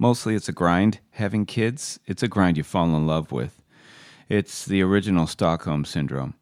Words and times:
Mostly 0.00 0.34
it's 0.34 0.48
a 0.48 0.52
grind 0.52 0.98
having 1.10 1.44
kids. 1.44 2.00
It's 2.06 2.22
a 2.22 2.28
grind 2.28 2.56
you 2.56 2.62
fall 2.62 2.96
in 2.96 3.06
love 3.06 3.32
with. 3.32 3.60
It's 4.30 4.64
the 4.64 4.80
original 4.80 5.26
Stockholm 5.26 5.84
Syndrome. 5.84 6.32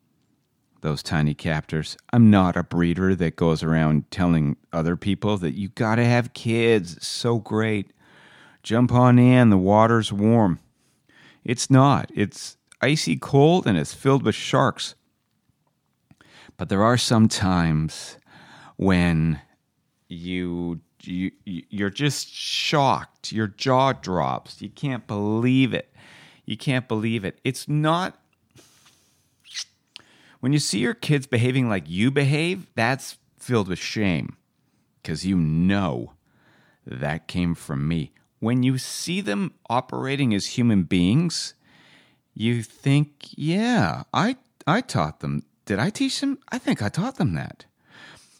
Those 0.80 1.02
tiny 1.02 1.34
captors. 1.34 1.96
I'm 2.12 2.30
not 2.30 2.56
a 2.56 2.62
breeder 2.62 3.16
that 3.16 3.34
goes 3.34 3.64
around 3.64 4.08
telling 4.12 4.56
other 4.72 4.94
people 4.94 5.38
that 5.38 5.56
you 5.56 5.70
gotta 5.70 6.04
have 6.04 6.34
kids. 6.34 6.98
It's 6.98 7.08
so 7.08 7.40
great. 7.40 7.92
Jump 8.62 8.92
on 8.92 9.18
in, 9.18 9.50
the 9.50 9.58
water's 9.58 10.12
warm. 10.12 10.60
It's 11.44 11.68
not. 11.68 12.12
It's 12.14 12.56
icy 12.80 13.16
cold 13.16 13.66
and 13.66 13.76
it's 13.76 13.92
filled 13.92 14.22
with 14.22 14.36
sharks. 14.36 14.94
But 16.56 16.68
there 16.68 16.84
are 16.84 16.96
some 16.96 17.26
times 17.26 18.18
when 18.76 19.40
you 20.06 20.80
you 21.02 21.32
you're 21.44 21.90
just 21.90 22.28
shocked. 22.28 23.32
Your 23.32 23.46
jaw 23.46 23.92
drops. 23.92 24.60
You 24.60 24.70
can't 24.70 25.06
believe 25.06 25.72
it. 25.72 25.92
You 26.44 26.56
can't 26.56 26.88
believe 26.88 27.24
it. 27.24 27.38
It's 27.44 27.68
not 27.68 28.18
when 30.40 30.52
you 30.52 30.58
see 30.58 30.78
your 30.78 30.94
kids 30.94 31.26
behaving 31.26 31.68
like 31.68 31.88
you 31.88 32.10
behave, 32.10 32.66
that's 32.74 33.18
filled 33.38 33.68
with 33.68 33.78
shame 33.78 34.36
because 35.02 35.26
you 35.26 35.36
know 35.36 36.12
that 36.86 37.26
came 37.28 37.54
from 37.54 37.88
me. 37.88 38.12
When 38.40 38.62
you 38.62 38.78
see 38.78 39.20
them 39.20 39.52
operating 39.68 40.32
as 40.32 40.46
human 40.46 40.84
beings, 40.84 41.54
you 42.34 42.62
think, 42.62 43.30
yeah, 43.36 44.04
I 44.14 44.36
I 44.66 44.80
taught 44.80 45.20
them. 45.20 45.42
Did 45.64 45.78
I 45.80 45.90
teach 45.90 46.20
them? 46.20 46.38
I 46.50 46.58
think 46.58 46.82
I 46.82 46.88
taught 46.88 47.16
them 47.16 47.34
that. 47.34 47.64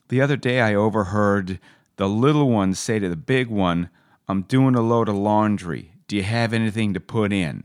The 0.09 0.21
other 0.21 0.37
day 0.37 0.61
I 0.61 0.75
overheard 0.75 1.59
the 1.99 2.09
little 2.09 2.49
one 2.49 2.75
say 2.75 2.99
to 2.99 3.09
the 3.09 3.17
big 3.17 3.49
one, 3.49 3.91
I'm 4.29 4.43
doing 4.43 4.75
a 4.77 4.81
load 4.81 5.09
of 5.09 5.17
laundry. 5.17 5.93
Do 6.07 6.17
you 6.17 6.23
have 6.23 6.53
anything 6.53 6.95
to 6.95 7.01
put 7.01 7.33
in? 7.33 7.65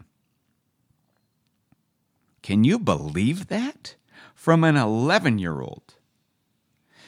Can 2.41 2.63
you 2.63 2.77
believe 2.77 3.47
that? 3.47 3.95
From 4.33 4.63
an 4.63 4.75
11 4.75 5.37
year 5.37 5.61
old. 5.61 5.95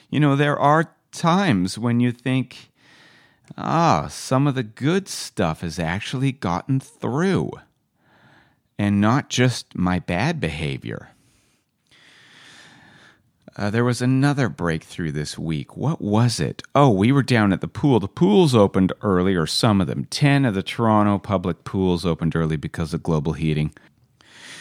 You 0.09 0.19
know, 0.19 0.35
there 0.35 0.57
are 0.57 0.95
times 1.11 1.79
when 1.79 1.99
you 1.99 2.11
think, 2.11 2.71
ah, 3.57 4.07
some 4.07 4.45
of 4.45 4.55
the 4.55 4.63
good 4.63 5.07
stuff 5.07 5.61
has 5.61 5.79
actually 5.79 6.31
gotten 6.31 6.79
through, 6.79 7.51
and 8.77 9.01
not 9.01 9.29
just 9.29 9.75
my 9.75 9.99
bad 9.99 10.39
behavior. 10.39 11.09
Uh, 13.57 13.69
there 13.69 13.85
was 13.85 14.01
another 14.01 14.49
breakthrough 14.49 15.11
this 15.11 15.39
week. 15.39 15.77
What 15.77 16.01
was 16.01 16.41
it? 16.41 16.61
Oh, 16.73 16.89
we 16.89 17.13
were 17.13 17.23
down 17.23 17.53
at 17.53 17.61
the 17.61 17.69
pool. 17.69 18.01
The 18.01 18.07
pools 18.07 18.53
opened 18.53 18.91
early, 19.01 19.33
or 19.33 19.47
some 19.47 19.79
of 19.79 19.87
them. 19.87 20.05
10 20.09 20.43
of 20.43 20.53
the 20.53 20.63
Toronto 20.63 21.17
public 21.17 21.63
pools 21.63 22.05
opened 22.05 22.35
early 22.35 22.57
because 22.57 22.93
of 22.93 23.01
global 23.01 23.31
heating. 23.33 23.73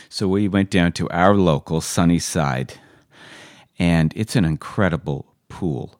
So 0.09 0.28
we 0.28 0.47
went 0.47 0.70
down 0.70 0.92
to 0.92 1.11
our 1.11 1.34
local 1.34 1.81
Sunnyside, 1.81 2.75
and 3.81 4.12
it's 4.14 4.36
an 4.36 4.45
incredible 4.45 5.27
pool. 5.48 5.98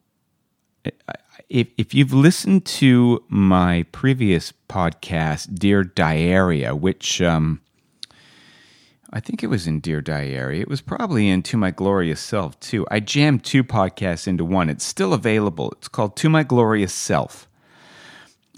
If, 1.49 1.69
if 1.77 1.95
you've 1.95 2.13
listened 2.13 2.65
to 2.67 3.25
my 3.29 3.87
previous 3.91 4.53
podcast, 4.69 5.59
Dear 5.59 5.83
Diarrhea, 5.83 6.77
which 6.77 7.21
um, 7.21 7.61
I 9.15 9.21
think 9.21 9.45
it 9.45 9.47
was 9.47 9.69
in 9.69 9.79
Dear 9.79 10.01
Diary. 10.01 10.61
It 10.61 10.67
was 10.67 10.81
probably 10.81 11.29
in 11.29 11.45
To 11.45 11.57
My 11.57 11.71
Glorious 11.71 12.21
Self, 12.21 12.59
too. 12.59 12.85
I 12.91 12.99
jammed 12.99 13.45
two 13.45 13.63
podcasts 13.63 14.27
into 14.27 14.45
one. 14.45 14.69
It's 14.69 14.85
still 14.85 15.15
available. 15.15 15.71
It's 15.79 15.87
called 15.87 16.17
To 16.17 16.29
My 16.29 16.43
Glorious 16.43 16.93
Self. 16.93 17.49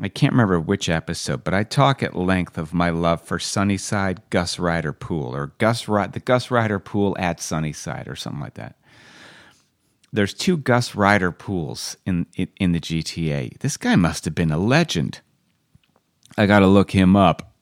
I 0.01 0.09
can't 0.09 0.33
remember 0.33 0.59
which 0.59 0.89
episode, 0.89 1.45
but 1.45 1.53
I 1.53 1.63
talk 1.63 2.03
at 2.03 2.17
length 2.17 2.57
of 2.57 2.73
my 2.73 2.89
love 2.89 3.21
for 3.21 3.39
Sunnyside 3.39 4.23
Gus 4.31 4.59
Ryder 4.59 4.95
Pool 4.95 5.37
or 5.37 5.49
Gus 5.59 5.85
the 5.85 6.23
Gus 6.25 6.51
Ryder 6.51 6.79
Pool 6.79 7.15
at 7.19 7.39
Sunnyside 7.39 8.09
or 8.09 8.17
something 8.17 8.41
like 8.41 8.55
that. 8.55 8.77
There's 10.11 10.33
two 10.33 10.57
Gus 10.57 10.95
Ryder 10.95 11.33
pools 11.33 11.99
in, 12.07 12.27
in, 12.35 12.49
in 12.57 12.73
the 12.73 12.81
GTA. 12.81 13.59
This 13.59 13.77
guy 13.77 13.95
must 13.95 14.25
have 14.25 14.35
been 14.35 14.53
a 14.53 14.59
legend. 14.59 15.21
I 16.39 16.47
got 16.47 16.61
to 16.61 16.67
look 16.67 16.93
him 16.93 17.15
up. 17.15 17.56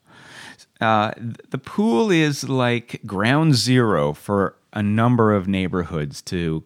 Uh, 0.81 1.11
the 1.49 1.57
pool 1.57 2.11
is 2.11 2.49
like 2.49 3.01
ground 3.05 3.55
zero 3.55 4.13
for 4.13 4.55
a 4.73 4.83
number 4.83 5.33
of 5.33 5.47
neighborhoods 5.47 6.21
to 6.21 6.63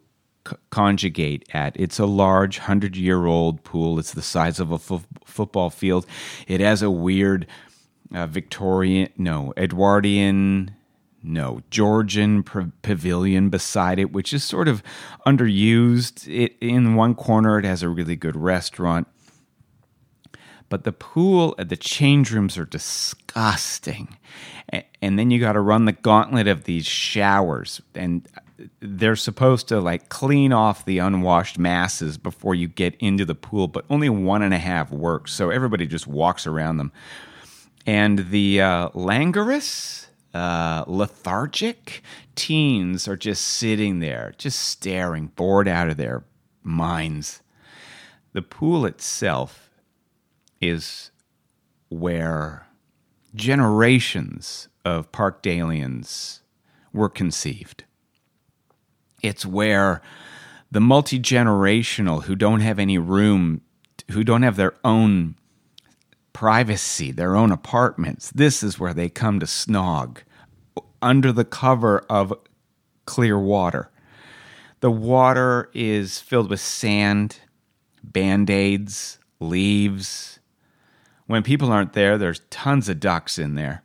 c- 0.48 0.56
conjugate 0.72 1.48
at. 1.54 1.80
It's 1.80 2.00
a 2.00 2.06
large, 2.06 2.58
hundred 2.60 2.96
year 2.96 3.26
old 3.26 3.64
pool. 3.64 4.00
It's 4.00 4.14
the 4.14 4.22
size 4.22 4.60
of 4.60 4.72
a 4.72 4.80
football 4.80 5.70
field. 5.70 6.06
It 6.48 6.60
has 6.60 6.82
a 6.82 6.90
weird 6.90 7.46
uh, 8.14 8.26
Victorian, 8.26 9.10
no, 9.18 9.54
Edwardian, 9.56 10.72
no, 11.22 11.62
Georgian 11.70 12.44
pavilion 12.44 13.50
beside 13.50 14.00
it, 14.00 14.12
which 14.12 14.34
is 14.34 14.44
sort 14.44 14.68
of 14.68 14.82
underused. 15.26 16.28
It 16.28 16.56
in 16.62 16.96
one 16.96 17.14
corner, 17.14 17.60
it 17.60 17.66
has 17.66 17.84
a 17.84 17.90
really 17.90 18.16
good 18.16 18.36
restaurant 18.36 19.08
but 20.70 20.84
the 20.84 20.92
pool, 20.92 21.56
at 21.58 21.70
the 21.70 21.78
change 21.78 22.32
rooms 22.32 22.58
are 22.58 22.66
disgusting. 22.66 24.18
And 25.02 25.18
then 25.18 25.32
you 25.32 25.40
got 25.40 25.54
to 25.54 25.62
run 25.62 25.86
the 25.86 25.92
gauntlet 25.92 26.48
of 26.48 26.66
these 26.66 26.86
showers. 26.86 27.82
And 27.96 28.28
they're 28.80 29.16
supposed 29.16 29.68
to 29.70 29.80
like 29.80 30.10
clean 30.10 30.54
off 30.54 30.86
the 30.86 31.00
unwashed 31.00 31.58
masses 31.58 32.18
before 32.18 32.56
you 32.56 32.68
get 32.68 32.96
into 33.00 33.26
the 33.26 33.36
pool, 33.36 33.68
but 33.68 33.86
only 33.90 34.10
one 34.10 34.42
and 34.42 34.54
a 34.54 34.60
half 34.60 34.92
works. 34.92 35.34
So 35.34 35.50
everybody 35.50 35.88
just 35.88 36.08
walks 36.08 36.46
around 36.46 36.78
them. 36.78 36.92
And 37.86 38.30
the 38.30 38.62
uh, 38.62 38.90
languorous, 38.94 40.08
uh, 40.34 40.84
lethargic 40.86 42.04
teens 42.36 43.08
are 43.08 43.18
just 43.18 43.44
sitting 43.48 44.00
there, 44.00 44.34
just 44.38 44.60
staring, 44.60 45.28
bored 45.28 45.68
out 45.68 45.90
of 45.90 45.98
their 45.98 46.24
minds. 46.62 47.42
The 48.34 48.42
pool 48.44 48.86
itself 48.86 49.69
is 50.62 51.12
where 51.90 52.68
generations 53.36 54.68
of 54.86 55.12
Parkdalians 55.12 56.40
were 56.94 57.10
conceived. 57.10 57.84
It's 59.22 59.46
where 59.46 60.02
the 60.72 60.80
multi 60.80 61.20
generational 61.20 62.24
who 62.24 62.36
don't 62.36 62.62
have 62.62 62.80
any 62.80 62.98
room, 62.98 63.62
who 64.12 64.24
don't 64.24 64.44
have 64.44 64.56
their 64.56 64.76
own 64.84 65.36
privacy, 66.34 67.12
their 67.12 67.36
own 67.36 67.52
apartments, 67.52 68.32
this 68.32 68.64
is 68.64 68.80
where 68.80 68.94
they 68.94 69.10
come 69.10 69.40
to 69.40 69.46
snog 69.46 70.20
under 71.02 71.32
the 71.32 71.46
cover 71.46 72.06
of 72.10 72.34
clear 73.06 73.38
water. 73.38 73.90
The 74.80 74.92
water 74.92 75.70
is 75.74 76.20
filled 76.20 76.50
with 76.50 76.62
sand, 76.62 77.40
band 78.04 78.50
aids, 78.50 79.20
leaves, 79.40 80.39
when 81.30 81.44
people 81.44 81.72
aren't 81.72 81.94
there, 81.94 82.18
there's 82.18 82.42
tons 82.50 82.90
of 82.90 83.00
ducks 83.00 83.38
in 83.38 83.54
there. 83.54 83.84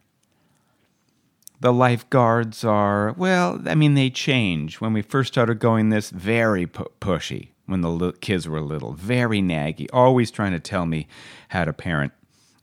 The 1.61 1.75
lifeguards 1.75 2.65
are, 2.65 3.13
well, 3.19 3.61
I 3.67 3.75
mean, 3.75 3.93
they 3.93 4.09
change. 4.09 4.81
When 4.81 4.95
we 4.95 5.03
first 5.03 5.35
started 5.35 5.59
going 5.59 5.91
this, 5.91 6.09
very 6.09 6.67
pu- 6.67 6.91
pushy 7.03 7.49
when 7.67 7.83
the 7.83 8.13
kids 8.23 8.49
were 8.49 8.63
little, 8.63 8.95
very 8.95 9.43
naggy, 9.43 9.89
always 9.93 10.31
trying 10.31 10.53
to 10.53 10.59
tell 10.59 10.87
me 10.87 11.07
how 11.49 11.67
to 11.67 11.75
parent. 11.75 12.15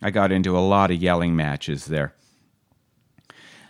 I 0.01 0.09
got 0.09 0.31
into 0.31 0.57
a 0.57 0.65
lot 0.65 0.89
of 0.89 0.97
yelling 0.97 1.35
matches 1.35 1.85
there. 1.85 2.15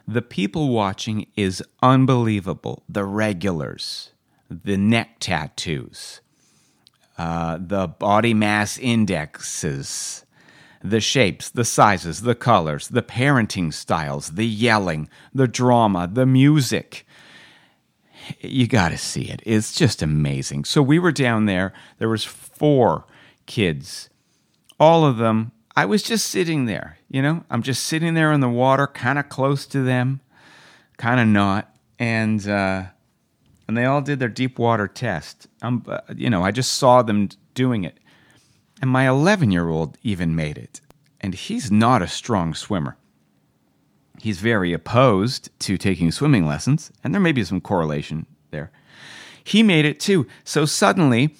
The 0.08 0.22
people 0.22 0.70
watching 0.70 1.28
is 1.36 1.62
unbelievable. 1.84 2.84
The 2.88 3.04
regulars, 3.04 4.12
the 4.50 4.78
neck 4.78 5.18
tattoos, 5.20 6.22
uh, 7.18 7.58
the 7.60 7.90
body 7.90 8.34
mass 8.34 8.78
indexes, 8.78 10.26
the 10.84 11.02
shapes, 11.02 11.50
the 11.50 11.66
sizes, 11.66 12.22
the 12.22 12.36
colors, 12.36 12.88
the 12.88 13.02
parenting 13.02 13.74
styles, 13.74 14.32
the 14.32 14.46
yelling, 14.46 15.10
the 15.34 15.48
drama, 15.48 16.10
the 16.12 16.26
music. 16.26 17.06
You 18.40 18.68
got 18.68 18.90
to 18.90 18.98
see 18.98 19.30
it. 19.30 19.42
It's 19.46 19.74
just 19.74 20.02
amazing. 20.02 20.66
So 20.66 20.82
we 20.82 21.00
were 21.00 21.12
down 21.12 21.46
there. 21.46 21.74
There 21.98 22.10
was 22.10 22.24
four 22.24 23.06
kids. 23.46 24.10
All 24.80 25.06
of 25.06 25.18
them 25.18 25.52
I 25.76 25.86
was 25.86 26.04
just 26.04 26.28
sitting 26.28 26.66
there, 26.66 26.98
you 27.10 27.22
know? 27.22 27.44
I'm 27.50 27.62
just 27.62 27.84
sitting 27.84 28.14
there 28.14 28.32
in 28.34 28.42
the 28.42 28.50
water, 28.50 28.88
kind 28.88 29.18
of 29.18 29.30
close 29.30 29.66
to 29.68 29.82
them, 29.82 30.20
kind 30.98 31.20
of 31.20 31.28
not. 31.28 31.74
And 31.98 32.48
uh 32.48 32.86
and 33.68 33.78
they 33.78 33.86
all 33.86 34.02
did 34.02 34.20
their 34.20 34.28
deep 34.28 34.60
water 34.60 34.88
test. 34.88 35.48
Um, 35.62 35.86
uh, 35.88 36.00
you 36.14 36.30
know, 36.30 36.44
I 36.44 36.52
just 36.52 36.74
saw 36.74 37.02
them 37.04 37.30
doing 37.54 37.86
it. 37.86 37.98
And 38.82 38.90
my 38.90 39.08
11 39.08 39.52
year 39.52 39.70
old 39.70 39.98
even 40.04 40.36
made 40.36 40.58
it. 40.58 40.82
And 41.22 41.36
he's 41.36 41.72
not 41.72 42.02
a 42.02 42.08
strong 42.08 42.56
swimmer. 42.56 42.98
He's 44.20 44.40
very 44.40 44.74
opposed 44.74 45.50
to 45.62 45.78
taking 45.78 46.12
swimming 46.12 46.46
lessons, 46.46 46.92
and 47.04 47.14
there 47.14 47.22
may 47.22 47.32
be 47.32 47.44
some 47.44 47.62
correlation 47.62 48.26
there. 48.52 48.72
He 49.44 49.64
made 49.64 49.86
it 49.86 50.00
too. 50.00 50.28
So 50.44 50.66
suddenly, 50.66 51.36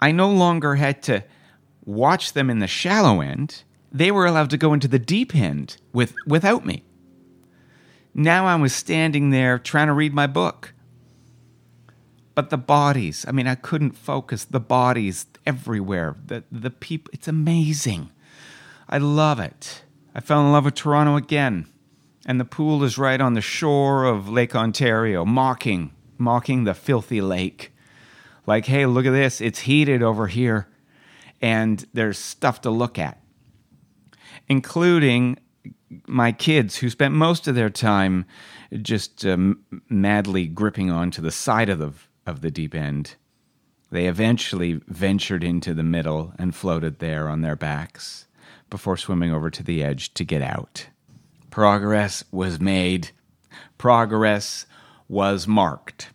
I 0.00 0.12
no 0.12 0.30
longer 0.30 0.76
had 0.76 1.02
to 1.04 1.24
watch 1.84 2.32
them 2.32 2.50
in 2.50 2.58
the 2.58 2.66
shallow 2.66 3.20
end. 3.20 3.62
they 3.92 4.10
were 4.10 4.26
allowed 4.26 4.50
to 4.50 4.58
go 4.58 4.74
into 4.74 4.88
the 4.88 4.98
deep 4.98 5.34
end 5.34 5.76
with, 5.92 6.12
without 6.26 6.66
me. 6.66 6.82
Now 8.12 8.46
I 8.46 8.56
was 8.56 8.74
standing 8.74 9.30
there 9.30 9.58
trying 9.58 9.86
to 9.86 9.92
read 9.92 10.12
my 10.12 10.26
book. 10.26 10.74
But 12.34 12.50
the 12.50 12.58
bodies, 12.58 13.24
I 13.26 13.32
mean, 13.32 13.46
I 13.46 13.54
couldn't 13.54 13.92
focus. 13.92 14.44
The 14.44 14.60
bodies 14.60 15.26
everywhere. 15.46 16.16
The, 16.26 16.44
the 16.50 16.70
people, 16.70 17.10
it's 17.12 17.28
amazing. 17.28 18.10
I 18.88 18.98
love 18.98 19.40
it. 19.40 19.82
I 20.14 20.20
fell 20.20 20.40
in 20.40 20.52
love 20.52 20.64
with 20.64 20.74
Toronto 20.74 21.16
again. 21.16 21.66
And 22.26 22.40
the 22.40 22.44
pool 22.44 22.82
is 22.82 22.98
right 22.98 23.20
on 23.20 23.34
the 23.34 23.40
shore 23.40 24.04
of 24.04 24.28
Lake 24.28 24.56
Ontario, 24.56 25.24
mocking, 25.24 25.92
mocking 26.18 26.64
the 26.64 26.74
filthy 26.74 27.20
lake. 27.20 27.72
Like, 28.46 28.66
hey, 28.66 28.86
look 28.86 29.06
at 29.06 29.12
this. 29.12 29.40
It's 29.40 29.60
heated 29.60 30.02
over 30.02 30.26
here. 30.26 30.68
And 31.40 31.86
there's 31.92 32.18
stuff 32.18 32.62
to 32.62 32.70
look 32.70 32.98
at, 32.98 33.20
including 34.48 35.38
my 36.06 36.32
kids 36.32 36.76
who 36.76 36.90
spent 36.90 37.14
most 37.14 37.46
of 37.46 37.54
their 37.54 37.70
time 37.70 38.24
just 38.82 39.24
um, 39.24 39.62
madly 39.88 40.46
gripping 40.46 40.90
onto 40.90 41.22
the 41.22 41.30
side 41.30 41.68
of 41.68 41.78
the, 41.78 41.92
of 42.26 42.40
the 42.40 42.50
deep 42.50 42.74
end. 42.74 43.14
They 43.90 44.06
eventually 44.06 44.80
ventured 44.88 45.44
into 45.44 45.72
the 45.72 45.82
middle 45.82 46.32
and 46.38 46.54
floated 46.54 46.98
there 46.98 47.28
on 47.28 47.42
their 47.42 47.56
backs 47.56 48.26
before 48.68 48.96
swimming 48.96 49.32
over 49.32 49.50
to 49.50 49.62
the 49.62 49.82
edge 49.82 50.12
to 50.14 50.24
get 50.24 50.42
out. 50.42 50.88
Progress 51.50 52.24
was 52.30 52.60
made. 52.60 53.10
Progress 53.78 54.66
was 55.08 55.46
marked. 55.46 56.10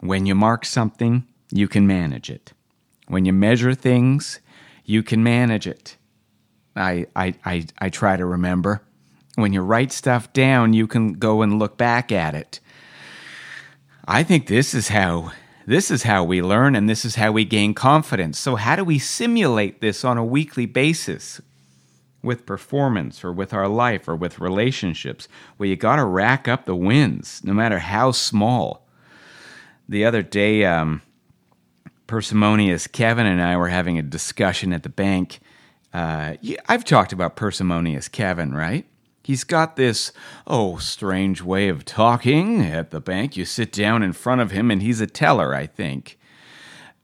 When 0.00 0.26
you 0.26 0.34
mark 0.34 0.64
something, 0.66 1.26
you 1.50 1.66
can 1.66 1.86
manage 1.86 2.30
it. 2.30 2.52
When 3.08 3.24
you 3.24 3.32
measure 3.32 3.74
things, 3.74 4.40
you 4.84 5.02
can 5.02 5.22
manage 5.24 5.66
it. 5.66 5.96
I, 6.76 7.06
I, 7.16 7.34
I, 7.44 7.66
I 7.78 7.88
try 7.88 8.16
to 8.16 8.26
remember. 8.26 8.82
When 9.36 9.52
you 9.52 9.62
write 9.62 9.92
stuff 9.92 10.32
down, 10.32 10.74
you 10.74 10.86
can 10.86 11.14
go 11.14 11.42
and 11.42 11.58
look 11.58 11.76
back 11.76 12.12
at 12.12 12.34
it. 12.34 12.60
I 14.06 14.22
think 14.22 14.46
this 14.46 14.74
is 14.74 14.88
how 14.88 15.32
this 15.66 15.90
is 15.90 16.02
how 16.02 16.24
we 16.24 16.42
learn 16.42 16.74
and 16.74 16.88
this 16.88 17.04
is 17.04 17.16
how 17.16 17.32
we 17.32 17.44
gain 17.44 17.74
confidence. 17.74 18.38
So 18.38 18.56
how 18.56 18.76
do 18.76 18.84
we 18.84 18.98
simulate 18.98 19.80
this 19.80 20.04
on 20.04 20.18
a 20.18 20.24
weekly 20.24 20.66
basis 20.66 21.40
with 22.22 22.46
performance 22.46 23.24
or 23.24 23.32
with 23.32 23.52
our 23.52 23.68
life 23.68 24.08
or 24.08 24.16
with 24.16 24.40
relationships? 24.40 25.28
Well, 25.58 25.68
you 25.68 25.76
got 25.76 25.96
to 25.96 26.04
rack 26.04 26.48
up 26.48 26.64
the 26.64 26.76
wins, 26.76 27.42
no 27.44 27.52
matter 27.52 27.78
how 27.78 28.12
small. 28.12 28.86
The 29.88 30.04
other 30.04 30.22
day, 30.22 30.64
um, 30.64 31.02
Persimonious 32.06 32.86
Kevin 32.86 33.26
and 33.26 33.40
I 33.40 33.56
were 33.56 33.68
having 33.68 33.98
a 33.98 34.02
discussion 34.02 34.72
at 34.72 34.82
the 34.82 34.88
bank. 34.88 35.40
Uh, 35.92 36.34
I've 36.68 36.84
talked 36.84 37.12
about 37.12 37.36
Persimonious 37.36 38.08
Kevin, 38.08 38.52
right? 38.54 38.86
He's 39.24 39.42
got 39.42 39.76
this, 39.76 40.12
oh, 40.46 40.76
strange 40.76 41.40
way 41.40 41.68
of 41.68 41.86
talking 41.86 42.60
at 42.60 42.90
the 42.90 43.00
bank. 43.00 43.36
You 43.36 43.46
sit 43.46 43.72
down 43.72 44.02
in 44.02 44.12
front 44.12 44.42
of 44.42 44.50
him 44.50 44.70
and 44.70 44.82
he's 44.82 45.00
a 45.00 45.06
teller, 45.06 45.54
I 45.54 45.66
think. 45.66 46.18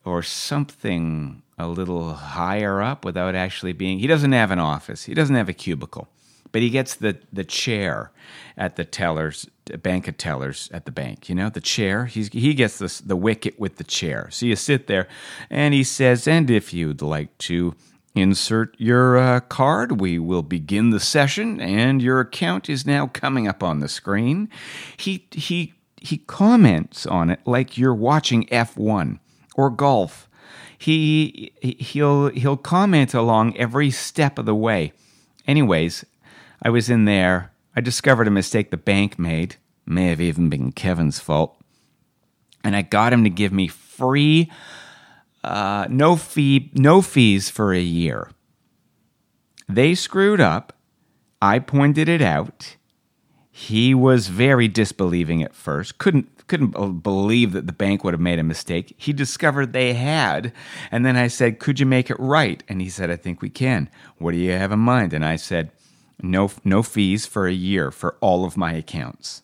Or 0.05 0.22
something 0.22 1.43
a 1.58 1.67
little 1.67 2.12
higher 2.12 2.82
up 2.82 3.06
without 3.06 3.34
actually 3.34 3.72
being. 3.72 3.99
He 4.00 4.06
doesn't 4.06 4.32
have 4.32 4.50
an 4.50 4.58
office, 4.58 5.05
he 5.05 5.14
doesn't 5.14 5.34
have 5.34 5.49
a 5.49 5.55
cubicle, 5.55 6.08
but 6.52 6.61
he 6.61 6.69
gets 6.69 6.94
the, 6.94 7.19
the 7.32 7.44
chair 7.44 8.12
at 8.56 8.76
the 8.76 8.84
tellers, 8.84 9.49
bank 9.82 10.06
of 10.06 10.19
tellers 10.19 10.69
at 10.75 10.84
the 10.84 10.90
bank. 10.90 11.31
You 11.31 11.34
know, 11.34 11.49
the 11.49 11.61
chair. 11.61 12.05
He's, 12.05 12.28
he 12.28 12.52
gets 12.52 12.78
the, 12.78 13.02
the 13.06 13.16
wicket 13.16 13.58
with 13.58 13.76
the 13.76 13.84
chair. 13.84 14.28
So 14.31 14.44
you 14.44 14.56
sit 14.56 14.87
there 14.88 15.08
and 15.49 15.73
he 15.73 15.84
says, 15.84 16.28
and 16.28 16.50
if 16.50 16.75
you'd 16.75 17.00
like 17.00 17.37
to 17.38 17.75
Insert 18.14 18.74
your 18.78 19.18
uh, 19.18 19.40
card. 19.40 20.00
We 20.00 20.18
will 20.18 20.42
begin 20.42 20.90
the 20.90 20.98
session, 20.98 21.60
and 21.60 22.02
your 22.02 22.18
account 22.18 22.68
is 22.68 22.84
now 22.84 23.06
coming 23.06 23.46
up 23.46 23.62
on 23.62 23.78
the 23.78 23.88
screen. 23.88 24.48
He 24.96 25.28
he 25.30 25.74
he 26.00 26.18
comments 26.18 27.06
on 27.06 27.30
it 27.30 27.40
like 27.44 27.78
you're 27.78 27.94
watching 27.94 28.46
F1 28.46 29.20
or 29.54 29.70
golf. 29.70 30.28
He 30.76 31.52
he'll 31.62 32.30
he'll 32.30 32.56
comment 32.56 33.14
along 33.14 33.56
every 33.56 33.92
step 33.92 34.38
of 34.38 34.46
the 34.46 34.56
way. 34.56 34.92
Anyways, 35.46 36.04
I 36.62 36.70
was 36.70 36.90
in 36.90 37.04
there. 37.04 37.52
I 37.76 37.80
discovered 37.80 38.26
a 38.26 38.32
mistake 38.32 38.70
the 38.70 38.76
bank 38.76 39.18
made. 39.18 39.56
May 39.86 40.08
have 40.08 40.20
even 40.20 40.48
been 40.48 40.72
Kevin's 40.72 41.20
fault. 41.20 41.56
And 42.64 42.74
I 42.74 42.82
got 42.82 43.12
him 43.12 43.24
to 43.24 43.30
give 43.30 43.52
me 43.52 43.68
free 43.68 44.50
uh, 45.42 45.87
no 45.88 46.16
fee, 46.16 46.70
no 46.75 47.02
fees 47.02 47.48
for 47.48 47.72
a 47.72 47.81
year. 47.81 48.31
They 49.69 49.94
screwed 49.94 50.40
up. 50.40 50.72
I 51.40 51.58
pointed 51.58 52.08
it 52.08 52.20
out. 52.20 52.76
He 53.50 53.94
was 53.94 54.28
very 54.28 54.69
disbelieving 54.69 55.42
at 55.42 55.54
first. 55.54 55.98
Couldn't 55.98 56.46
couldn't 56.46 57.02
believe 57.02 57.52
that 57.52 57.69
the 57.69 57.72
bank 57.72 58.02
would 58.02 58.12
have 58.12 58.20
made 58.20 58.40
a 58.40 58.42
mistake. 58.42 58.92
He 58.96 59.12
discovered 59.12 59.72
they 59.72 59.92
had, 59.92 60.52
and 60.90 61.06
then 61.06 61.16
I 61.16 61.28
said, 61.28 61.60
"Could 61.60 61.78
you 61.78 61.87
make 61.87 62.10
it 62.10 62.19
right?" 62.19 62.62
And 62.69 62.81
he 62.81 62.88
said, 62.88 63.10
"I 63.10 63.16
think 63.16 63.40
we 63.40 63.50
can." 63.50 63.88
What 64.19 64.32
do 64.32 64.38
you 64.38 64.52
have 64.52 64.72
in 64.72 64.81
mind? 64.81 65.12
And 65.12 65.25
I 65.25 65.37
said, 65.37 65.70
"No 66.22 66.50
no 66.64 66.82
fees 66.82 67.25
for 67.26 67.46
a 67.46 67.52
year 67.52 67.90
for 67.90 68.16
all 68.20 68.44
of 68.44 68.56
my 68.56 68.72
accounts." 68.72 69.42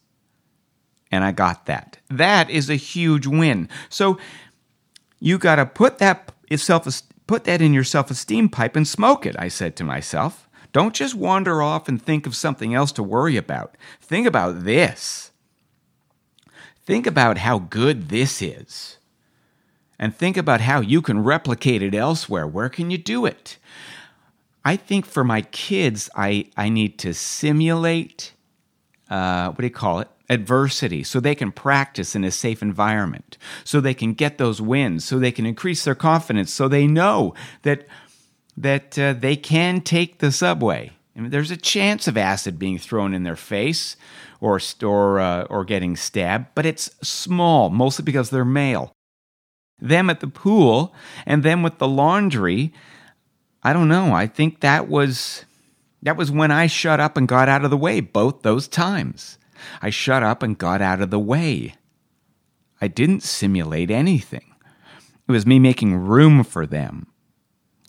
And 1.12 1.22
I 1.22 1.30
got 1.32 1.66
that. 1.66 1.98
That 2.08 2.50
is 2.50 2.68
a 2.68 2.74
huge 2.74 3.26
win. 3.26 3.68
So 3.88 4.18
you 5.18 5.38
got 5.38 5.56
to 5.56 5.66
put 5.66 5.98
that 5.98 6.32
self 6.56 6.86
put 7.26 7.44
that 7.44 7.60
in 7.60 7.74
your 7.74 7.84
self-esteem 7.84 8.48
pipe 8.48 8.76
and 8.76 8.86
smoke 8.86 9.26
it, 9.26 9.34
I 9.38 9.48
said 9.48 9.76
to 9.76 9.84
myself. 9.84 10.48
Don't 10.72 10.94
just 10.94 11.14
wander 11.14 11.62
off 11.62 11.88
and 11.88 12.00
think 12.00 12.26
of 12.26 12.36
something 12.36 12.74
else 12.74 12.92
to 12.92 13.02
worry 13.02 13.36
about. 13.36 13.76
Think 14.00 14.26
about 14.26 14.64
this. 14.64 15.32
Think 16.84 17.06
about 17.06 17.38
how 17.38 17.58
good 17.58 18.10
this 18.10 18.42
is. 18.42 18.98
And 19.98 20.14
think 20.14 20.36
about 20.36 20.60
how 20.60 20.80
you 20.80 21.00
can 21.00 21.24
replicate 21.24 21.82
it 21.82 21.94
elsewhere. 21.94 22.46
Where 22.46 22.68
can 22.68 22.90
you 22.90 22.98
do 22.98 23.24
it? 23.24 23.56
I 24.64 24.76
think 24.76 25.06
for 25.06 25.24
my 25.24 25.42
kids, 25.42 26.10
I, 26.14 26.50
I 26.56 26.68
need 26.68 26.98
to 26.98 27.14
simulate, 27.14 28.32
uh, 29.08 29.46
what 29.48 29.58
do 29.58 29.64
you 29.64 29.70
call 29.70 30.00
it? 30.00 30.08
Adversity 30.28 31.02
so 31.02 31.20
they 31.20 31.34
can 31.34 31.52
practice 31.52 32.14
in 32.14 32.24
a 32.24 32.30
safe 32.30 32.62
environment, 32.62 33.38
so 33.64 33.80
they 33.80 33.94
can 33.94 34.12
get 34.12 34.38
those 34.38 34.60
wins, 34.60 35.04
so 35.04 35.18
they 35.18 35.32
can 35.32 35.46
increase 35.46 35.84
their 35.84 35.94
confidence, 35.94 36.52
so 36.52 36.68
they 36.68 36.86
know 36.86 37.34
that 37.62 37.86
that 38.56 38.98
uh, 38.98 39.12
they 39.12 39.36
can 39.36 39.80
take 39.80 40.18
the 40.18 40.32
subway. 40.32 40.90
I 41.16 41.20
mean, 41.20 41.30
there's 41.30 41.50
a 41.50 41.56
chance 41.56 42.08
of 42.08 42.16
acid 42.16 42.58
being 42.58 42.78
thrown 42.78 43.14
in 43.14 43.22
their 43.22 43.36
face 43.36 43.96
or 44.40 44.60
or 44.82 45.20
uh, 45.20 45.44
or 45.44 45.64
getting 45.64 45.96
stabbed, 45.96 46.48
but 46.54 46.66
it's 46.66 46.90
small, 47.06 47.70
mostly 47.70 48.04
because 48.04 48.30
they're 48.30 48.44
male. 48.44 48.92
Them 49.78 50.08
at 50.08 50.20
the 50.20 50.28
pool 50.28 50.94
and 51.26 51.42
them 51.42 51.62
with 51.62 51.78
the 51.78 51.88
laundry. 51.88 52.72
I 53.62 53.72
don't 53.72 53.88
know. 53.88 54.12
I 54.12 54.26
think 54.26 54.60
that 54.60 54.88
was 54.88 55.44
that 56.02 56.16
was 56.16 56.30
when 56.30 56.50
I 56.50 56.66
shut 56.66 57.00
up 57.00 57.16
and 57.16 57.26
got 57.26 57.48
out 57.48 57.64
of 57.64 57.70
the 57.70 57.76
way 57.76 58.00
both 58.00 58.42
those 58.42 58.68
times. 58.68 59.38
I 59.82 59.90
shut 59.90 60.22
up 60.22 60.42
and 60.42 60.58
got 60.58 60.80
out 60.80 61.00
of 61.00 61.10
the 61.10 61.18
way. 61.18 61.74
I 62.80 62.88
didn't 62.88 63.22
simulate 63.22 63.90
anything. 63.90 64.54
It 65.28 65.32
was 65.32 65.46
me 65.46 65.58
making 65.58 65.94
room 65.94 66.44
for 66.44 66.66
them. 66.66 67.08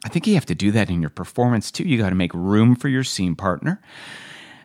I 0.04 0.10
think 0.10 0.28
you 0.28 0.36
have 0.36 0.46
to 0.48 0.56
do 0.56 0.72
that 0.72 0.90
in 0.90 1.02
your 1.02 1.10
performance 1.10 1.72
too. 1.72 1.84
You 1.84 1.98
got 1.98 2.10
to 2.10 2.16
make 2.16 2.34
room 2.34 2.76
for 2.76 2.88
your 2.88 3.04
scene 3.04 3.36
partner. 3.36 3.82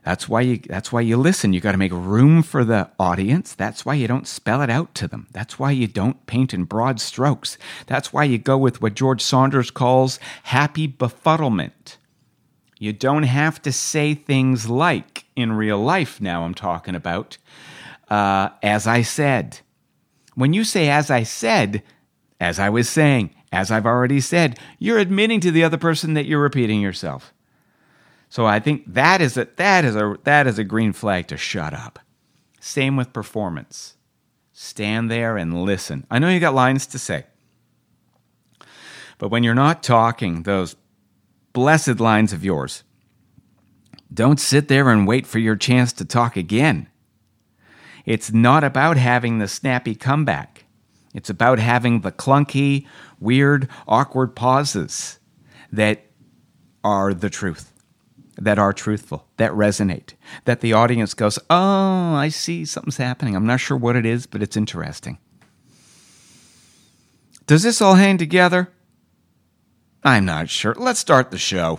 That's 0.05 0.29
why 0.29 0.41
you 0.41 0.59
that's 0.59 0.91
why 0.91 1.01
you 1.01 1.17
listen. 1.17 1.53
You 1.53 1.61
got 1.61 1.73
to 1.73 1.79
make 1.79 1.93
room 1.93 2.43
for 2.43 2.65
the 2.65 2.91
audience. 2.99 3.55
That's 3.55 3.87
why 3.87 3.95
you 3.95 4.09
don't 4.09 4.27
spell 4.27 4.61
it 4.61 4.71
out 4.71 4.95
to 4.97 5.07
them. 5.07 5.29
That's 5.33 5.59
why 5.59 5.71
you 5.71 5.87
don't 5.87 6.27
paint 6.27 6.53
in 6.53 6.65
broad 6.65 7.01
strokes. 7.01 7.57
That's 7.87 8.13
why 8.13 8.25
you 8.25 8.39
go 8.39 8.59
with 8.59 8.83
what 8.83 8.95
George 8.95 9.23
Saunders 9.23 9.71
calls 9.71 10.19
happy 10.45 10.89
befuddlement. 10.89 11.97
You 12.83 12.93
don't 12.93 13.23
have 13.23 13.63
to 13.63 13.71
say 13.71 14.13
things 14.13 14.69
like, 14.69 15.25
in 15.37 15.53
real 15.53 15.79
life 15.79 16.21
now 16.21 16.43
I'm 16.43 16.53
talking 16.53 16.97
about, 16.97 17.39
uh, 18.11 18.49
as 18.61 18.89
I 18.89 19.03
said. 19.03 19.61
When 20.35 20.53
you 20.53 20.65
say 20.65 20.89
as 20.89 21.09
I 21.09 21.23
said, 21.23 21.85
as 22.41 22.59
I 22.59 22.71
was 22.71 22.89
saying, 22.89 23.37
as 23.53 23.71
I've 23.71 23.87
already 23.87 24.21
said, 24.21 24.59
you're 24.81 24.99
admitting 24.99 25.39
to 25.43 25.53
the 25.53 25.63
other 25.63 25.77
person 25.77 26.15
that 26.15 26.27
you're 26.27 26.43
repeating 26.43 26.81
yourself. 26.81 27.33
So 28.29 28.47
I 28.47 28.59
think 28.59 28.83
that 28.93 29.21
is 29.21 29.37
a 29.37 29.47
that 29.55 29.85
is 29.85 29.95
a 29.95 30.19
that 30.25 30.49
is 30.49 30.59
a 30.59 30.65
green 30.65 30.93
flag 30.93 31.29
to 31.29 31.37
shut 31.37 31.73
up. 31.73 32.01
Same 32.59 32.97
with 32.97 33.13
performance. 33.13 33.95
Stand 34.53 35.09
there 35.09 35.37
and 35.37 35.63
listen. 35.63 36.05
I 36.11 36.19
know 36.19 36.31
you 36.31 36.41
got 36.41 36.53
lines 36.53 36.87
to 36.87 36.99
say. 36.99 37.27
But 39.19 39.29
when 39.29 39.45
you're 39.45 39.55
not 39.55 39.85
talking 39.85 40.43
those 40.43 40.75
blessed 41.53 42.01
lines 42.01 42.33
of 42.33 42.45
yours. 42.45 42.83
Don't 44.13 44.41
sit 44.41 44.69
there 44.69 44.91
and 44.91 45.07
wait 45.07 45.27
for 45.27 45.39
your 45.39 45.57
chance 45.57 45.93
to 45.95 46.05
talk 46.05 46.37
again. 46.37 46.89
It's 48.05 48.33
not 48.33 48.65
about 48.65 48.97
having 48.97 49.39
the 49.39 49.49
snappy 49.49 49.95
comeback. 49.95 50.65
It's 51.15 51.31
about 51.31 51.59
having 51.59 52.01
the 52.01 52.13
clunky, 52.13 52.87
weird, 53.21 53.69
awkward 53.87 54.35
pauses 54.35 55.19
that 55.71 56.07
are 56.83 57.15
the 57.15 57.31
truth, 57.31 57.73
that 58.37 58.59
are 58.59 58.73
truthful, 58.73 59.29
that 59.37 59.53
resonate, 59.53 60.15
that 60.45 60.61
the 60.61 60.73
audience 60.73 61.15
goes, 61.15 61.39
Oh, 61.49 62.15
I 62.15 62.29
see 62.29 62.65
something's 62.65 62.97
happening. 62.97 63.37
I'm 63.37 63.47
not 63.47 63.61
sure 63.61 63.77
what 63.77 63.97
it 63.97 64.05
is, 64.07 64.27
but 64.27 64.43
it's 64.43 64.57
interesting. 64.57 65.19
Does 67.47 67.63
this 67.63 67.81
all 67.81 67.95
hang 67.95 68.19
together? 68.19 68.71
I'm 70.05 70.25
not 70.25 70.51
sure. 70.51 70.75
Let's 70.77 70.99
start 70.99 71.31
the 71.31 71.39
show. 71.39 71.79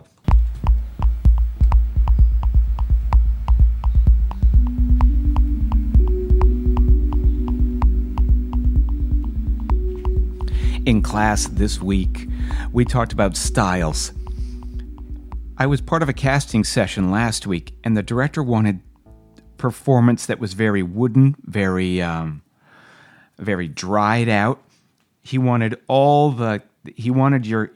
In 10.86 11.01
class 11.01 11.48
this 11.48 11.82
week, 11.82 12.30
we 12.72 12.86
talked 12.86 13.12
about 13.12 13.36
styles. 13.36 14.13
I 15.58 15.65
was 15.65 15.82
part 15.82 16.01
of 16.01 16.08
a 16.08 16.13
casting 16.13 16.63
session 16.63 17.12
last 17.12 17.46
week, 17.46 17.75
and 17.84 17.98
the 17.98 18.03
director 18.03 18.42
wanted 18.42 18.80
performance 19.58 20.25
that 20.27 20.39
was 20.39 20.53
very 20.53 20.84
wooden, 20.84 21.36
very, 21.44 22.01
um, 22.01 22.42
very 23.38 23.68
dried 23.68 24.30
out. 24.30 24.62
He 25.24 25.38
wanted 25.38 25.80
all 25.88 26.32
the 26.32 26.62
he 26.96 27.10
wanted 27.10 27.46
your 27.46 27.72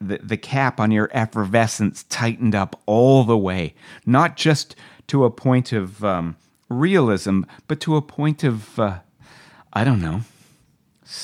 the, 0.00 0.18
the 0.18 0.36
cap 0.36 0.80
on 0.80 0.90
your 0.90 1.08
effervescence 1.12 2.04
tightened 2.04 2.54
up 2.54 2.80
all 2.86 3.24
the 3.24 3.38
way, 3.38 3.74
not 4.04 4.36
just 4.36 4.76
to 5.08 5.24
a 5.24 5.30
point 5.30 5.72
of 5.72 6.04
um, 6.04 6.36
realism, 6.68 7.42
but 7.68 7.80
to 7.80 7.96
a 7.96 8.02
point 8.02 8.44
of 8.44 8.78
uh, 8.78 8.98
I 9.72 9.84
don't 9.84 10.00
know 10.00 10.22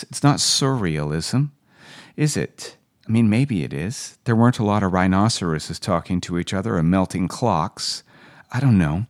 it's 0.02 0.22
not 0.22 0.38
surrealism, 0.38 1.50
is 2.16 2.36
it? 2.36 2.76
I 3.08 3.12
mean, 3.12 3.30
maybe 3.30 3.62
it 3.62 3.72
is. 3.72 4.18
There 4.24 4.34
weren't 4.34 4.58
a 4.58 4.64
lot 4.64 4.82
of 4.82 4.92
rhinoceroses 4.92 5.78
talking 5.78 6.20
to 6.22 6.38
each 6.38 6.52
other 6.52 6.76
or 6.76 6.82
melting 6.82 7.28
clocks. 7.28 8.02
I 8.50 8.58
don't 8.58 8.78
know. 8.78 9.06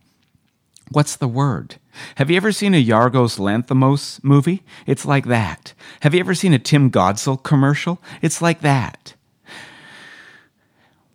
What's 0.91 1.15
the 1.15 1.27
word? 1.27 1.75
Have 2.15 2.29
you 2.29 2.37
ever 2.37 2.51
seen 2.51 2.73
a 2.73 2.83
Yorgos 2.83 3.39
Lanthimos 3.39 4.23
movie? 4.23 4.63
It's 4.85 5.05
like 5.05 5.25
that. 5.25 5.73
Have 6.01 6.13
you 6.13 6.19
ever 6.19 6.33
seen 6.33 6.53
a 6.53 6.59
Tim 6.59 6.89
Godsall 6.89 7.41
commercial? 7.43 8.01
It's 8.21 8.41
like 8.41 8.61
that. 8.61 9.15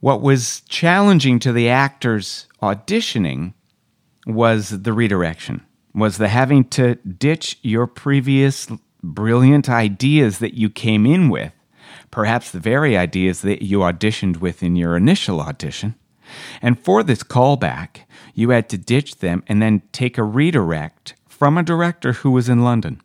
What 0.00 0.20
was 0.20 0.60
challenging 0.62 1.38
to 1.40 1.52
the 1.52 1.68
actors 1.68 2.48
auditioning 2.60 3.54
was 4.26 4.82
the 4.82 4.92
redirection, 4.92 5.64
was 5.94 6.18
the 6.18 6.28
having 6.28 6.64
to 6.70 6.96
ditch 6.96 7.58
your 7.62 7.86
previous 7.86 8.68
brilliant 9.02 9.68
ideas 9.68 10.38
that 10.38 10.54
you 10.54 10.70
came 10.70 11.06
in 11.06 11.28
with, 11.28 11.52
perhaps 12.10 12.50
the 12.50 12.60
very 12.60 12.96
ideas 12.96 13.42
that 13.42 13.62
you 13.62 13.78
auditioned 13.78 14.38
with 14.38 14.62
in 14.62 14.76
your 14.76 14.96
initial 14.96 15.40
audition. 15.40 15.94
And 16.60 16.78
for 16.78 17.02
this 17.02 17.22
callback, 17.22 18.02
you 18.34 18.50
had 18.50 18.68
to 18.70 18.78
ditch 18.78 19.18
them 19.18 19.42
and 19.46 19.60
then 19.60 19.82
take 19.92 20.18
a 20.18 20.22
redirect 20.22 21.14
from 21.28 21.58
a 21.58 21.62
director 21.62 22.12
who 22.14 22.30
was 22.30 22.48
in 22.48 22.62
London. 22.62 23.00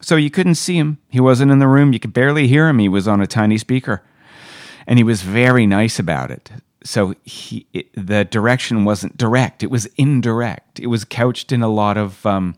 So 0.00 0.16
you 0.16 0.30
couldn't 0.30 0.54
see 0.54 0.76
him. 0.76 0.98
He 1.08 1.20
wasn't 1.20 1.50
in 1.50 1.58
the 1.58 1.68
room. 1.68 1.92
You 1.92 2.00
could 2.00 2.12
barely 2.12 2.46
hear 2.46 2.68
him. 2.68 2.78
He 2.78 2.88
was 2.88 3.08
on 3.08 3.20
a 3.20 3.26
tiny 3.26 3.58
speaker. 3.58 4.02
And 4.86 4.98
he 4.98 5.04
was 5.04 5.22
very 5.22 5.66
nice 5.66 5.98
about 5.98 6.30
it. 6.30 6.50
So 6.84 7.14
he, 7.24 7.66
it, 7.72 7.88
the 7.94 8.24
direction 8.24 8.84
wasn't 8.84 9.16
direct, 9.16 9.62
it 9.62 9.70
was 9.70 9.86
indirect. 9.96 10.78
It 10.78 10.86
was 10.86 11.04
couched 11.04 11.52
in 11.52 11.60
a 11.60 11.68
lot 11.68 11.96
of 11.96 12.24
um, 12.24 12.54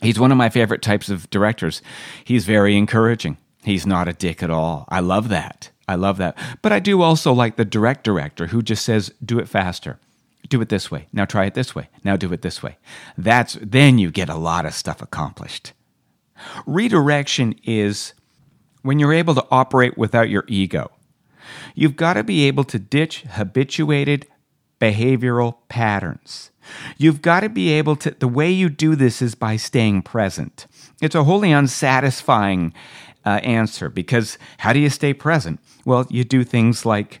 He's 0.00 0.18
one 0.18 0.30
of 0.30 0.38
my 0.38 0.50
favorite 0.50 0.82
types 0.82 1.08
of 1.08 1.28
directors. 1.30 1.80
He's 2.24 2.44
very 2.44 2.76
encouraging. 2.76 3.38
He's 3.64 3.86
not 3.86 4.08
a 4.08 4.12
dick 4.12 4.42
at 4.42 4.50
all. 4.50 4.84
I 4.88 5.00
love 5.00 5.28
that. 5.30 5.70
I 5.88 5.94
love 5.94 6.16
that. 6.18 6.36
But 6.62 6.72
I 6.72 6.80
do 6.80 7.02
also 7.02 7.32
like 7.32 7.56
the 7.56 7.64
direct 7.64 8.04
director 8.04 8.48
who 8.48 8.62
just 8.62 8.84
says, 8.84 9.12
do 9.24 9.38
it 9.38 9.48
faster. 9.48 9.98
Do 10.48 10.60
it 10.60 10.68
this 10.68 10.90
way. 10.90 11.06
Now 11.12 11.24
try 11.24 11.44
it 11.46 11.54
this 11.54 11.74
way. 11.74 11.88
Now 12.04 12.16
do 12.16 12.32
it 12.32 12.42
this 12.42 12.62
way. 12.62 12.78
That's 13.18 13.58
then 13.60 13.98
you 13.98 14.10
get 14.10 14.28
a 14.28 14.36
lot 14.36 14.66
of 14.66 14.74
stuff 14.74 15.02
accomplished. 15.02 15.72
Redirection 16.66 17.54
is 17.64 18.14
when 18.82 18.98
you're 18.98 19.12
able 19.12 19.34
to 19.34 19.46
operate 19.50 19.98
without 19.98 20.28
your 20.28 20.44
ego. 20.46 20.90
You've 21.74 21.96
got 21.96 22.14
to 22.14 22.24
be 22.24 22.44
able 22.44 22.64
to 22.64 22.78
ditch 22.78 23.22
habituated 23.22 24.26
behavioral 24.80 25.56
patterns. 25.68 26.50
You've 26.98 27.22
got 27.22 27.40
to 27.40 27.48
be 27.48 27.70
able 27.70 27.96
to, 27.96 28.10
the 28.10 28.28
way 28.28 28.50
you 28.50 28.68
do 28.68 28.94
this 28.96 29.22
is 29.22 29.34
by 29.34 29.56
staying 29.56 30.02
present. 30.02 30.66
It's 31.00 31.14
a 31.14 31.24
wholly 31.24 31.52
unsatisfying 31.52 32.74
uh, 33.26 33.40
answer 33.42 33.90
because 33.90 34.38
how 34.58 34.72
do 34.72 34.78
you 34.78 34.88
stay 34.88 35.12
present? 35.12 35.60
Well, 35.84 36.06
you 36.08 36.24
do 36.24 36.44
things 36.44 36.86
like 36.86 37.20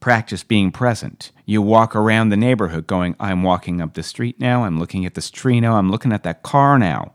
practice 0.00 0.42
being 0.42 0.72
present. 0.72 1.30
You 1.46 1.62
walk 1.62 1.94
around 1.94 2.30
the 2.30 2.36
neighborhood 2.36 2.86
going, 2.86 3.14
I'm 3.20 3.42
walking 3.42 3.80
up 3.80 3.94
the 3.94 4.02
street 4.02 4.40
now, 4.40 4.64
I'm 4.64 4.78
looking 4.78 5.06
at 5.06 5.14
this 5.14 5.30
tree 5.30 5.60
now, 5.60 5.76
I'm 5.76 5.90
looking 5.90 6.12
at 6.12 6.22
that 6.24 6.42
car 6.42 6.78
now. 6.78 7.12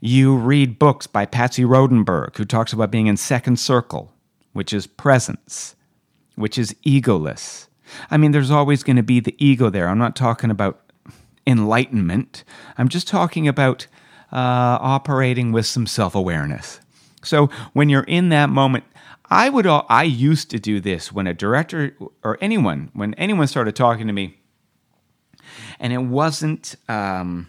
You 0.00 0.36
read 0.36 0.78
books 0.78 1.06
by 1.06 1.26
Patsy 1.26 1.64
Rodenburg, 1.64 2.36
who 2.36 2.44
talks 2.44 2.72
about 2.72 2.90
being 2.90 3.06
in 3.06 3.16
second 3.16 3.58
circle, 3.58 4.12
which 4.52 4.72
is 4.72 4.86
presence, 4.86 5.76
which 6.34 6.58
is 6.58 6.74
egoless. 6.84 7.68
I 8.10 8.16
mean, 8.16 8.32
there's 8.32 8.50
always 8.50 8.82
going 8.82 8.96
to 8.96 9.02
be 9.02 9.20
the 9.20 9.36
ego 9.38 9.70
there. 9.70 9.88
I'm 9.88 9.98
not 9.98 10.16
talking 10.16 10.50
about 10.50 10.80
enlightenment, 11.46 12.44
I'm 12.78 12.88
just 12.88 13.08
talking 13.08 13.48
about 13.48 13.86
uh, 14.32 14.78
operating 14.80 15.52
with 15.52 15.66
some 15.66 15.86
self 15.86 16.14
awareness. 16.14 16.80
So 17.24 17.48
when 17.72 17.88
you're 17.88 18.02
in 18.04 18.30
that 18.30 18.50
moment, 18.50 18.84
I 19.30 19.48
would 19.48 19.66
all, 19.66 19.86
I 19.88 20.04
used 20.04 20.50
to 20.50 20.58
do 20.58 20.80
this 20.80 21.12
when 21.12 21.26
a 21.26 21.34
director 21.34 21.96
or 22.22 22.38
anyone 22.40 22.90
when 22.92 23.14
anyone 23.14 23.46
started 23.46 23.74
talking 23.74 24.06
to 24.06 24.12
me, 24.12 24.38
and 25.80 25.92
it 25.92 26.02
wasn't 26.02 26.74
um, 26.88 27.48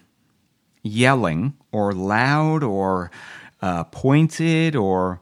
yelling 0.82 1.56
or 1.72 1.92
loud 1.92 2.63
or 2.63 3.12
uh, 3.62 3.84
pointed 3.86 4.75
or 4.75 5.22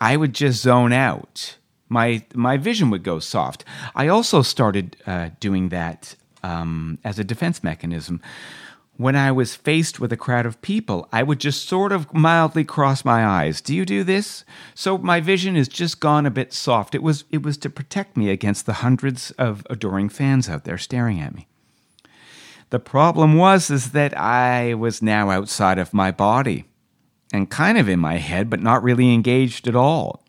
I 0.00 0.16
would 0.16 0.34
just 0.34 0.62
zone 0.62 0.92
out 0.92 1.58
my 1.88 2.24
my 2.34 2.56
vision 2.56 2.90
would 2.90 3.02
go 3.02 3.18
soft. 3.18 3.64
I 3.94 4.08
also 4.08 4.42
started 4.42 4.96
uh, 5.06 5.30
doing 5.40 5.70
that 5.70 6.14
um, 6.42 6.98
as 7.04 7.18
a 7.18 7.24
defense 7.24 7.62
mechanism. 7.64 8.20
When 8.98 9.14
I 9.14 9.30
was 9.30 9.54
faced 9.54 10.00
with 10.00 10.12
a 10.12 10.16
crowd 10.16 10.44
of 10.44 10.60
people, 10.60 11.08
I 11.12 11.22
would 11.22 11.38
just 11.38 11.68
sort 11.68 11.92
of 11.92 12.12
mildly 12.12 12.64
cross 12.64 13.04
my 13.04 13.24
eyes. 13.24 13.60
Do 13.60 13.72
you 13.72 13.84
do 13.84 14.02
this? 14.02 14.44
So 14.74 14.98
my 14.98 15.20
vision 15.20 15.54
has 15.54 15.68
just 15.68 16.00
gone 16.00 16.26
a 16.26 16.32
bit 16.32 16.52
soft. 16.52 16.96
It 16.96 17.02
was 17.02 17.22
it 17.30 17.44
was 17.44 17.56
to 17.58 17.70
protect 17.70 18.16
me 18.16 18.28
against 18.28 18.66
the 18.66 18.82
hundreds 18.84 19.30
of 19.38 19.64
adoring 19.70 20.08
fans 20.08 20.48
out 20.48 20.64
there 20.64 20.78
staring 20.78 21.20
at 21.20 21.32
me. 21.32 21.46
The 22.70 22.80
problem 22.80 23.36
was 23.36 23.70
is 23.70 23.92
that 23.92 24.18
I 24.18 24.74
was 24.74 25.00
now 25.00 25.30
outside 25.30 25.78
of 25.78 25.94
my 25.94 26.10
body 26.10 26.64
and 27.32 27.48
kind 27.48 27.78
of 27.78 27.88
in 27.88 28.00
my 28.00 28.16
head, 28.16 28.50
but 28.50 28.60
not 28.60 28.82
really 28.82 29.14
engaged 29.14 29.68
at 29.68 29.76
all 29.76 30.24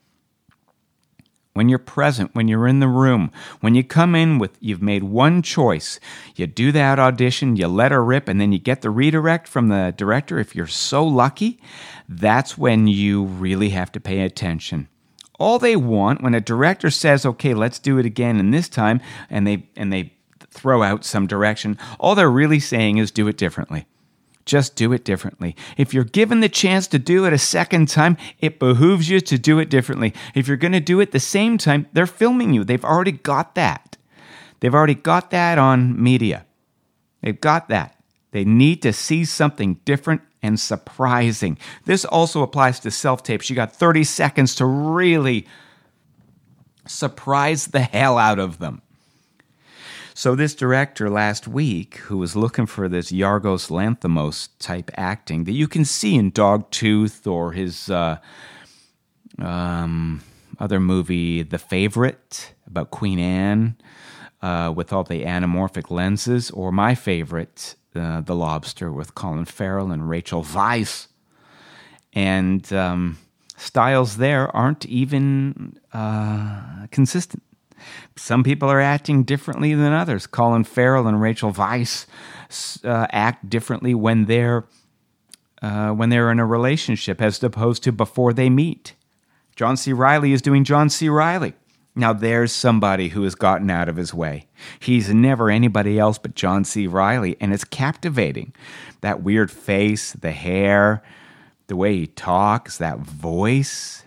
when 1.59 1.67
you're 1.67 1.77
present, 1.77 2.33
when 2.33 2.47
you're 2.47 2.69
in 2.69 2.79
the 2.79 2.87
room, 2.87 3.29
when 3.59 3.75
you 3.75 3.83
come 3.83 4.15
in 4.15 4.39
with 4.39 4.57
you've 4.61 4.81
made 4.81 5.03
one 5.03 5.41
choice, 5.41 5.99
you 6.37 6.47
do 6.47 6.71
that 6.71 6.99
audition, 6.99 7.57
you 7.57 7.67
let 7.67 7.91
her 7.91 8.01
rip, 8.01 8.29
and 8.29 8.39
then 8.39 8.53
you 8.53 8.59
get 8.59 8.81
the 8.81 8.89
redirect 8.89 9.45
from 9.45 9.67
the 9.67 9.93
director. 9.97 10.39
If 10.39 10.55
you're 10.55 10.67
so 10.67 11.05
lucky, 11.05 11.59
that's 12.07 12.57
when 12.57 12.87
you 12.87 13.25
really 13.25 13.71
have 13.71 13.91
to 13.91 13.99
pay 13.99 14.21
attention. 14.21 14.87
All 15.37 15.59
they 15.59 15.75
want 15.75 16.23
when 16.23 16.33
a 16.33 16.39
director 16.39 16.89
says, 16.89 17.25
"Okay, 17.25 17.53
let's 17.53 17.77
do 17.77 17.97
it 17.97 18.05
again," 18.05 18.37
and 18.37 18.53
this 18.53 18.69
time, 18.69 19.01
and 19.29 19.45
they 19.45 19.67
and 19.75 19.91
they 19.91 20.13
throw 20.51 20.81
out 20.81 21.03
some 21.03 21.27
direction, 21.27 21.77
all 21.99 22.15
they're 22.15 22.31
really 22.31 22.61
saying 22.61 22.99
is 22.99 23.11
do 23.11 23.27
it 23.27 23.35
differently. 23.35 23.85
Just 24.49 24.75
do 24.75 24.91
it 24.93 25.05
differently. 25.05 25.55
If 25.77 25.93
you're 25.93 26.03
given 26.03 26.39
the 26.39 26.49
chance 26.49 26.87
to 26.87 26.97
do 26.97 27.23
it 27.25 27.33
a 27.33 27.37
second 27.37 27.87
time, 27.87 28.17
it 28.39 28.57
behooves 28.57 29.07
you 29.07 29.21
to 29.21 29.37
do 29.37 29.59
it 29.59 29.69
differently. 29.69 30.11
If 30.33 30.47
you're 30.47 30.57
going 30.57 30.71
to 30.71 30.79
do 30.79 30.99
it 30.99 31.11
the 31.11 31.19
same 31.19 31.59
time, 31.59 31.85
they're 31.93 32.07
filming 32.07 32.55
you. 32.55 32.63
They've 32.63 32.83
already 32.83 33.11
got 33.11 33.53
that. 33.53 33.95
They've 34.59 34.73
already 34.73 34.95
got 34.95 35.29
that 35.29 35.59
on 35.59 36.01
media. 36.01 36.47
They've 37.21 37.39
got 37.39 37.69
that. 37.69 37.95
They 38.31 38.43
need 38.43 38.81
to 38.81 38.91
see 38.91 39.23
something 39.23 39.81
different 39.85 40.21
and 40.41 40.59
surprising. 40.59 41.59
This 41.85 42.03
also 42.03 42.41
applies 42.41 42.79
to 42.79 42.89
self 42.89 43.21
tapes. 43.21 43.51
You 43.51 43.55
got 43.55 43.75
30 43.75 44.03
seconds 44.03 44.55
to 44.55 44.65
really 44.65 45.45
surprise 46.87 47.67
the 47.67 47.81
hell 47.81 48.17
out 48.17 48.39
of 48.39 48.57
them. 48.57 48.81
So 50.19 50.35
this 50.35 50.53
director 50.53 51.09
last 51.09 51.47
week, 51.47 51.95
who 51.95 52.17
was 52.17 52.35
looking 52.35 52.65
for 52.65 52.89
this 52.89 53.09
Yorgos 53.09 53.69
Lanthimos 53.69 54.49
type 54.59 54.91
acting 54.95 55.45
that 55.45 55.53
you 55.53 55.65
can 55.65 55.85
see 55.85 56.15
in 56.15 56.33
Dogtooth 56.33 57.25
or 57.25 57.53
his 57.53 57.89
uh, 57.89 58.17
um, 59.37 60.21
other 60.59 60.81
movie, 60.81 61.43
The 61.43 61.57
Favorite, 61.57 62.53
about 62.67 62.91
Queen 62.91 63.17
Anne, 63.17 63.77
uh, 64.41 64.73
with 64.75 64.91
all 64.91 65.05
the 65.05 65.23
anamorphic 65.23 65.89
lenses, 65.89 66.51
or 66.51 66.73
my 66.73 66.95
favorite, 66.95 67.75
uh, 67.95 68.19
The 68.19 68.35
Lobster, 68.35 68.91
with 68.91 69.15
Colin 69.15 69.45
Farrell 69.45 69.89
and 69.89 70.09
Rachel 70.09 70.43
Weisz, 70.43 71.07
and 72.11 72.73
um, 72.73 73.17
styles 73.55 74.17
there 74.17 74.53
aren't 74.53 74.85
even 74.85 75.79
uh, 75.93 76.87
consistent. 76.91 77.41
Some 78.15 78.43
people 78.43 78.69
are 78.69 78.81
acting 78.81 79.23
differently 79.23 79.73
than 79.73 79.93
others. 79.93 80.27
Colin 80.27 80.63
Farrell 80.63 81.07
and 81.07 81.21
Rachel 81.21 81.53
Weisz 81.53 82.05
uh, 82.83 83.07
act 83.11 83.49
differently 83.49 83.93
when 83.93 84.25
they're 84.25 84.65
uh, 85.61 85.91
when 85.91 86.09
they're 86.09 86.31
in 86.31 86.39
a 86.39 86.45
relationship 86.45 87.21
as 87.21 87.43
opposed 87.43 87.83
to 87.83 87.91
before 87.91 88.33
they 88.33 88.49
meet. 88.49 88.95
John 89.55 89.75
C. 89.75 89.91
Reilly 89.91 90.31
is 90.31 90.41
doing 90.41 90.63
John 90.63 90.89
C. 90.89 91.09
Reilly. 91.09 91.53
Now 91.95 92.13
there's 92.13 92.53
somebody 92.53 93.09
who 93.09 93.23
has 93.23 93.35
gotten 93.35 93.69
out 93.69 93.89
of 93.89 93.97
his 93.97 94.13
way. 94.13 94.47
He's 94.79 95.13
never 95.13 95.49
anybody 95.49 95.99
else 95.99 96.17
but 96.17 96.33
John 96.33 96.63
C. 96.63 96.87
Reilly, 96.87 97.35
and 97.41 97.53
it's 97.53 97.65
captivating. 97.65 98.53
That 99.01 99.21
weird 99.21 99.51
face, 99.51 100.13
the 100.13 100.31
hair, 100.31 101.03
the 101.67 101.75
way 101.75 101.97
he 101.97 102.07
talks, 102.07 102.77
that 102.77 102.99
voice. 102.99 104.05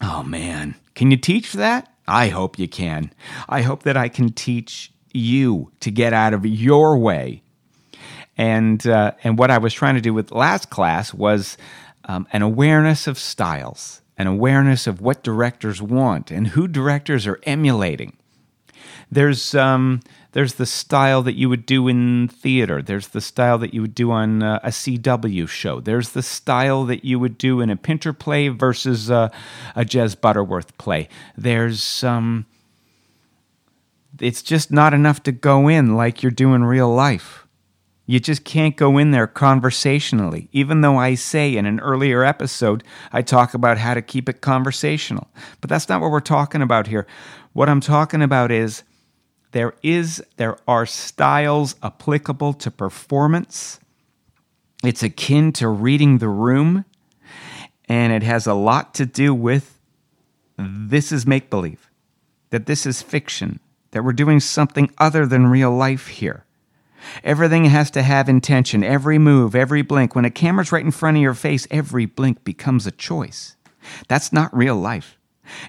Oh 0.00 0.22
man, 0.22 0.76
can 0.94 1.10
you 1.10 1.16
teach 1.16 1.52
that? 1.54 1.91
I 2.12 2.28
hope 2.28 2.58
you 2.58 2.68
can. 2.68 3.12
I 3.48 3.62
hope 3.62 3.84
that 3.84 3.96
I 3.96 4.08
can 4.08 4.32
teach 4.32 4.92
you 5.12 5.72
to 5.80 5.90
get 5.90 6.12
out 6.12 6.34
of 6.34 6.44
your 6.46 6.98
way. 6.98 7.42
And 8.36 8.86
uh, 8.86 9.12
and 9.24 9.38
what 9.38 9.50
I 9.50 9.58
was 9.58 9.74
trying 9.74 9.94
to 9.94 10.00
do 10.00 10.14
with 10.14 10.30
last 10.30 10.70
class 10.70 11.12
was 11.12 11.56
um, 12.04 12.26
an 12.32 12.42
awareness 12.42 13.06
of 13.06 13.18
styles 13.18 14.02
an 14.18 14.26
awareness 14.26 14.86
of 14.86 15.00
what 15.00 15.22
directors 15.22 15.80
want 15.80 16.30
and 16.30 16.48
who 16.48 16.68
directors 16.68 17.26
are 17.26 17.40
emulating. 17.44 18.16
There's 19.12 19.54
um, 19.54 20.00
there's 20.32 20.54
the 20.54 20.64
style 20.64 21.20
that 21.22 21.34
you 21.34 21.50
would 21.50 21.66
do 21.66 21.86
in 21.86 22.28
theater. 22.28 22.80
There's 22.80 23.08
the 23.08 23.20
style 23.20 23.58
that 23.58 23.74
you 23.74 23.82
would 23.82 23.94
do 23.94 24.10
on 24.10 24.42
uh, 24.42 24.58
a 24.62 24.70
CW 24.70 25.46
show. 25.48 25.80
There's 25.80 26.10
the 26.10 26.22
style 26.22 26.86
that 26.86 27.04
you 27.04 27.18
would 27.18 27.36
do 27.36 27.60
in 27.60 27.68
a 27.68 27.76
Pinter 27.76 28.14
play 28.14 28.48
versus 28.48 29.10
uh, 29.10 29.28
a 29.76 29.84
Jez 29.84 30.18
Butterworth 30.18 30.78
play. 30.78 31.10
There's 31.36 32.02
um, 32.02 32.46
it's 34.18 34.42
just 34.42 34.72
not 34.72 34.94
enough 34.94 35.22
to 35.24 35.32
go 35.32 35.68
in 35.68 35.94
like 35.94 36.22
you're 36.22 36.32
doing 36.32 36.64
real 36.64 36.92
life. 36.92 37.46
You 38.06 38.18
just 38.18 38.44
can't 38.44 38.76
go 38.76 38.96
in 38.96 39.10
there 39.10 39.26
conversationally. 39.26 40.48
Even 40.52 40.80
though 40.80 40.96
I 40.96 41.16
say 41.16 41.54
in 41.54 41.66
an 41.66 41.80
earlier 41.80 42.24
episode, 42.24 42.82
I 43.12 43.20
talk 43.20 43.52
about 43.52 43.76
how 43.76 43.92
to 43.92 44.00
keep 44.00 44.30
it 44.30 44.40
conversational. 44.40 45.28
But 45.60 45.68
that's 45.68 45.90
not 45.90 46.00
what 46.00 46.10
we're 46.10 46.20
talking 46.20 46.62
about 46.62 46.86
here. 46.86 47.06
What 47.52 47.68
I'm 47.68 47.80
talking 47.80 48.22
about 48.22 48.50
is 48.50 48.82
there 49.52 49.74
is 49.82 50.22
there 50.36 50.58
are 50.66 50.84
styles 50.86 51.76
applicable 51.82 52.54
to 52.54 52.70
performance. 52.70 53.78
It's 54.84 55.02
akin 55.02 55.52
to 55.52 55.68
reading 55.68 56.18
the 56.18 56.28
room 56.28 56.84
and 57.88 58.12
it 58.12 58.22
has 58.22 58.46
a 58.46 58.54
lot 58.54 58.94
to 58.94 59.06
do 59.06 59.34
with 59.34 59.78
this 60.58 61.12
is 61.12 61.26
make 61.26 61.50
believe. 61.50 61.90
That 62.50 62.66
this 62.66 62.86
is 62.86 63.02
fiction. 63.02 63.60
That 63.92 64.04
we're 64.04 64.12
doing 64.12 64.40
something 64.40 64.90
other 64.98 65.26
than 65.26 65.46
real 65.46 65.70
life 65.70 66.08
here. 66.08 66.44
Everything 67.24 67.64
has 67.66 67.90
to 67.92 68.02
have 68.02 68.28
intention, 68.28 68.84
every 68.84 69.18
move, 69.18 69.54
every 69.54 69.82
blink. 69.82 70.14
When 70.14 70.24
a 70.24 70.30
camera's 70.30 70.72
right 70.72 70.84
in 70.84 70.92
front 70.92 71.16
of 71.16 71.22
your 71.22 71.34
face, 71.34 71.66
every 71.70 72.06
blink 72.06 72.44
becomes 72.44 72.86
a 72.86 72.92
choice. 72.92 73.56
That's 74.08 74.32
not 74.32 74.56
real 74.56 74.76
life. 74.76 75.18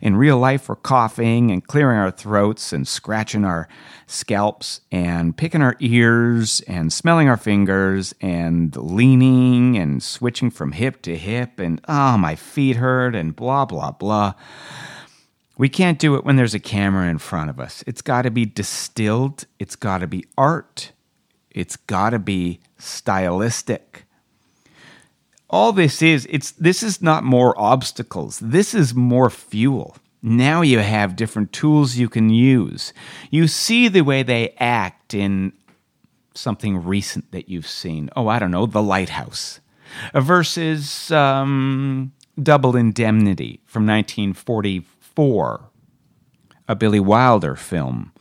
In 0.01 0.15
real 0.15 0.37
life, 0.37 0.69
we're 0.69 0.75
coughing 0.75 1.51
and 1.51 1.65
clearing 1.65 1.97
our 1.97 2.11
throats 2.11 2.73
and 2.73 2.87
scratching 2.87 3.45
our 3.45 3.67
scalps 4.07 4.81
and 4.91 5.35
picking 5.35 5.61
our 5.61 5.75
ears 5.79 6.61
and 6.67 6.91
smelling 6.91 7.29
our 7.29 7.37
fingers 7.37 8.13
and 8.21 8.75
leaning 8.75 9.77
and 9.77 10.01
switching 10.03 10.49
from 10.49 10.71
hip 10.71 11.01
to 11.03 11.17
hip 11.17 11.59
and, 11.59 11.81
oh, 11.87 12.17
my 12.17 12.35
feet 12.35 12.77
hurt 12.77 13.15
and 13.15 13.35
blah, 13.35 13.65
blah, 13.65 13.91
blah. 13.91 14.33
We 15.57 15.69
can't 15.69 15.99
do 15.99 16.15
it 16.15 16.25
when 16.25 16.35
there's 16.35 16.55
a 16.55 16.59
camera 16.59 17.07
in 17.07 17.19
front 17.19 17.49
of 17.49 17.59
us. 17.59 17.83
It's 17.85 18.01
got 18.01 18.23
to 18.23 18.31
be 18.31 18.45
distilled, 18.45 19.45
it's 19.59 19.75
got 19.75 19.99
to 19.99 20.07
be 20.07 20.25
art, 20.37 20.91
it's 21.51 21.75
got 21.75 22.09
to 22.09 22.19
be 22.19 22.59
stylistic. 22.77 24.02
All 25.53 25.71
this 25.71 26.01
is, 26.01 26.25
it's 26.31 26.49
this 26.53 26.81
is 26.81 26.99
not 26.99 27.23
more 27.23 27.53
obstacles. 27.61 28.39
This 28.39 28.73
is 28.73 28.95
more 28.95 29.29
fuel. 29.29 29.95
Now 30.23 30.63
you 30.63 30.79
have 30.79 31.15
different 31.15 31.53
tools 31.53 31.95
you 31.95 32.09
can 32.09 32.31
use. 32.31 32.91
You 33.29 33.47
see 33.47 33.87
the 33.87 34.01
way 34.01 34.23
they 34.23 34.55
act 34.57 35.13
in 35.13 35.53
something 36.33 36.83
recent 36.83 37.31
that 37.33 37.49
you've 37.49 37.67
seen. 37.67 38.09
Oh, 38.15 38.29
I 38.29 38.39
don't 38.39 38.49
know, 38.49 38.65
The 38.65 38.81
Lighthouse 38.81 39.59
versus 40.15 41.11
um, 41.11 42.13
Double 42.41 42.75
Indemnity 42.75 43.61
from 43.63 43.85
1944, 43.85 45.69
a 46.67 46.75
Billy 46.75 46.99
Wilder 46.99 47.55
film 47.55 48.11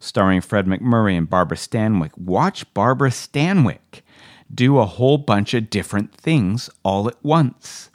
starring 0.00 0.40
Fred 0.40 0.64
MacMurray 0.64 1.18
and 1.18 1.28
Barbara 1.28 1.58
Stanwyck. 1.58 2.16
Watch 2.16 2.72
Barbara 2.72 3.10
Stanwyck 3.10 4.00
do 4.52 4.78
a 4.78 4.86
whole 4.86 5.18
bunch 5.18 5.54
of 5.54 5.70
different 5.70 6.14
things 6.14 6.70
all 6.82 7.08
at 7.08 7.22
once. 7.22 7.90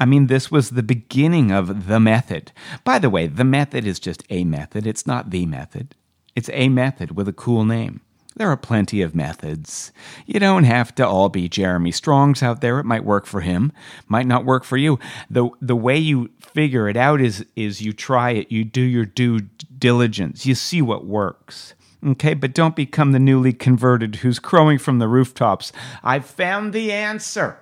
I 0.00 0.04
mean, 0.04 0.28
this 0.28 0.50
was 0.50 0.70
the 0.70 0.82
beginning 0.82 1.50
of 1.50 1.86
the 1.86 1.98
method. 1.98 2.52
By 2.84 2.98
the 2.98 3.10
way, 3.10 3.26
the 3.26 3.44
method 3.44 3.86
is 3.86 3.98
just 3.98 4.22
a 4.30 4.44
method, 4.44 4.86
it's 4.86 5.06
not 5.06 5.30
the 5.30 5.46
method. 5.46 5.94
It's 6.36 6.50
a 6.52 6.68
method 6.68 7.16
with 7.16 7.26
a 7.26 7.32
cool 7.32 7.64
name. 7.64 8.00
There 8.36 8.48
are 8.48 8.56
plenty 8.56 9.02
of 9.02 9.16
methods. 9.16 9.90
You 10.24 10.38
don't 10.38 10.62
have 10.62 10.94
to 10.94 11.06
all 11.06 11.28
be 11.28 11.48
Jeremy 11.48 11.90
Strong's 11.90 12.40
out 12.40 12.60
there. 12.60 12.78
It 12.78 12.84
might 12.84 13.04
work 13.04 13.26
for 13.26 13.40
him, 13.40 13.72
might 14.06 14.28
not 14.28 14.44
work 14.44 14.62
for 14.62 14.76
you. 14.76 15.00
The 15.28 15.50
the 15.60 15.74
way 15.74 15.98
you 15.98 16.30
figure 16.38 16.88
it 16.88 16.96
out 16.96 17.20
is 17.20 17.44
is 17.56 17.82
you 17.82 17.92
try 17.92 18.30
it, 18.30 18.52
you 18.52 18.62
do 18.62 18.80
your 18.80 19.04
due 19.04 19.40
diligence, 19.40 20.46
you 20.46 20.54
see 20.54 20.80
what 20.80 21.04
works. 21.04 21.74
Okay, 22.06 22.34
but 22.34 22.54
don't 22.54 22.76
become 22.76 23.12
the 23.12 23.18
newly 23.18 23.52
converted 23.52 24.16
who's 24.16 24.38
crowing 24.38 24.78
from 24.78 24.98
the 24.98 25.08
rooftops. 25.08 25.72
I've 26.02 26.26
found 26.26 26.72
the 26.72 26.92
answer. 26.92 27.58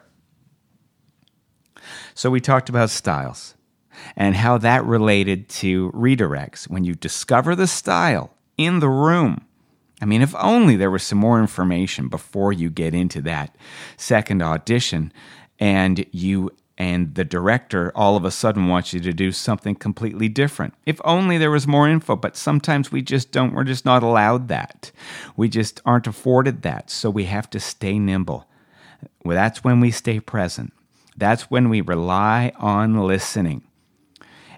So 2.15 2.31
we 2.31 2.41
talked 2.41 2.69
about 2.69 2.91
styles 2.91 3.55
and 4.15 4.35
how 4.35 4.59
that 4.59 4.85
related 4.85 5.49
to 5.49 5.91
redirects. 5.93 6.69
When 6.69 6.85
you 6.85 6.95
discover 6.95 7.55
the 7.55 7.67
style 7.67 8.35
in 8.59 8.81
the 8.81 8.89
room, 8.89 9.47
I 10.03 10.05
mean, 10.05 10.21
if 10.21 10.35
only 10.37 10.77
there 10.77 10.91
was 10.91 11.03
some 11.03 11.19
more 11.19 11.41
information 11.41 12.09
before 12.09 12.53
you 12.53 12.69
get 12.69 12.95
into 12.95 13.23
that 13.23 13.57
second 13.97 14.43
audition 14.43 15.13
and 15.59 16.05
you 16.11 16.51
and 16.79 17.15
the 17.15 17.25
director 17.25 17.91
all 17.95 18.17
of 18.17 18.25
a 18.25 18.31
sudden 18.31 18.69
wants 18.69 18.93
you 18.93 19.01
to 19.01 19.13
do 19.13 19.33
something 19.33 19.75
completely 19.75 20.29
different. 20.29 20.75
If 20.85 21.01
only 21.05 21.39
there 21.39 21.51
was 21.51 21.67
more 21.67 21.89
info, 21.89 22.17
but 22.17 22.37
sometimes 22.37 22.93
we 22.93 23.03
just 23.03 23.33
don't, 23.33 23.55
we're 23.55 23.65
just 23.65 23.85
not 23.85 24.03
allowed 24.03 24.49
that. 24.49 24.93
We 25.37 25.49
just 25.49 25.81
aren't 25.87 26.07
afforded 26.07 26.63
that. 26.63 26.91
So 26.91 27.09
we 27.09 27.25
have 27.25 27.49
to 27.51 27.61
stay 27.61 27.99
nimble. 27.99 28.47
Well, 29.25 29.37
that's 29.37 29.65
when 29.65 29.81
we 29.81 29.91
stay 29.91 30.21
present. 30.21 30.73
That's 31.17 31.51
when 31.51 31.71
we 31.71 31.81
rely 31.81 32.53
on 32.59 33.07
listening. 33.07 33.63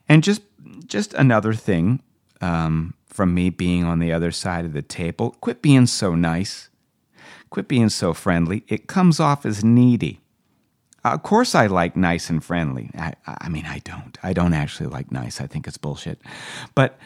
And 0.09 0.25
just 0.25 0.43
just 0.87 1.13
another 1.15 1.53
thing 1.53 2.03
um, 2.41 2.95
from 3.07 3.35
me 3.35 3.51
being 3.51 3.85
on 3.85 3.99
the 3.99 4.13
other 4.13 4.33
side 4.33 4.65
of 4.65 4.73
the 4.73 4.83
table. 4.83 5.37
Quit 5.41 5.63
being 5.63 5.87
so 5.87 6.15
nice. 6.15 6.71
Quit 7.51 7.69
being 7.69 7.91
so 7.91 8.15
friendly. 8.15 8.65
It 8.69 8.87
comes 8.87 9.21
off 9.21 9.47
as 9.47 9.63
needy. 9.63 10.21
Of 11.15 11.23
course, 11.23 11.55
I 11.55 11.67
like 11.67 11.97
nice 11.97 12.31
and 12.31 12.43
friendly. 12.43 12.91
I, 12.97 13.15
I 13.27 13.49
mean, 13.49 13.67
I 13.67 13.81
don't. 13.81 14.17
I 14.23 14.33
don't 14.33 14.55
actually 14.55 14.89
like 14.89 15.11
nice. 15.13 15.41
I 15.41 15.47
think 15.47 15.67
it's 15.67 15.77
bullshit. 15.77 16.21
But 16.75 16.99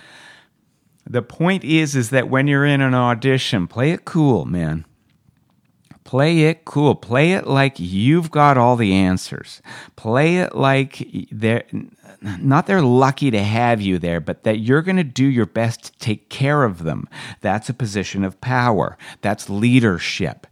the 1.05 1.23
point 1.23 1.65
is, 1.65 1.97
is 1.97 2.11
that 2.11 2.29
when 2.29 2.47
you're 2.47 2.65
in 2.65 2.81
an 2.81 2.95
audition, 2.95 3.67
play 3.67 3.91
it 3.93 4.05
cool, 4.05 4.45
man. 4.45 4.85
Play 6.05 6.43
it 6.43 6.65
cool. 6.65 6.95
Play 6.95 7.33
it 7.33 7.47
like 7.47 7.79
you've 7.79 8.31
got 8.31 8.59
all 8.59 8.77
the 8.77 8.93
answers. 8.93 9.63
Play 9.97 10.39
it 10.39 10.55
like 10.55 11.09
they're 11.31 11.65
not 12.21 12.67
they're 12.67 12.83
lucky 12.83 13.31
to 13.31 13.43
have 13.43 13.81
you 13.81 13.99
there, 13.99 14.21
but 14.21 14.45
that 14.45 14.59
you're 14.59 14.83
going 14.83 14.97
to 14.97 15.05
do 15.05 15.25
your 15.25 15.47
best 15.47 15.85
to 15.85 15.99
take 15.99 16.29
care 16.29 16.65
of 16.65 16.85
them. 16.85 17.09
That's 17.41 17.69
a 17.69 17.75
position 17.75 18.25
of 18.25 18.41
power. 18.41 18.99
That's 19.23 19.49
leadership. 19.49 20.47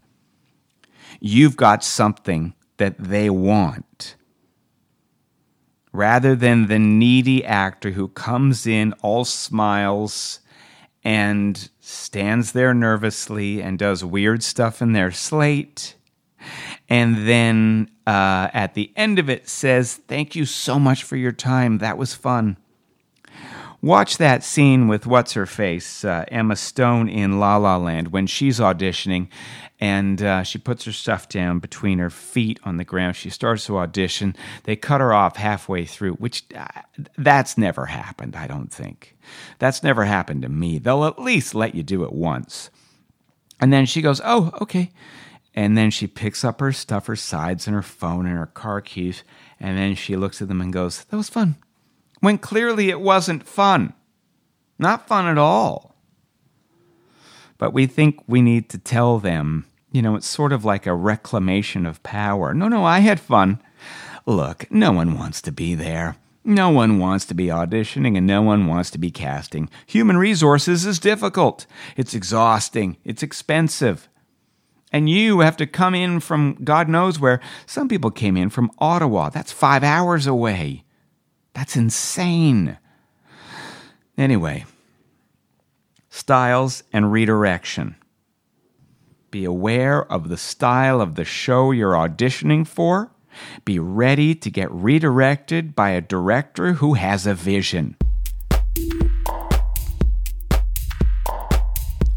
You've 1.21 1.57
got 1.57 1.85
something 1.85 2.55
that 2.81 2.99
they 2.99 3.31
want. 3.31 4.17
Rather 5.93 6.35
than 6.35 6.67
the 6.67 6.79
needy 6.79 7.45
actor 7.45 7.91
who 7.91 8.09
comes 8.09 8.67
in 8.67 8.93
all 9.03 9.25
smiles 9.25 10.41
and 11.05 11.69
stands 11.81 12.53
there 12.53 12.73
nervously 12.73 13.61
and 13.61 13.79
does 13.79 14.05
weird 14.05 14.43
stuff 14.43 14.81
in 14.81 14.93
their 14.93 15.11
slate. 15.11 15.95
And 16.89 17.29
then 17.29 17.91
uh, 18.07 18.49
at 18.55 18.75
the 18.75 18.93
end 18.97 19.19
of 19.19 19.29
it 19.29 19.49
says, 19.49 19.95
Thank 20.09 20.35
you 20.35 20.47
so 20.47 20.79
much 20.79 21.05
for 21.05 21.17
your 21.17 21.33
time. 21.33 21.79
That 21.79 21.99
was 21.99 22.15
fun. 22.15 22.57
Watch 23.83 24.19
that 24.19 24.45
scene 24.45 24.89
with 24.89 25.07
what's 25.07 25.33
her 25.33 25.47
face, 25.47 26.05
uh, 26.05 26.27
Emma 26.29 26.57
Stone 26.57 27.09
in 27.09 27.41
La 27.41 27.57
La 27.57 27.79
Land, 27.79 28.13
when 28.13 28.27
she's 28.27 28.61
auditioning 28.61 29.29
and 29.81 30.23
uh, 30.23 30.43
she 30.43 30.59
puts 30.59 30.85
her 30.85 30.93
stuff 30.93 31.29
down 31.29 31.59
between 31.59 31.99
her 31.99 32.11
feet 32.11 32.61
on 32.65 32.77
the 32.77 32.85
ground. 32.85 33.17
She 33.17 33.31
starts 33.31 33.65
to 33.67 33.79
audition. 33.79 34.37
They 34.65 34.77
cut 34.77 35.01
her 35.01 35.15
off 35.15 35.37
halfway 35.37 35.87
through, 35.87 36.13
which 36.15 36.45
uh, 36.55 36.67
that's 37.17 37.57
never 37.57 37.87
happened, 37.87 38.37
I 38.37 38.47
don't 38.47 38.71
think. 38.71 39.17
That's 39.59 39.83
never 39.83 40.05
happened 40.05 40.43
to 40.43 40.51
me. 40.51 40.79
They'll 40.79 41.07
at 41.07 41.19
least 41.19 41.55
let 41.55 41.75
you 41.75 41.83
do 41.83 42.05
it 42.05 42.13
once. 42.13 42.69
And 43.59 43.73
then 43.73 43.87
she 43.87 44.03
goes, 44.03 44.21
Oh, 44.23 44.51
okay. 44.61 44.91
And 45.55 45.77
then 45.77 45.91
she 45.91 46.07
picks 46.07 46.45
up 46.45 46.61
her 46.61 46.73
stuff, 46.73 47.07
her 47.07 47.17
sides, 47.17 47.67
and 47.67 47.75
her 47.75 47.83
phone 47.83 48.27
and 48.27 48.37
her 48.37 48.47
car 48.47 48.83
keys. 48.83 49.25
And 49.59 49.79
then 49.79 49.95
she 49.95 50.17
looks 50.17 50.43
at 50.43 50.49
them 50.49 50.61
and 50.61 50.73
goes, 50.73 51.05
That 51.05 51.17
was 51.17 51.31
fun. 51.31 51.57
When 52.21 52.39
clearly 52.39 52.91
it 52.91 53.01
wasn't 53.01 53.47
fun. 53.47 53.95
Not 54.79 55.09
fun 55.09 55.27
at 55.27 55.39
all. 55.39 55.97
But 57.59 57.73
we 57.73 57.87
think 57.87 58.23
we 58.27 58.41
need 58.41 58.69
to 58.71 58.79
tell 58.79 59.19
them 59.19 59.67
you 59.93 60.03
know, 60.03 60.15
it's 60.15 60.27
sort 60.27 60.53
of 60.53 60.65
like 60.65 60.87
a 60.87 60.95
reclamation 60.95 61.85
of 61.85 62.03
power. 62.03 62.55
No, 62.55 62.69
no, 62.69 62.85
I 62.85 63.01
had 63.01 63.19
fun. 63.19 63.61
Look, 64.25 64.71
no 64.71 64.93
one 64.93 65.19
wants 65.19 65.43
to 65.43 65.53
be 65.53 65.75
there. 65.75 66.17
No 66.45 66.71
one 66.71 66.99
wants 66.99 67.25
to 67.27 67.35
be 67.35 67.47
auditioning 67.47 68.17
and 68.17 68.27
no 68.27 68.41
one 68.41 68.67
wants 68.67 68.91
to 68.93 68.99
be 68.99 69.11
casting. 69.11 69.69
Human 69.87 70.17
resources 70.17 70.87
is 70.87 70.99
difficult. 70.99 71.67
It's 71.97 72.15
exhausting. 72.15 72.97
It's 73.05 73.23
expensive. 73.23 74.09
And 74.93 75.09
you 75.09 75.41
have 75.41 75.57
to 75.59 75.67
come 75.67 75.95
in 75.95 76.21
from 76.21 76.57
God 76.65 76.89
knows 76.89 77.21
where. 77.21 77.41
Some 77.67 77.89
people 77.89 78.11
came 78.11 78.37
in 78.37 78.49
from 78.49 78.71
Ottawa. 78.79 79.29
That's 79.29 79.53
five 79.53 79.85
hours 79.85 80.27
away. 80.27 80.85
That's 81.55 81.77
insane. 81.77 82.79
Anyway, 84.17 84.65
styles 86.09 86.83
and 86.93 87.13
redirection. 87.13 87.97
Be 89.31 89.45
aware 89.45 90.05
of 90.11 90.29
the 90.29 90.37
style 90.37 91.01
of 91.01 91.15
the 91.15 91.25
show 91.25 91.71
you're 91.71 91.93
auditioning 91.93 92.67
for. 92.67 93.13
Be 93.65 93.79
ready 93.79 94.35
to 94.35 94.51
get 94.51 94.71
redirected 94.73 95.77
by 95.77 95.91
a 95.91 96.01
director 96.01 96.75
who 96.75 96.95
has 96.95 97.27
a 97.27 97.35
vision. 97.35 97.97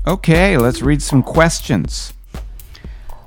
Okay, 0.05 0.57
let's 0.57 0.81
read 0.81 1.01
some 1.01 1.23
questions. 1.23 2.13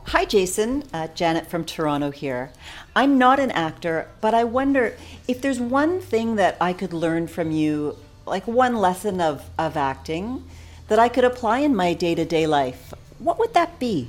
Hi, 0.07 0.25
Jason. 0.25 0.85
Uh, 0.93 1.09
Janet 1.09 1.47
from 1.47 1.65
Toronto 1.65 2.11
here. 2.11 2.51
I'm 2.95 3.19
not 3.19 3.41
an 3.41 3.51
actor, 3.51 4.09
but 4.21 4.35
I 4.35 4.45
wonder 4.45 4.97
if 5.27 5.43
there's 5.43 5.61
one 5.61 6.01
thing 6.01 6.37
that 6.37 6.57
I 6.61 6.73
could 6.73 6.93
learn 6.93 7.27
from 7.27 7.51
you, 7.51 7.97
like 8.25 8.47
one 8.47 8.77
lesson 8.77 9.21
of, 9.21 9.51
of 9.59 9.77
acting, 9.77 10.45
that 10.89 10.99
I 10.99 11.09
could 11.09 11.25
apply 11.25 11.59
in 11.59 11.75
my 11.75 11.93
day 11.93 12.15
to 12.15 12.25
day 12.25 12.47
life 12.47 12.95
what 13.19 13.39
would 13.39 13.55
that 13.55 13.79
be? 13.79 14.09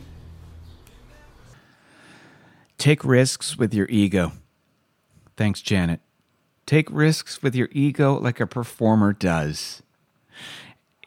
Take 2.77 3.03
risks 3.03 3.57
with 3.57 3.73
your 3.73 3.87
ego. 3.89 4.33
Thanks, 5.35 5.61
Janet. 5.61 6.01
Take 6.65 6.89
risks 6.91 7.41
with 7.41 7.55
your 7.55 7.69
ego 7.71 8.19
like 8.19 8.39
a 8.39 8.47
performer 8.47 9.13
does. 9.13 9.81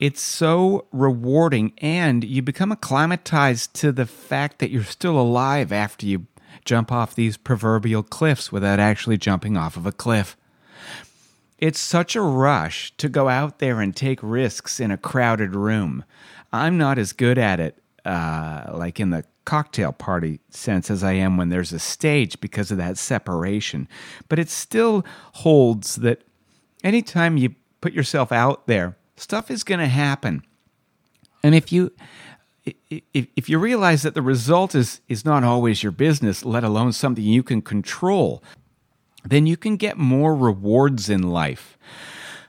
It's 0.00 0.22
so 0.22 0.86
rewarding, 0.92 1.74
and 1.78 2.24
you 2.24 2.40
become 2.40 2.72
acclimatized 2.72 3.74
to 3.74 3.92
the 3.92 4.06
fact 4.06 4.58
that 4.58 4.70
you're 4.70 4.82
still 4.82 5.20
alive 5.20 5.72
after 5.72 6.06
you 6.06 6.26
jump 6.64 6.90
off 6.90 7.14
these 7.14 7.36
proverbial 7.36 8.02
cliffs 8.02 8.50
without 8.50 8.80
actually 8.80 9.18
jumping 9.18 9.58
off 9.58 9.76
of 9.76 9.84
a 9.84 9.92
cliff. 9.92 10.38
It's 11.58 11.78
such 11.78 12.16
a 12.16 12.22
rush 12.22 12.96
to 12.96 13.10
go 13.10 13.28
out 13.28 13.58
there 13.58 13.82
and 13.82 13.94
take 13.94 14.20
risks 14.22 14.80
in 14.80 14.90
a 14.90 14.96
crowded 14.96 15.54
room. 15.54 16.04
I'm 16.50 16.78
not 16.78 16.98
as 16.98 17.12
good 17.12 17.36
at 17.36 17.60
it 17.60 17.82
uh, 18.06 18.70
like 18.72 18.98
in 18.98 19.10
the 19.10 19.24
cocktail 19.44 19.92
party 19.92 20.40
sense 20.48 20.90
as 20.90 21.04
I 21.04 21.12
am 21.12 21.36
when 21.36 21.50
there's 21.50 21.72
a 21.72 21.78
stage 21.78 22.40
because 22.40 22.70
of 22.70 22.78
that 22.78 22.96
separation. 22.96 23.86
But 24.30 24.38
it 24.38 24.48
still 24.48 25.04
holds 25.34 25.96
that 25.96 26.24
anytime 26.82 27.36
you 27.36 27.54
put 27.82 27.92
yourself 27.92 28.32
out 28.32 28.66
there, 28.66 28.96
stuff 29.20 29.50
is 29.50 29.64
going 29.64 29.80
to 29.80 29.88
happen. 29.88 30.42
And 31.42 31.54
if 31.54 31.72
you 31.72 31.92
if, 32.90 33.26
if 33.36 33.48
you 33.48 33.58
realize 33.58 34.02
that 34.02 34.14
the 34.14 34.22
result 34.22 34.74
is 34.74 35.00
is 35.08 35.24
not 35.24 35.44
always 35.44 35.82
your 35.82 35.92
business, 35.92 36.44
let 36.44 36.64
alone 36.64 36.92
something 36.92 37.24
you 37.24 37.42
can 37.42 37.62
control, 37.62 38.42
then 39.24 39.46
you 39.46 39.56
can 39.56 39.76
get 39.76 39.96
more 39.96 40.34
rewards 40.34 41.08
in 41.08 41.22
life 41.22 41.78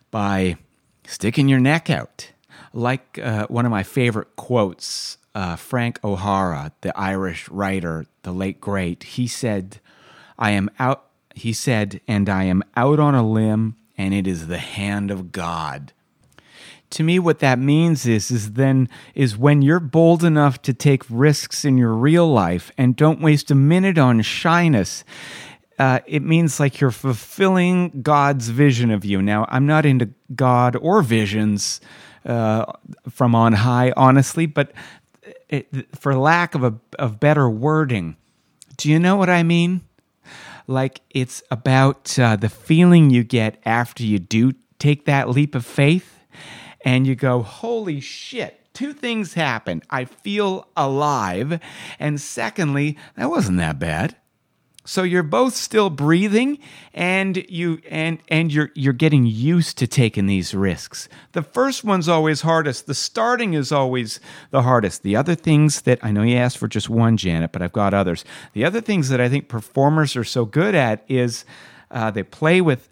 by 0.09 0.57
sticking 1.05 1.49
your 1.49 1.59
neck 1.59 1.89
out. 1.89 2.31
Like 2.73 3.19
uh, 3.19 3.47
one 3.47 3.65
of 3.65 3.71
my 3.71 3.83
favorite 3.83 4.35
quotes 4.35 5.17
uh, 5.33 5.55
Frank 5.55 5.99
O'Hara, 6.03 6.73
the 6.81 6.97
Irish 6.97 7.47
writer, 7.49 8.05
the 8.23 8.31
late 8.31 8.59
great, 8.59 9.03
he 9.03 9.27
said, 9.27 9.79
I 10.37 10.51
am 10.51 10.69
out, 10.77 11.05
he 11.35 11.53
said, 11.53 12.01
and 12.07 12.27
I 12.27 12.43
am 12.43 12.63
out 12.75 12.99
on 12.99 13.15
a 13.15 13.27
limb, 13.27 13.75
and 13.97 14.13
it 14.13 14.27
is 14.27 14.47
the 14.47 14.57
hand 14.57 15.09
of 15.09 15.31
God. 15.31 15.93
To 16.91 17.03
me, 17.03 17.19
what 17.19 17.39
that 17.39 17.59
means 17.59 18.05
is, 18.05 18.31
is 18.31 18.53
then, 18.53 18.89
is 19.15 19.37
when 19.37 19.61
you're 19.61 19.79
bold 19.79 20.23
enough 20.23 20.61
to 20.63 20.73
take 20.73 21.03
risks 21.09 21.65
in 21.65 21.77
your 21.77 21.93
real 21.93 22.31
life 22.31 22.71
and 22.77 22.95
don't 22.95 23.21
waste 23.21 23.49
a 23.49 23.55
minute 23.55 23.97
on 23.97 24.21
shyness, 24.21 25.03
uh, 25.79 25.99
it 26.05 26.21
means 26.21 26.59
like 26.59 26.79
you're 26.79 26.91
fulfilling 26.91 28.01
God's 28.01 28.49
vision 28.49 28.91
of 28.91 29.03
you. 29.03 29.21
Now, 29.21 29.45
I'm 29.49 29.65
not 29.65 29.85
into 29.85 30.09
God 30.35 30.75
or 30.75 31.01
visions 31.01 31.81
uh, 32.25 32.65
from 33.09 33.35
on 33.35 33.53
high, 33.53 33.93
honestly, 33.97 34.45
but 34.45 34.71
it, 35.49 35.67
for 35.97 36.15
lack 36.15 36.55
of 36.55 36.63
a 36.63 36.75
of 36.99 37.19
better 37.19 37.49
wording, 37.49 38.15
do 38.77 38.89
you 38.89 38.99
know 38.99 39.15
what 39.15 39.29
I 39.29 39.43
mean? 39.43 39.81
Like 40.67 41.01
it's 41.09 41.43
about 41.51 42.17
uh, 42.19 42.35
the 42.35 42.49
feeling 42.49 43.09
you 43.09 43.23
get 43.23 43.59
after 43.65 44.03
you 44.03 44.19
do 44.19 44.53
take 44.79 45.05
that 45.05 45.29
leap 45.29 45.55
of 45.55 45.65
faith, 45.65 46.20
and 46.85 47.05
you 47.05 47.15
go, 47.15 47.41
"Holy 47.41 47.99
shit!" 47.99 48.59
Two 48.73 48.93
things 48.93 49.33
happen. 49.33 49.81
I 49.89 50.05
feel 50.05 50.67
alive, 50.77 51.59
and 51.99 52.21
secondly, 52.21 52.97
that 53.17 53.29
wasn't 53.29 53.57
that 53.57 53.79
bad. 53.79 54.15
So 54.83 55.03
you're 55.03 55.21
both 55.21 55.53
still 55.53 55.91
breathing 55.91 56.57
and 56.93 57.45
you 57.47 57.81
and 57.89 58.17
and 58.29 58.51
you're 58.51 58.71
you're 58.73 58.93
getting 58.93 59.27
used 59.27 59.77
to 59.77 59.87
taking 59.87 60.25
these 60.25 60.55
risks. 60.55 61.07
The 61.33 61.43
first 61.43 61.83
one's 61.83 62.09
always 62.09 62.41
hardest. 62.41 62.87
The 62.87 62.95
starting 62.95 63.53
is 63.53 63.71
always 63.71 64.19
the 64.49 64.63
hardest. 64.63 65.03
The 65.03 65.15
other 65.15 65.35
things 65.35 65.81
that 65.81 65.99
I 66.01 66.11
know 66.11 66.23
you 66.23 66.35
asked 66.35 66.57
for 66.57 66.67
just 66.67 66.89
one, 66.89 67.15
Janet, 67.15 67.51
but 67.51 67.61
I've 67.61 67.73
got 67.73 67.93
others. 67.93 68.25
The 68.53 68.65
other 68.65 68.81
things 68.81 69.09
that 69.09 69.21
I 69.21 69.29
think 69.29 69.47
performers 69.47 70.15
are 70.15 70.23
so 70.23 70.45
good 70.45 70.73
at 70.73 71.05
is 71.07 71.45
uh, 71.91 72.09
they 72.09 72.23
play 72.23 72.59
with 72.59 72.89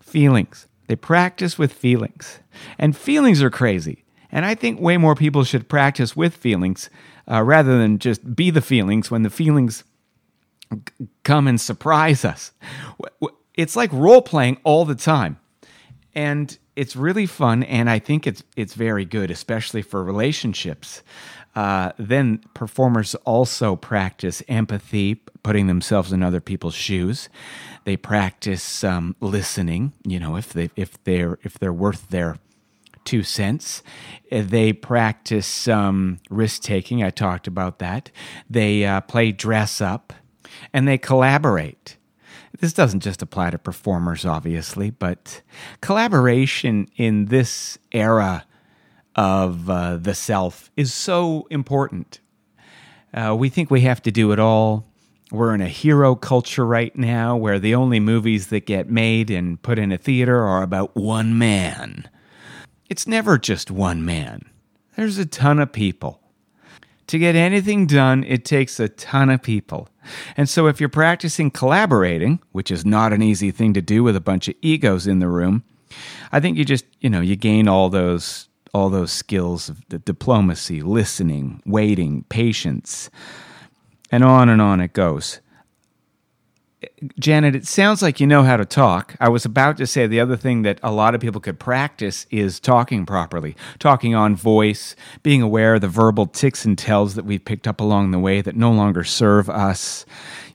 feelings. 0.00 0.68
They 0.86 0.96
practice 0.96 1.58
with 1.58 1.72
feelings, 1.72 2.40
and 2.78 2.96
feelings 2.96 3.42
are 3.42 3.50
crazy. 3.50 4.04
And 4.30 4.44
I 4.44 4.54
think 4.54 4.80
way 4.80 4.96
more 4.96 5.14
people 5.14 5.44
should 5.44 5.68
practice 5.68 6.16
with 6.16 6.34
feelings 6.34 6.90
uh, 7.30 7.42
rather 7.42 7.78
than 7.78 7.98
just 7.98 8.34
be 8.34 8.50
the 8.50 8.60
feelings 8.60 9.10
when 9.10 9.22
the 9.22 9.30
feelings 9.30 9.84
come 11.22 11.46
and 11.46 11.60
surprise 11.60 12.24
us. 12.24 12.52
It's 13.54 13.76
like 13.76 13.92
role 13.92 14.22
playing 14.22 14.58
all 14.64 14.84
the 14.84 14.96
time. 14.96 15.38
And 16.14 16.56
it's 16.76 16.96
really 16.96 17.26
fun, 17.26 17.62
and 17.62 17.88
I 17.88 17.98
think 17.98 18.26
it's 18.26 18.42
it's 18.56 18.74
very 18.74 19.04
good, 19.04 19.30
especially 19.30 19.82
for 19.82 20.02
relationships. 20.02 21.02
Uh, 21.54 21.92
then 21.98 22.40
performers 22.52 23.14
also 23.24 23.76
practice 23.76 24.42
empathy, 24.48 25.16
putting 25.42 25.66
themselves 25.66 26.12
in 26.12 26.22
other 26.22 26.40
people's 26.40 26.74
shoes. 26.74 27.28
They 27.84 27.96
practice 27.96 28.82
um, 28.82 29.14
listening. 29.20 29.92
You 30.04 30.18
know, 30.18 30.36
if 30.36 30.52
they 30.52 30.70
if 30.74 31.02
they're 31.04 31.38
if 31.42 31.58
they're 31.58 31.72
worth 31.72 32.08
their 32.08 32.38
two 33.04 33.22
cents. 33.22 33.82
They 34.30 34.72
practice 34.72 35.68
um, 35.68 36.20
risk 36.30 36.62
taking. 36.62 37.02
I 37.02 37.10
talked 37.10 37.46
about 37.46 37.78
that. 37.78 38.10
They 38.48 38.84
uh, 38.84 39.02
play 39.02 39.32
dress 39.32 39.80
up 39.80 40.12
and 40.72 40.88
they 40.88 40.98
collaborate. 40.98 41.96
This 42.60 42.72
doesn't 42.72 43.00
just 43.00 43.20
apply 43.20 43.50
to 43.50 43.58
performers, 43.58 44.24
obviously, 44.24 44.90
but 44.90 45.42
collaboration 45.80 46.88
in 46.96 47.26
this 47.26 47.78
era 47.92 48.46
of 49.16 49.68
uh, 49.70 49.96
the 49.96 50.14
self 50.14 50.70
is 50.76 50.92
so 50.92 51.46
important. 51.50 52.20
Uh, 53.12 53.34
we 53.38 53.48
think 53.48 53.70
we 53.70 53.82
have 53.82 54.02
to 54.02 54.10
do 54.10 54.32
it 54.32 54.38
all. 54.38 54.86
We're 55.30 55.54
in 55.54 55.60
a 55.60 55.68
hero 55.68 56.14
culture 56.14 56.66
right 56.66 56.94
now 56.96 57.36
where 57.36 57.58
the 57.58 57.74
only 57.74 58.00
movies 58.00 58.48
that 58.48 58.66
get 58.66 58.90
made 58.90 59.30
and 59.30 59.60
put 59.62 59.78
in 59.78 59.92
a 59.92 59.98
theater 59.98 60.40
are 60.42 60.62
about 60.62 60.94
one 60.94 61.38
man. 61.38 62.08
It's 62.90 63.06
never 63.06 63.38
just 63.38 63.70
one 63.70 64.04
man, 64.04 64.42
there's 64.96 65.18
a 65.18 65.26
ton 65.26 65.58
of 65.58 65.72
people. 65.72 66.20
To 67.08 67.18
get 67.18 67.36
anything 67.36 67.86
done, 67.86 68.24
it 68.24 68.44
takes 68.44 68.80
a 68.80 68.88
ton 68.88 69.28
of 69.28 69.42
people. 69.42 69.88
And 70.36 70.48
so, 70.48 70.66
if 70.68 70.80
you're 70.80 70.88
practicing 70.88 71.50
collaborating, 71.50 72.40
which 72.52 72.70
is 72.70 72.86
not 72.86 73.12
an 73.12 73.22
easy 73.22 73.50
thing 73.50 73.74
to 73.74 73.82
do 73.82 74.02
with 74.02 74.16
a 74.16 74.20
bunch 74.20 74.48
of 74.48 74.54
egos 74.62 75.06
in 75.06 75.18
the 75.18 75.28
room, 75.28 75.64
I 76.32 76.40
think 76.40 76.56
you 76.56 76.64
just, 76.64 76.86
you 77.00 77.10
know, 77.10 77.20
you 77.20 77.36
gain 77.36 77.68
all 77.68 77.90
those 77.90 78.48
all 78.74 78.90
those 78.90 79.12
skills 79.12 79.68
of 79.68 79.86
the 79.88 79.98
diplomacy, 79.98 80.82
listening, 80.82 81.62
waiting, 81.64 82.24
patience, 82.28 83.08
and 84.10 84.24
on 84.24 84.48
and 84.48 84.60
on 84.60 84.80
it 84.80 84.92
goes. 84.92 85.40
Janet, 87.18 87.54
it 87.54 87.66
sounds 87.66 88.02
like 88.02 88.20
you 88.20 88.26
know 88.26 88.42
how 88.42 88.56
to 88.56 88.64
talk. 88.64 89.14
I 89.20 89.28
was 89.28 89.44
about 89.44 89.76
to 89.78 89.86
say 89.86 90.06
the 90.06 90.20
other 90.20 90.36
thing 90.36 90.62
that 90.62 90.80
a 90.82 90.90
lot 90.90 91.14
of 91.14 91.20
people 91.20 91.40
could 91.40 91.58
practice 91.58 92.26
is 92.30 92.60
talking 92.60 93.06
properly, 93.06 93.56
talking 93.78 94.14
on 94.14 94.36
voice, 94.36 94.94
being 95.22 95.40
aware 95.40 95.76
of 95.76 95.80
the 95.80 95.88
verbal 95.88 96.26
ticks 96.26 96.64
and 96.64 96.76
tells 96.76 97.14
that 97.14 97.24
we've 97.24 97.44
picked 97.44 97.66
up 97.66 97.80
along 97.80 98.10
the 98.10 98.18
way 98.18 98.40
that 98.40 98.56
no 98.56 98.70
longer 98.70 99.04
serve 99.04 99.48
us. 99.48 100.04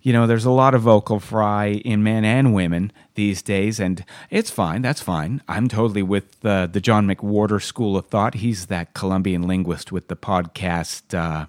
You 0.02 0.14
know, 0.14 0.28
there's 0.28 0.46
a 0.46 0.52
lot 0.52 0.74
of 0.74 0.84
vocal 0.84 1.20
fry 1.20 1.68
in 1.68 2.04
men 2.04 2.24
and 2.24 2.54
women 2.54 2.92
these 3.16 3.42
days, 3.42 3.80
and 3.80 4.06
it's 4.30 4.50
fine. 4.50 4.82
That's 4.82 5.02
fine. 5.02 5.42
I'm 5.48 5.68
totally 5.68 6.04
with 6.04 6.44
uh, 6.46 6.68
the 6.68 6.80
John 6.80 7.06
McWhorter 7.06 7.62
school 7.62 7.98
of 7.98 8.08
thought. 8.08 8.36
He's 8.36 8.68
that 8.68 8.94
Colombian 8.94 9.44
linguist 9.44 9.92
with 9.92 10.08
the 10.08 10.16
podcast. 10.16 11.18
Uh, 11.18 11.48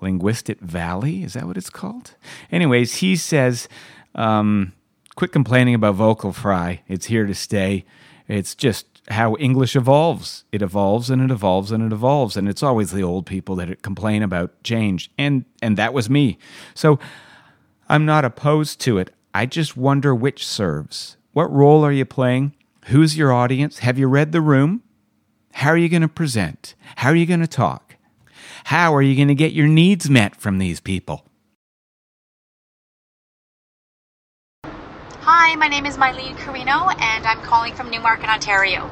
Linguistic 0.00 0.60
Valley. 0.60 1.22
Is 1.22 1.34
that 1.34 1.46
what 1.46 1.56
it's 1.56 1.70
called? 1.70 2.14
Anyways, 2.50 2.96
he 2.96 3.16
says, 3.16 3.68
um, 4.14 4.72
quit 5.14 5.32
complaining 5.32 5.74
about 5.74 5.94
vocal 5.94 6.32
fry. 6.32 6.82
It's 6.88 7.06
here 7.06 7.26
to 7.26 7.34
stay. 7.34 7.84
It's 8.28 8.54
just 8.54 8.86
how 9.08 9.36
English 9.36 9.76
evolves. 9.76 10.44
It 10.52 10.62
evolves 10.62 11.10
and 11.10 11.20
it 11.22 11.30
evolves 11.30 11.72
and 11.72 11.82
it 11.82 11.92
evolves. 11.92 12.36
And 12.36 12.48
it's 12.48 12.62
always 12.62 12.92
the 12.92 13.02
old 13.02 13.26
people 13.26 13.56
that 13.56 13.82
complain 13.82 14.22
about 14.22 14.62
change. 14.62 15.10
And, 15.18 15.44
and 15.60 15.76
that 15.76 15.92
was 15.92 16.08
me. 16.08 16.38
So 16.74 16.98
I'm 17.90 18.04
not 18.04 18.24
opposed 18.24 18.78
to 18.82 18.98
it. 18.98 19.12
I 19.34 19.46
just 19.46 19.76
wonder 19.76 20.14
which 20.14 20.46
serves. 20.46 21.16
What 21.32 21.52
role 21.52 21.84
are 21.84 21.90
you 21.90 22.04
playing? 22.04 22.54
Who's 22.84 23.18
your 23.18 23.32
audience? 23.32 23.80
Have 23.80 23.98
you 23.98 24.06
read 24.06 24.30
the 24.30 24.40
room? 24.40 24.84
How 25.54 25.70
are 25.70 25.76
you 25.76 25.88
going 25.88 26.02
to 26.02 26.08
present? 26.08 26.76
How 26.94 27.08
are 27.08 27.16
you 27.16 27.26
going 27.26 27.40
to 27.40 27.48
talk? 27.48 27.96
How 28.62 28.94
are 28.94 29.02
you 29.02 29.16
going 29.16 29.26
to 29.26 29.34
get 29.34 29.54
your 29.54 29.66
needs 29.66 30.08
met 30.08 30.36
from 30.36 30.58
these 30.58 30.78
people? 30.78 31.26
Hi, 35.22 35.56
my 35.56 35.66
name 35.66 35.84
is 35.84 35.96
Mylene 35.96 36.36
Carino, 36.36 36.90
and 36.90 37.26
I'm 37.26 37.42
calling 37.42 37.74
from 37.74 37.90
Newmarket, 37.90 38.28
Ontario. 38.28 38.88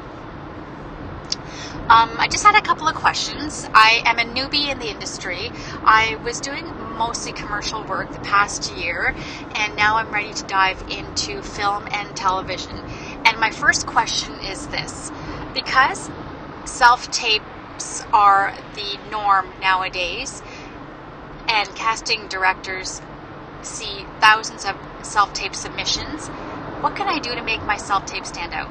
Um, 1.89 2.17
I 2.19 2.27
just 2.27 2.43
had 2.43 2.53
a 2.55 2.61
couple 2.61 2.87
of 2.87 2.93
questions. 2.93 3.67
I 3.73 4.03
am 4.05 4.19
a 4.19 4.23
newbie 4.23 4.71
in 4.71 4.77
the 4.77 4.91
industry. 4.91 5.49
I 5.83 6.17
was 6.23 6.39
doing 6.39 6.67
mostly 6.99 7.31
commercial 7.31 7.83
work 7.83 8.11
the 8.11 8.19
past 8.19 8.71
year, 8.75 9.15
and 9.55 9.75
now 9.75 9.95
I'm 9.95 10.13
ready 10.13 10.31
to 10.31 10.43
dive 10.43 10.79
into 10.91 11.41
film 11.41 11.87
and 11.91 12.15
television. 12.15 12.77
And 13.25 13.39
my 13.39 13.49
first 13.49 13.87
question 13.87 14.35
is 14.41 14.67
this 14.67 15.11
because 15.55 16.11
self 16.65 17.09
tapes 17.09 18.05
are 18.13 18.55
the 18.75 18.99
norm 19.09 19.49
nowadays, 19.59 20.43
and 21.47 21.67
casting 21.73 22.27
directors 22.27 23.01
see 23.63 24.05
thousands 24.19 24.63
of 24.63 24.77
self 25.01 25.33
tape 25.33 25.55
submissions. 25.55 26.27
What 26.81 26.95
can 26.95 27.07
I 27.07 27.17
do 27.17 27.33
to 27.33 27.41
make 27.41 27.63
my 27.63 27.77
self 27.77 28.05
tape 28.05 28.27
stand 28.27 28.53
out? 28.53 28.69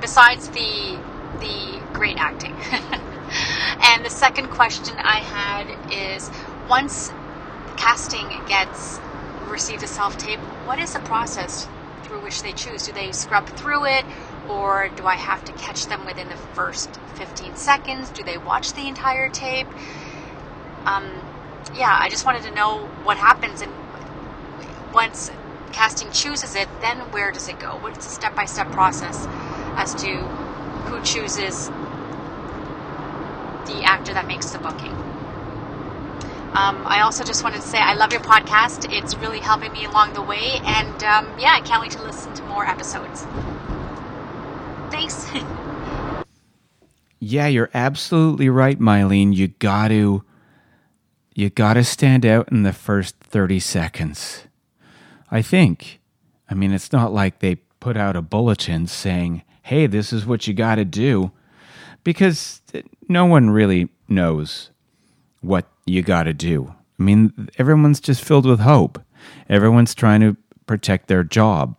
Besides 0.00 0.48
the 0.48 0.98
the 1.40 1.80
great 1.92 2.16
acting. 2.18 2.52
and 3.82 4.04
the 4.04 4.10
second 4.10 4.48
question 4.48 4.94
I 4.98 5.18
had 5.18 5.92
is 5.92 6.30
once 6.68 7.10
casting 7.76 8.28
gets 8.46 8.98
received 9.48 9.82
a 9.82 9.86
self 9.86 10.16
tape, 10.18 10.40
what 10.66 10.78
is 10.78 10.92
the 10.92 11.00
process 11.00 11.68
through 12.02 12.22
which 12.22 12.42
they 12.42 12.52
choose? 12.52 12.86
Do 12.86 12.92
they 12.92 13.12
scrub 13.12 13.46
through 13.46 13.86
it 13.86 14.04
or 14.48 14.88
do 14.96 15.06
I 15.06 15.14
have 15.14 15.44
to 15.44 15.52
catch 15.52 15.86
them 15.86 16.04
within 16.06 16.28
the 16.28 16.36
first 16.36 16.90
15 17.14 17.56
seconds? 17.56 18.10
Do 18.10 18.22
they 18.22 18.38
watch 18.38 18.72
the 18.74 18.86
entire 18.86 19.28
tape? 19.28 19.66
Um, 20.84 21.10
yeah, 21.74 21.96
I 22.00 22.08
just 22.08 22.24
wanted 22.24 22.42
to 22.44 22.50
know 22.52 22.78
what 23.02 23.16
happens 23.16 23.60
and 23.60 23.72
once 24.92 25.30
casting 25.72 26.10
chooses 26.10 26.54
it, 26.54 26.68
then 26.80 26.98
where 27.12 27.32
does 27.32 27.48
it 27.48 27.58
go? 27.58 27.76
What's 27.80 28.06
the 28.06 28.12
step 28.12 28.34
by 28.34 28.44
step 28.44 28.70
process 28.70 29.26
as 29.76 29.94
to 29.96 30.45
who 30.86 31.02
chooses 31.02 31.68
the 33.66 33.82
actor 33.84 34.14
that 34.14 34.26
makes 34.26 34.50
the 34.50 34.58
booking? 34.58 34.92
Um, 36.52 36.86
I 36.86 37.02
also 37.02 37.22
just 37.22 37.44
wanted 37.44 37.60
to 37.60 37.66
say 37.68 37.78
I 37.78 37.94
love 37.94 38.12
your 38.12 38.22
podcast. 38.22 38.90
It's 38.90 39.14
really 39.16 39.40
helping 39.40 39.72
me 39.72 39.84
along 39.84 40.14
the 40.14 40.22
way, 40.22 40.60
and 40.64 41.02
um, 41.04 41.28
yeah, 41.38 41.52
I 41.52 41.60
can't 41.60 41.82
wait 41.82 41.90
to 41.92 42.02
listen 42.02 42.32
to 42.34 42.42
more 42.44 42.64
episodes. 42.64 43.26
Thanks. 44.90 45.30
yeah, 47.20 47.46
you're 47.46 47.70
absolutely 47.74 48.48
right, 48.48 48.78
Mylene. 48.78 49.34
You 49.34 49.48
got 49.48 49.88
to 49.88 50.24
you 51.34 51.50
got 51.50 51.74
to 51.74 51.84
stand 51.84 52.24
out 52.24 52.50
in 52.50 52.62
the 52.62 52.72
first 52.72 53.16
30 53.20 53.60
seconds. 53.60 54.44
I 55.30 55.42
think. 55.42 56.00
I 56.48 56.54
mean, 56.54 56.72
it's 56.72 56.92
not 56.92 57.12
like 57.12 57.40
they 57.40 57.56
put 57.80 57.98
out 57.98 58.16
a 58.16 58.22
bulletin 58.22 58.86
saying, 58.86 59.42
"Hey, 59.66 59.86
this 59.86 60.12
is 60.12 60.26
what 60.26 60.46
you 60.46 60.54
got 60.54 60.76
to 60.76 60.84
do." 60.84 61.32
Because 62.04 62.62
no 63.08 63.26
one 63.26 63.50
really 63.50 63.88
knows 64.08 64.70
what 65.40 65.66
you 65.86 66.02
got 66.02 66.24
to 66.24 66.34
do. 66.34 66.74
I 66.98 67.02
mean, 67.02 67.48
everyone's 67.58 68.00
just 68.00 68.24
filled 68.24 68.46
with 68.46 68.60
hope. 68.60 69.00
Everyone's 69.48 69.94
trying 69.94 70.20
to 70.20 70.36
protect 70.66 71.08
their 71.08 71.24
job. 71.24 71.76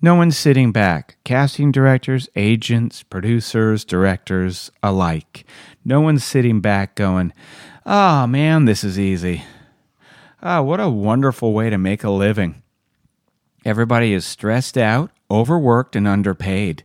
No 0.00 0.14
one's 0.14 0.36
sitting 0.36 0.70
back. 0.70 1.16
Casting 1.24 1.72
directors, 1.72 2.28
agents, 2.36 3.02
producers, 3.02 3.84
directors 3.84 4.70
alike. 4.82 5.44
No 5.84 6.00
one's 6.00 6.24
sitting 6.24 6.60
back 6.60 6.94
going, 6.94 7.32
oh 7.84 8.26
man, 8.26 8.64
this 8.64 8.84
is 8.84 8.98
easy. 8.98 9.42
Ah, 10.40 10.58
oh, 10.58 10.62
what 10.62 10.78
a 10.78 10.88
wonderful 10.88 11.52
way 11.52 11.68
to 11.68 11.78
make 11.78 12.04
a 12.04 12.10
living. 12.10 12.62
Everybody 13.64 14.12
is 14.12 14.24
stressed 14.24 14.78
out, 14.78 15.10
overworked, 15.30 15.96
and 15.96 16.06
underpaid. 16.06 16.84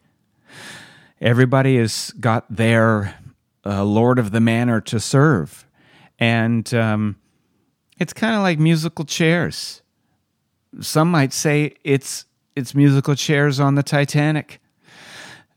Everybody 1.23 1.77
has 1.77 2.11
got 2.19 2.53
their 2.53 3.15
uh, 3.65 3.85
Lord 3.85 4.19
of 4.19 4.31
the 4.31 4.41
Manor 4.41 4.81
to 4.81 4.99
serve. 4.99 5.65
And 6.19 6.71
um, 6.73 7.15
it's 7.97 8.11
kind 8.11 8.35
of 8.35 8.41
like 8.41 8.59
musical 8.59 9.05
chairs. 9.05 9.81
Some 10.81 11.09
might 11.09 11.31
say 11.31 11.75
it's 11.85 12.25
it's 12.57 12.75
musical 12.75 13.15
chairs 13.15 13.59
on 13.61 13.75
the 13.75 13.83
Titanic. 13.83 14.59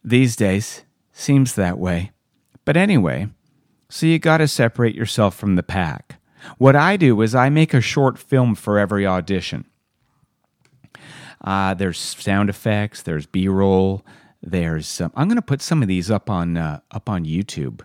These 0.05 0.37
days, 0.37 0.83
seems 1.13 1.55
that 1.57 1.79
way. 1.79 2.13
But 2.65 2.77
anyway, 2.77 3.29
so 3.89 4.07
you 4.07 4.21
got 4.21 4.39
to 4.39 4.47
separate 4.47 4.95
yourself 4.95 5.35
from 5.35 5.57
the 5.57 5.65
pack. 5.65 6.21
What 6.59 6.77
I 6.77 6.97
do 6.97 7.21
is 7.23 7.35
I 7.35 7.49
make 7.49 7.75
a 7.75 7.81
short 7.81 8.19
film 8.19 8.55
for 8.55 8.79
every 8.79 9.05
audition. 9.05 9.65
Uh, 11.41 11.75
there's 11.75 11.99
sound 11.99 12.49
effects, 12.51 13.03
there's 13.03 13.27
B-roll, 13.27 14.07
there's. 14.43 15.01
Um, 15.01 15.13
I'm 15.15 15.29
going 15.29 15.37
to 15.37 15.43
put 15.43 15.63
some 15.63 15.83
of 15.83 15.89
these 15.89 16.11
up 16.11 16.31
on 16.31 16.57
uh, 16.57 16.81
up 16.91 17.09
on 17.09 17.25
YouTube 17.25 17.83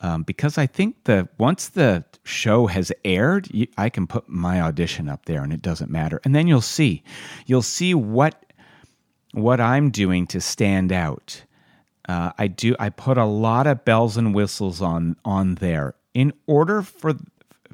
um, 0.00 0.22
because 0.22 0.58
I 0.58 0.66
think 0.66 1.04
the 1.04 1.28
once 1.38 1.68
the 1.68 2.04
show 2.24 2.66
has 2.66 2.92
aired, 3.04 3.48
you, 3.52 3.66
I 3.76 3.88
can 3.88 4.06
put 4.06 4.28
my 4.28 4.60
audition 4.60 5.08
up 5.08 5.26
there, 5.26 5.42
and 5.42 5.52
it 5.52 5.62
doesn't 5.62 5.90
matter. 5.90 6.20
And 6.24 6.34
then 6.34 6.46
you'll 6.46 6.60
see, 6.60 7.02
you'll 7.46 7.62
see 7.62 7.94
what 7.94 8.44
what 9.32 9.60
I'm 9.60 9.90
doing 9.90 10.26
to 10.28 10.40
stand 10.40 10.92
out. 10.92 11.44
Uh, 12.08 12.32
I 12.38 12.46
do. 12.46 12.74
I 12.78 12.90
put 12.90 13.18
a 13.18 13.24
lot 13.24 13.66
of 13.66 13.84
bells 13.84 14.16
and 14.16 14.34
whistles 14.34 14.80
on 14.80 15.16
on 15.24 15.56
there 15.56 15.94
in 16.14 16.32
order 16.46 16.82
for 16.82 17.14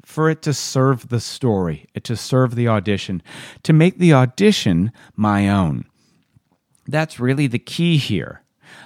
for 0.03 0.29
it 0.29 0.41
to 0.43 0.53
serve 0.53 1.09
the 1.09 1.19
story, 1.19 1.87
it 1.93 2.03
to 2.05 2.15
serve 2.15 2.55
the 2.55 2.67
audition, 2.67 3.23
to 3.63 3.73
make 3.73 3.97
the 3.97 4.13
audition 4.13 4.91
my 5.15 5.49
own. 5.49 5.85
That's 6.87 7.19
really 7.19 7.47
the 7.47 7.59
key 7.59 7.97
here. 7.97 8.41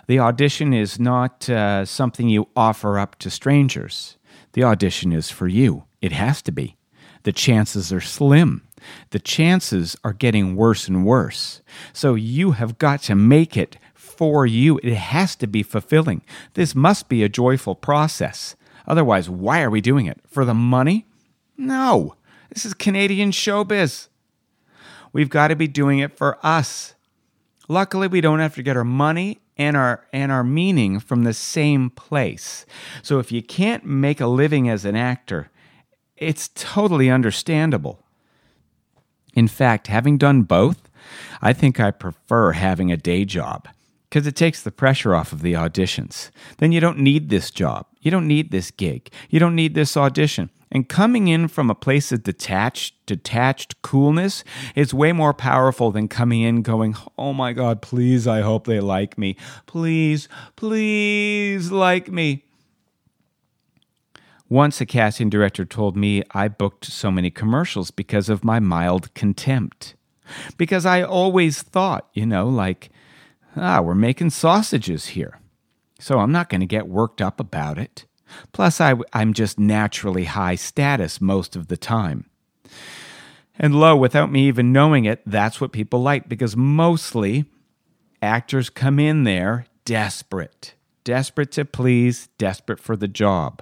The 0.08 0.20
audition 0.20 0.74
is 0.74 1.00
not 1.00 1.50
uh, 1.50 1.86
something 1.86 2.30
you 2.30 2.48
offer 2.56 2.98
up 2.98 3.18
to 3.20 3.30
strangers. 3.30 4.18
The 4.54 4.64
audition 4.64 5.12
is 5.12 5.30
for 5.30 5.48
you. 5.48 5.84
It 6.02 6.12
has 6.12 6.42
to 6.44 6.52
be. 6.52 6.78
The 7.24 7.32
chances 7.32 7.92
are 7.92 8.02
slim. 8.02 8.64
The 9.10 9.20
chances 9.20 9.96
are 10.04 10.14
getting 10.14 10.56
worse 10.56 10.88
and 10.88 11.06
worse. 11.06 11.62
So 11.94 12.16
you 12.16 12.52
have 12.52 12.78
got 12.78 13.02
to 13.04 13.16
make 13.16 13.58
it 13.58 13.78
for 13.94 14.46
you. 14.46 14.80
It 14.84 14.94
has 14.94 15.36
to 15.38 15.48
be 15.48 15.64
fulfilling. 15.64 16.22
This 16.54 16.74
must 16.76 17.10
be 17.10 17.24
a 17.24 17.30
joyful 17.30 17.76
process. 17.76 18.56
Otherwise, 18.88 19.30
why 19.30 19.62
are 19.62 19.70
we 19.70 19.82
doing 19.82 20.06
it? 20.06 20.20
For 20.28 20.46
the 20.46 20.54
money? 20.54 21.06
No. 21.58 22.16
This 22.50 22.66
is 22.66 22.74
Canadian 22.74 23.32
showbiz. 23.32 24.08
We've 25.12 25.30
got 25.30 25.50
to 25.50 25.56
be 25.56 25.68
doing 25.68 26.00
it 26.00 26.18
for 26.18 26.38
us. 26.44 26.96
Luckily, 27.70 28.08
we 28.08 28.20
don't 28.20 28.40
have 28.40 28.56
to 28.56 28.64
get 28.64 28.76
our 28.76 28.84
money 28.84 29.40
and 29.56 29.78
our 29.78 30.08
and 30.12 30.32
our 30.32 30.44
meaning 30.44 31.00
from 31.00 31.24
the 31.24 31.34
same 31.34 31.92
place. 31.92 32.66
So 33.04 33.20
if 33.20 33.32
you 33.32 33.44
can't 33.44 33.86
make 33.86 34.20
a 34.20 34.28
living 34.28 34.68
as 34.68 34.86
an 34.86 34.96
actor, 34.96 35.52
it's 36.18 36.50
totally 36.56 37.10
understandable. 37.10 38.04
In 39.36 39.48
fact, 39.48 39.88
having 39.88 40.18
done 40.18 40.42
both, 40.42 40.90
I 41.42 41.54
think 41.54 41.80
I 41.80 41.92
prefer 41.92 42.54
having 42.54 42.92
a 42.92 42.98
day 42.98 43.24
job 43.24 43.68
because 44.10 44.26
it 44.26 44.36
takes 44.36 44.64
the 44.64 44.72
pressure 44.72 45.14
off 45.14 45.32
of 45.32 45.44
the 45.44 45.54
auditions. 45.54 46.32
Then 46.58 46.72
you 46.72 46.80
don't 46.80 46.98
need 46.98 47.30
this 47.30 47.52
job. 47.52 47.86
You 48.02 48.10
don't 48.10 48.28
need 48.28 48.50
this 48.50 48.72
gig. 48.72 49.12
You 49.30 49.40
don't 49.40 49.56
need 49.56 49.76
this 49.76 49.96
audition. 49.96 50.50
And 50.72 50.88
coming 50.88 51.28
in 51.28 51.48
from 51.48 51.70
a 51.70 51.76
place 51.76 52.12
of 52.12 52.22
detached, 52.22 52.94
detached 53.08 53.82
coolness 53.82 54.44
is 54.76 54.94
way 54.94 55.12
more 55.12 55.34
powerful 55.34 55.90
than 55.92 56.08
coming 56.08 56.42
in 56.42 56.62
going, 56.62 56.96
oh 57.18 57.34
my 57.34 57.54
God, 57.54 57.82
please, 57.82 58.28
I 58.28 58.42
hope 58.42 58.68
they 58.68 58.80
like 58.80 59.18
me. 59.18 59.36
Please, 59.66 60.30
please 60.56 61.72
like 61.72 62.12
me. 62.12 62.44
Once 64.48 64.80
a 64.82 64.86
casting 64.86 65.30
director 65.30 65.66
told 65.66 65.96
me 65.96 66.24
I 66.32 66.48
booked 66.48 66.86
so 66.86 67.12
many 67.12 67.30
commercials 67.30 67.92
because 67.92 68.30
of 68.30 68.44
my 68.44 68.60
mild 68.60 69.14
contempt. 69.14 69.96
Because 70.58 70.86
I 70.86 71.02
always 71.02 71.64
thought, 71.64 72.08
you 72.14 72.26
know, 72.26 72.48
like, 72.48 72.90
ah, 73.56 73.82
we're 73.82 73.96
making 73.96 74.30
sausages 74.30 75.08
here. 75.08 75.40
So 76.00 76.20
I'm 76.20 76.32
not 76.32 76.50
going 76.50 76.62
to 76.62 76.68
get 76.68 76.88
worked 76.88 77.22
up 77.22 77.40
about 77.40 77.78
it. 77.78 78.06
Plus, 78.52 78.80
I, 78.82 78.96
I'm 79.14 79.34
just 79.34 79.60
naturally 79.60 80.26
high 80.26 80.56
status 80.56 81.20
most 81.22 81.56
of 81.56 81.68
the 81.68 81.78
time. 81.78 82.30
And 83.58 83.76
lo, 83.76 83.96
without 83.96 84.32
me 84.32 84.48
even 84.48 84.72
knowing 84.72 85.06
it, 85.06 85.22
that's 85.26 85.60
what 85.60 85.72
people 85.72 86.02
like 86.02 86.30
because 86.30 86.56
mostly 86.56 87.46
actors 88.22 88.70
come 88.70 89.00
in 89.00 89.24
there 89.24 89.66
desperate, 89.84 90.76
desperate 91.04 91.52
to 91.54 91.66
please, 91.66 92.30
desperate 92.38 92.80
for 92.80 92.96
the 92.96 93.08
job. 93.08 93.62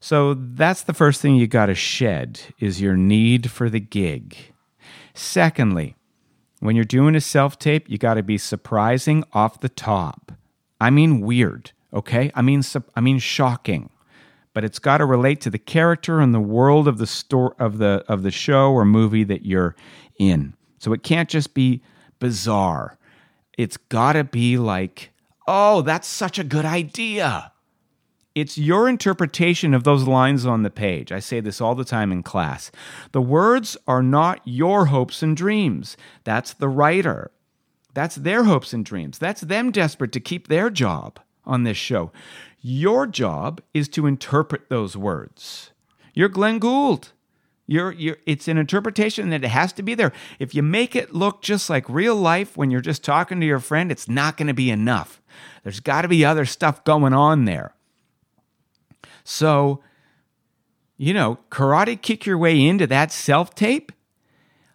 So 0.00 0.34
that's 0.34 0.82
the 0.82 0.94
first 0.94 1.20
thing 1.20 1.36
you 1.36 1.46
got 1.46 1.66
to 1.66 1.74
shed 1.74 2.40
is 2.58 2.80
your 2.80 2.96
need 2.96 3.50
for 3.50 3.68
the 3.68 3.80
gig. 3.80 4.36
Secondly, 5.12 5.96
when 6.60 6.76
you're 6.76 6.84
doing 6.84 7.14
a 7.14 7.20
self 7.20 7.58
tape, 7.58 7.88
you 7.88 7.98
got 7.98 8.14
to 8.14 8.22
be 8.22 8.38
surprising 8.38 9.22
off 9.32 9.60
the 9.60 9.68
top. 9.68 10.32
I 10.80 10.88
mean 10.88 11.20
weird, 11.20 11.72
okay? 11.92 12.30
I 12.34 12.42
mean 12.42 12.62
I 12.94 13.00
mean 13.00 13.18
shocking. 13.18 13.90
But 14.52 14.64
it's 14.64 14.80
got 14.80 14.98
to 14.98 15.04
relate 15.04 15.40
to 15.42 15.50
the 15.50 15.58
character 15.58 16.20
and 16.20 16.34
the 16.34 16.40
world 16.40 16.88
of 16.88 16.98
the 16.98 17.06
store 17.06 17.54
of 17.58 17.78
the 17.78 18.04
of 18.08 18.22
the 18.22 18.30
show 18.30 18.72
or 18.72 18.84
movie 18.84 19.24
that 19.24 19.46
you're 19.46 19.76
in. 20.18 20.54
So 20.78 20.92
it 20.92 21.02
can't 21.02 21.28
just 21.28 21.54
be 21.54 21.82
bizarre. 22.18 22.98
It's 23.56 23.76
got 23.76 24.14
to 24.14 24.24
be 24.24 24.58
like, 24.58 25.12
"Oh, 25.46 25.82
that's 25.82 26.08
such 26.08 26.38
a 26.38 26.44
good 26.44 26.64
idea." 26.64 27.52
It's 28.34 28.56
your 28.56 28.88
interpretation 28.88 29.74
of 29.74 29.84
those 29.84 30.06
lines 30.06 30.46
on 30.46 30.62
the 30.62 30.70
page. 30.70 31.10
I 31.10 31.18
say 31.18 31.40
this 31.40 31.60
all 31.60 31.74
the 31.74 31.84
time 31.84 32.12
in 32.12 32.22
class. 32.22 32.70
The 33.12 33.20
words 33.20 33.76
are 33.88 34.02
not 34.02 34.40
your 34.44 34.86
hopes 34.86 35.22
and 35.22 35.36
dreams. 35.36 35.96
That's 36.24 36.52
the 36.52 36.68
writer. 36.68 37.32
That's 37.92 38.14
their 38.14 38.44
hopes 38.44 38.72
and 38.72 38.84
dreams. 38.84 39.18
That's 39.18 39.40
them 39.40 39.72
desperate 39.72 40.12
to 40.12 40.20
keep 40.20 40.46
their 40.46 40.70
job 40.70 41.18
on 41.44 41.64
this 41.64 41.76
show. 41.76 42.10
Your 42.60 43.06
job 43.06 43.60
is 43.72 43.88
to 43.90 44.06
interpret 44.06 44.68
those 44.68 44.96
words. 44.96 45.70
You're 46.14 46.28
Glenn 46.28 46.58
Gould. 46.58 47.12
You're, 47.66 47.92
you're, 47.92 48.16
it's 48.26 48.48
an 48.48 48.58
interpretation 48.58 49.30
that 49.30 49.44
it 49.44 49.48
has 49.48 49.72
to 49.74 49.82
be 49.82 49.94
there. 49.94 50.12
If 50.40 50.54
you 50.54 50.62
make 50.62 50.96
it 50.96 51.14
look 51.14 51.40
just 51.40 51.70
like 51.70 51.88
real 51.88 52.16
life 52.16 52.56
when 52.56 52.70
you're 52.70 52.80
just 52.80 53.04
talking 53.04 53.38
to 53.40 53.46
your 53.46 53.60
friend, 53.60 53.92
it's 53.92 54.08
not 54.08 54.36
going 54.36 54.48
to 54.48 54.54
be 54.54 54.70
enough. 54.70 55.22
There's 55.62 55.80
got 55.80 56.02
to 56.02 56.08
be 56.08 56.24
other 56.24 56.44
stuff 56.44 56.82
going 56.82 57.12
on 57.12 57.44
there. 57.44 57.74
So, 59.22 59.82
you 60.96 61.14
know, 61.14 61.38
karate 61.50 62.00
kick 62.00 62.26
your 62.26 62.38
way 62.38 62.60
into 62.60 62.88
that 62.88 63.12
self 63.12 63.54
tape, 63.54 63.92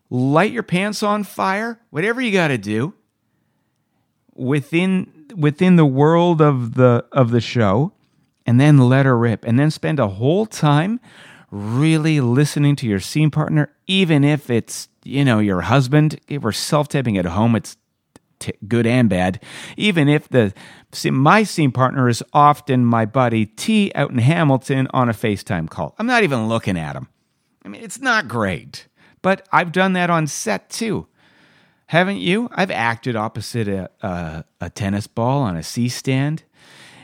light 0.10 0.54
your 0.54 0.64
pants 0.64 1.04
on 1.04 1.24
fire, 1.26 1.82
whatever 1.90 2.22
you 2.22 2.32
got 2.32 2.48
to 2.48 2.58
do 2.58 2.94
within 4.36 5.12
within 5.36 5.76
the 5.76 5.86
world 5.86 6.42
of 6.42 6.76
the 6.76 7.06
of 7.12 7.32
the 7.32 7.42
show 7.42 7.92
and 8.46 8.60
then 8.60 8.78
let 8.78 9.06
her 9.06 9.18
rip 9.18 9.44
and 9.46 9.58
then 9.58 9.72
spend 9.72 10.00
a 10.00 10.08
whole 10.08 10.46
time 10.46 11.00
really 11.52 12.20
listening 12.20 12.76
to 12.76 12.88
your 12.88 13.00
scene 13.00 13.32
partner 13.32 13.74
even 13.88 14.24
if 14.24 14.50
it's 14.50 14.90
you 15.04 15.24
know 15.24 15.40
your 15.40 15.62
husband 15.62 16.20
if 16.28 16.44
we're 16.44 16.52
self-taping 16.52 17.18
at 17.18 17.26
home 17.26 17.56
it's 17.56 17.78
t- 18.40 18.54
good 18.68 18.88
and 18.88 19.10
bad. 19.10 19.42
Even 19.78 20.08
if 20.08 20.30
the 20.30 20.54
my 21.12 21.44
scene 21.44 21.72
partner 21.72 22.08
is 22.08 22.24
often 22.34 22.86
my 22.86 23.06
buddy 23.06 23.46
T 23.46 23.92
out 23.96 24.12
in 24.12 24.20
Hamilton 24.20 24.88
on 24.94 25.10
a 25.10 25.14
FaceTime 25.14 25.70
call. 25.70 25.96
I'm 25.98 26.08
not 26.08 26.24
even 26.24 26.48
looking 26.48 26.78
at 26.78 26.96
him. 26.96 27.10
I 27.64 27.68
mean, 27.68 27.84
it's 27.84 28.00
not 28.00 28.28
great, 28.28 28.88
but 29.22 29.48
I've 29.52 29.72
done 29.72 29.94
that 29.94 30.10
on 30.10 30.28
set 30.28 30.70
too. 30.70 31.08
Haven't 31.88 32.18
you? 32.18 32.50
I've 32.52 32.72
acted 32.72 33.16
opposite 33.16 33.68
a, 33.68 33.90
a, 34.02 34.46
a 34.60 34.70
tennis 34.70 35.08
ball 35.08 35.42
on 35.42 35.56
a 35.56 35.64
C 35.64 35.88
stand 35.88 36.44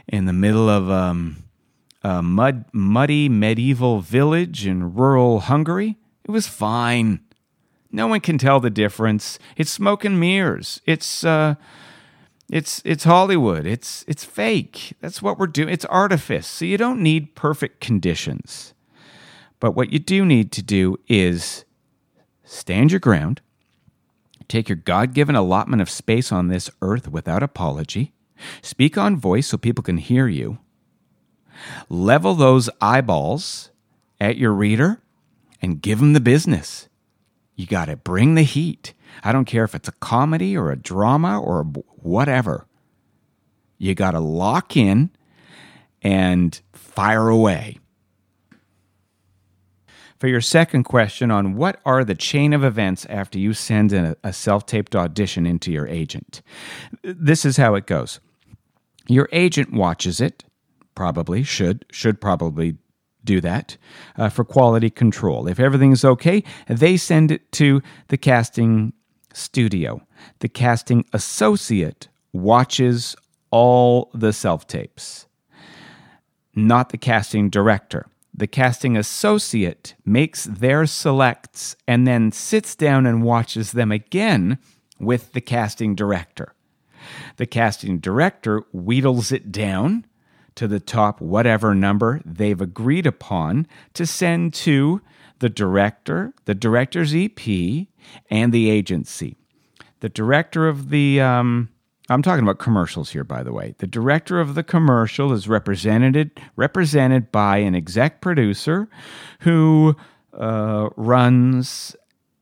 in 0.08 0.26
the 0.26 0.34
middle 0.34 0.70
of 0.70 0.90
um, 0.90 1.44
a 2.04 2.22
mud, 2.22 2.66
muddy 2.74 3.30
medieval 3.30 4.02
village 4.02 4.66
in 4.66 4.94
rural 4.96 5.42
Hungary. 5.42 5.98
It 6.26 6.32
was 6.32 6.48
fine. 6.48 7.20
No 7.92 8.08
one 8.08 8.22
can 8.22 8.38
tell 8.38 8.60
the 8.60 8.70
difference. 8.70 9.38
It's 9.56 9.70
smoke 9.70 10.04
and 10.06 10.20
mirrors. 10.20 10.82
It's 10.86 11.24
uh, 11.24 11.56
it's 12.50 12.82
it's 12.86 13.04
Hollywood. 13.04 13.66
It's 13.66 14.04
it's 14.08 14.26
fake. 14.26 14.94
That's 15.00 15.22
what 15.22 15.38
we're 15.38 15.48
doing. 15.48 15.70
It's 15.70 15.86
artifice. 15.86 16.48
So 16.48 16.66
you 16.66 16.78
don't 16.78 17.02
need 17.02 17.36
perfect 17.36 17.82
conditions. 17.82 18.74
But 19.60 19.72
what 19.72 19.94
you 19.94 20.00
do 20.00 20.26
need 20.26 20.52
to 20.54 20.64
do 20.64 20.98
is 21.08 21.66
stand 22.44 22.92
your 22.92 23.00
ground, 23.00 23.42
take 24.52 24.70
your 24.70 24.76
God-given 24.76 25.36
allotment 25.36 25.82
of 25.82 25.90
space 25.90 26.32
on 26.32 26.48
this 26.48 26.70
earth 26.82 27.08
without 27.08 27.42
apology, 27.42 28.14
speak 28.62 28.98
on 28.98 29.18
voice 29.18 29.48
so 29.48 29.58
people 29.58 29.84
can 29.84 29.98
hear 29.98 30.28
you, 30.28 30.60
level 31.90 32.36
those 32.36 32.70
eyeballs 32.80 33.72
at 34.20 34.38
your 34.38 34.52
reader, 34.52 35.02
and 35.62 35.82
give 35.82 36.00
them 36.00 36.14
the 36.14 36.20
business. 36.20 36.90
You 37.56 37.68
got 37.68 37.86
to 37.86 37.96
bring 37.96 38.36
the 38.36 38.44
heat. 38.44 38.94
I 39.24 39.32
don't 39.32 39.46
care 39.46 39.64
if 39.64 39.76
it's 39.76 39.88
a 39.90 39.94
comedy 39.94 40.58
or 40.58 40.72
a 40.72 40.76
drama 40.76 41.40
or 41.40 41.64
whatever. 41.64 42.66
You 43.78 43.94
got 43.94 44.12
to 44.12 44.20
lock 44.20 44.76
in 44.76 45.12
and 46.02 46.60
fire 46.74 47.28
away. 47.30 47.78
For 50.22 50.28
your 50.28 50.40
second 50.40 50.84
question 50.84 51.32
on 51.32 51.56
what 51.56 51.80
are 51.84 52.06
the 52.06 52.14
chain 52.14 52.54
of 52.54 52.64
events 52.64 53.08
after 53.08 53.40
you 53.40 53.54
send 53.54 53.92
a, 53.92 54.16
a 54.24 54.32
self 54.32 54.68
taped 54.68 54.96
audition 54.96 55.48
into 55.48 55.72
your 55.72 55.88
agent, 55.88 56.44
this 57.02 57.44
is 57.44 57.58
how 57.58 57.74
it 57.74 57.88
goes. 57.88 58.20
Your 59.08 59.28
agent 59.32 59.74
watches 59.74 60.22
it, 60.22 60.44
probably, 60.94 61.42
should, 61.42 61.86
should 61.92 62.22
probably 62.22 62.78
do 63.24 63.42
that 63.42 63.78
uh, 64.16 64.30
for 64.30 64.44
quality 64.44 64.92
control. 64.92 65.48
If 65.48 65.60
everything's 65.60 66.06
okay, 66.06 66.44
they 66.68 66.98
send 66.98 67.32
it 67.32 67.52
to 67.54 67.82
the 68.10 68.18
casting 68.18 68.94
studio. 69.34 70.06
The 70.38 70.50
casting 70.50 71.04
associate 71.14 72.10
watches 72.32 73.16
all 73.50 74.12
the 74.14 74.34
self 74.34 74.68
tapes, 74.68 75.26
not 76.54 76.90
the 76.90 77.00
casting 77.00 77.50
director. 77.50 78.06
The 78.34 78.48
casting 78.48 78.96
associate 78.96 79.96
makes 80.06 80.46
their 80.46 80.86
selects 80.86 81.76
and 81.88 82.08
then 82.08 82.32
sits 82.32 82.76
down 82.76 83.06
and 83.06 83.24
watches 83.24 83.74
them 83.74 83.92
again 83.92 84.58
with 85.00 85.34
the 85.34 85.42
casting 85.42 85.96
director. 85.96 86.54
The 87.38 87.46
casting 87.46 88.00
director 88.00 88.64
wheedles 88.72 89.32
it 89.32 89.52
down 89.52 90.06
to 90.56 90.68
the 90.68 90.80
top 90.80 91.22
whatever 91.22 91.74
number 91.74 92.22
they've 92.26 92.62
agreed 92.62 93.08
upon 93.08 93.68
to 93.94 94.06
send 94.06 94.54
to 94.54 95.02
the 95.40 95.50
director, 95.50 96.34
the 96.46 96.54
director's 96.54 97.16
EP, 97.16 97.40
and 98.30 98.54
the 98.54 98.70
agency. 98.70 99.38
The 100.02 100.10
director 100.10 100.68
of 100.68 100.90
the, 100.90 101.20
um, 101.20 101.70
I'm 102.12 102.22
talking 102.22 102.44
about 102.44 102.60
commercials 102.60 103.12
here, 103.12 103.24
by 103.24 103.42
the 103.42 103.54
way. 103.54 103.74
The 103.78 103.88
director 103.88 104.40
of 104.40 104.56
the 104.56 104.64
commercial 104.64 105.32
is 105.32 105.48
represented 105.48 106.40
represented 106.56 107.32
by 107.32 107.58
an 107.58 107.74
exec 107.74 108.22
producer 108.22 108.90
who 109.40 109.96
uh, 110.34 110.90
runs 110.98 111.96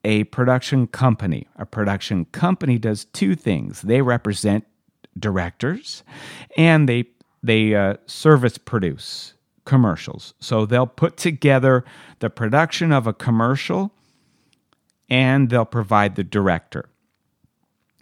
a 0.03 0.23
production 0.25 0.87
company. 0.87 1.47
A 1.57 1.65
production 1.65 2.25
company 2.25 2.79
does 2.79 3.05
two 3.05 3.35
things: 3.35 3.83
they 3.83 4.01
represent 4.01 4.65
directors, 5.19 6.03
and 6.57 6.89
they 6.89 7.05
they 7.43 7.75
uh, 7.75 7.95
service 8.07 8.57
produce 8.57 9.35
commercials. 9.65 10.33
So 10.39 10.65
they'll 10.65 10.87
put 10.87 11.15
together 11.15 11.85
the 12.19 12.29
production 12.31 12.91
of 12.91 13.05
a 13.05 13.13
commercial 13.13 13.91
and 15.09 15.49
they'll 15.49 15.65
provide 15.65 16.15
the 16.15 16.23
director. 16.23 16.89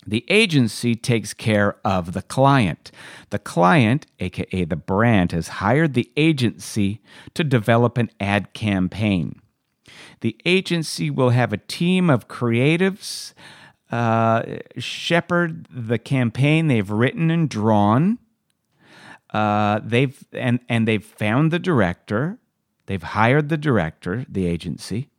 The 0.08 0.26
agency 0.30 0.96
takes 0.96 1.34
care 1.34 1.78
of 1.84 2.14
the 2.14 2.22
client. 2.22 2.92
The 3.30 3.40
client, 3.40 4.06
aka 4.20 4.64
the 4.64 4.76
brand, 4.76 5.34
has 5.34 5.48
hired 5.50 5.94
the 5.94 6.10
agency 6.16 7.02
to 7.34 7.44
develop 7.44 7.98
an 7.98 8.10
ad 8.20 8.54
campaign. 8.54 9.42
The 10.22 10.38
agency 10.46 11.10
will 11.10 11.32
have 11.32 11.52
a 11.52 11.58
team 11.58 12.10
of 12.10 12.28
creatives 12.28 13.34
uh, 13.92 14.44
shepherd 14.78 15.68
the 15.72 15.98
campaign 15.98 16.68
they've 16.68 16.90
written 16.90 17.32
and 17.32 17.50
drawn. 17.50 18.20
Uh, 19.32 19.80
they've 19.84 20.26
and 20.34 20.60
and 20.68 20.88
they've 20.88 21.04
found 21.04 21.52
the 21.52 21.60
director. 21.60 22.38
They've 22.86 23.04
hired 23.04 23.50
the 23.50 23.58
director, 23.58 24.26
the 24.30 24.46
agency, 24.46 25.10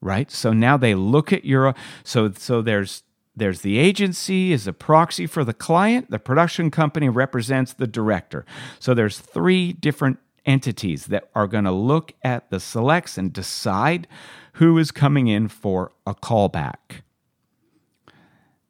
right? 0.00 0.30
So 0.30 0.52
now 0.52 0.76
they 0.76 0.94
look 0.94 1.32
at 1.32 1.44
your 1.44 1.74
so 2.04 2.32
so 2.32 2.62
there's 2.62 3.02
there's 3.36 3.60
the 3.60 3.78
agency 3.78 4.52
is 4.52 4.66
a 4.66 4.72
proxy 4.72 5.26
for 5.26 5.44
the 5.44 5.52
client. 5.52 6.10
The 6.10 6.18
production 6.18 6.70
company 6.70 7.08
represents 7.10 7.74
the 7.74 7.86
director. 7.86 8.46
So 8.78 8.94
there's 8.94 9.18
three 9.18 9.74
different 9.74 10.18
entities 10.46 11.06
that 11.06 11.28
are 11.34 11.46
going 11.46 11.64
to 11.64 11.72
look 11.72 12.12
at 12.22 12.48
the 12.50 12.60
selects 12.60 13.18
and 13.18 13.32
decide 13.32 14.08
who 14.54 14.78
is 14.78 14.90
coming 14.90 15.26
in 15.28 15.48
for 15.48 15.92
a 16.06 16.14
callback. 16.14 17.02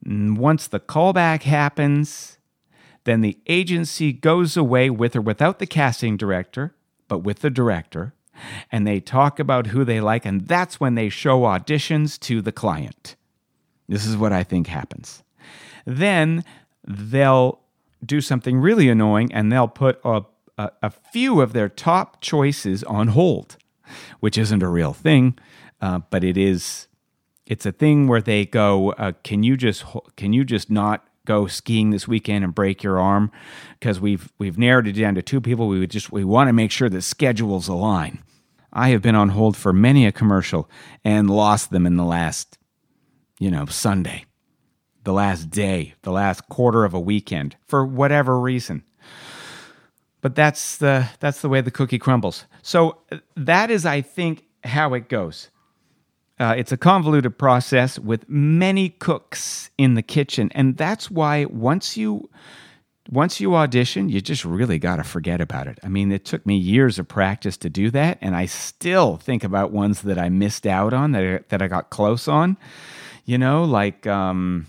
Once 0.04 0.66
the 0.66 0.80
callback 0.80 1.42
happens, 1.42 2.38
then 3.04 3.20
the 3.20 3.38
agency 3.46 4.12
goes 4.12 4.56
away 4.56 4.90
with 4.90 5.14
or 5.14 5.20
without 5.20 5.58
the 5.58 5.66
casting 5.66 6.16
director, 6.16 6.74
but 7.06 7.18
with 7.18 7.40
the 7.40 7.50
director, 7.50 8.14
and 8.72 8.86
they 8.86 8.98
talk 9.00 9.38
about 9.38 9.68
who 9.68 9.84
they 9.84 10.00
like, 10.00 10.26
and 10.26 10.46
that's 10.48 10.80
when 10.80 10.96
they 10.96 11.08
show 11.08 11.42
auditions 11.42 12.18
to 12.20 12.42
the 12.42 12.52
client. 12.52 13.16
This 13.88 14.06
is 14.06 14.16
what 14.16 14.32
I 14.32 14.42
think 14.42 14.66
happens. 14.66 15.22
Then 15.84 16.44
they'll 16.86 17.60
do 18.04 18.20
something 18.20 18.58
really 18.58 18.88
annoying 18.88 19.32
and 19.32 19.50
they'll 19.50 19.68
put 19.68 20.00
a, 20.04 20.22
a, 20.58 20.70
a 20.82 20.90
few 20.90 21.40
of 21.40 21.52
their 21.52 21.68
top 21.68 22.20
choices 22.20 22.84
on 22.84 23.08
hold, 23.08 23.56
which 24.20 24.36
isn't 24.36 24.62
a 24.62 24.68
real 24.68 24.92
thing, 24.92 25.38
uh, 25.80 26.00
but 26.10 26.24
it 26.24 26.36
is. 26.36 26.88
It's 27.46 27.64
a 27.64 27.70
thing 27.70 28.08
where 28.08 28.20
they 28.20 28.44
go, 28.44 28.90
uh, 28.92 29.12
"Can 29.22 29.44
you 29.44 29.56
just 29.56 29.84
can 30.16 30.32
you 30.32 30.44
just 30.44 30.68
not 30.68 31.06
go 31.24 31.46
skiing 31.46 31.90
this 31.90 32.08
weekend 32.08 32.42
and 32.44 32.52
break 32.52 32.82
your 32.82 32.98
arm?" 32.98 33.30
Because 33.78 34.00
we've 34.00 34.32
we've 34.38 34.58
narrowed 34.58 34.88
it 34.88 34.94
down 34.94 35.14
to 35.14 35.22
two 35.22 35.40
people. 35.40 35.68
We 35.68 35.78
would 35.78 35.92
just 35.92 36.10
we 36.10 36.24
want 36.24 36.48
to 36.48 36.52
make 36.52 36.72
sure 36.72 36.88
the 36.88 37.02
schedules 37.02 37.68
align. 37.68 38.18
I 38.72 38.88
have 38.88 39.00
been 39.00 39.14
on 39.14 39.30
hold 39.30 39.56
for 39.56 39.72
many 39.72 40.06
a 40.06 40.12
commercial 40.12 40.68
and 41.04 41.30
lost 41.30 41.70
them 41.70 41.86
in 41.86 41.96
the 41.96 42.04
last 42.04 42.55
you 43.38 43.50
know, 43.50 43.66
Sunday, 43.66 44.24
the 45.04 45.12
last 45.12 45.50
day, 45.50 45.94
the 46.02 46.12
last 46.12 46.48
quarter 46.48 46.84
of 46.84 46.94
a 46.94 47.00
weekend 47.00 47.56
for 47.66 47.84
whatever 47.84 48.38
reason. 48.40 48.82
But 50.20 50.34
that's 50.34 50.78
the 50.78 51.08
that's 51.20 51.42
the 51.42 51.48
way 51.48 51.60
the 51.60 51.70
cookie 51.70 51.98
crumbles. 51.98 52.46
So 52.62 52.98
that 53.36 53.70
is, 53.70 53.86
I 53.86 54.00
think, 54.00 54.44
how 54.64 54.94
it 54.94 55.08
goes. 55.08 55.50
Uh, 56.38 56.54
it's 56.56 56.72
a 56.72 56.76
convoluted 56.76 57.38
process 57.38 57.98
with 57.98 58.28
many 58.28 58.90
cooks 58.90 59.70
in 59.78 59.94
the 59.94 60.02
kitchen, 60.02 60.50
and 60.54 60.76
that's 60.76 61.10
why 61.10 61.44
once 61.46 61.96
you 61.96 62.28
once 63.08 63.40
you 63.40 63.54
audition, 63.54 64.08
you 64.08 64.20
just 64.20 64.44
really 64.44 64.78
got 64.78 64.96
to 64.96 65.04
forget 65.04 65.40
about 65.40 65.68
it. 65.68 65.78
I 65.82 65.88
mean, 65.88 66.10
it 66.10 66.24
took 66.24 66.44
me 66.44 66.56
years 66.56 66.98
of 66.98 67.06
practice 67.06 67.56
to 67.58 67.70
do 67.70 67.90
that, 67.92 68.18
and 68.20 68.34
I 68.34 68.46
still 68.46 69.16
think 69.16 69.44
about 69.44 69.70
ones 69.70 70.02
that 70.02 70.18
I 70.18 70.28
missed 70.28 70.66
out 70.66 70.92
on 70.92 71.12
that 71.12 71.48
that 71.50 71.62
I 71.62 71.68
got 71.68 71.90
close 71.90 72.26
on. 72.26 72.56
You 73.26 73.38
know, 73.38 73.64
like 73.64 74.06
um 74.06 74.66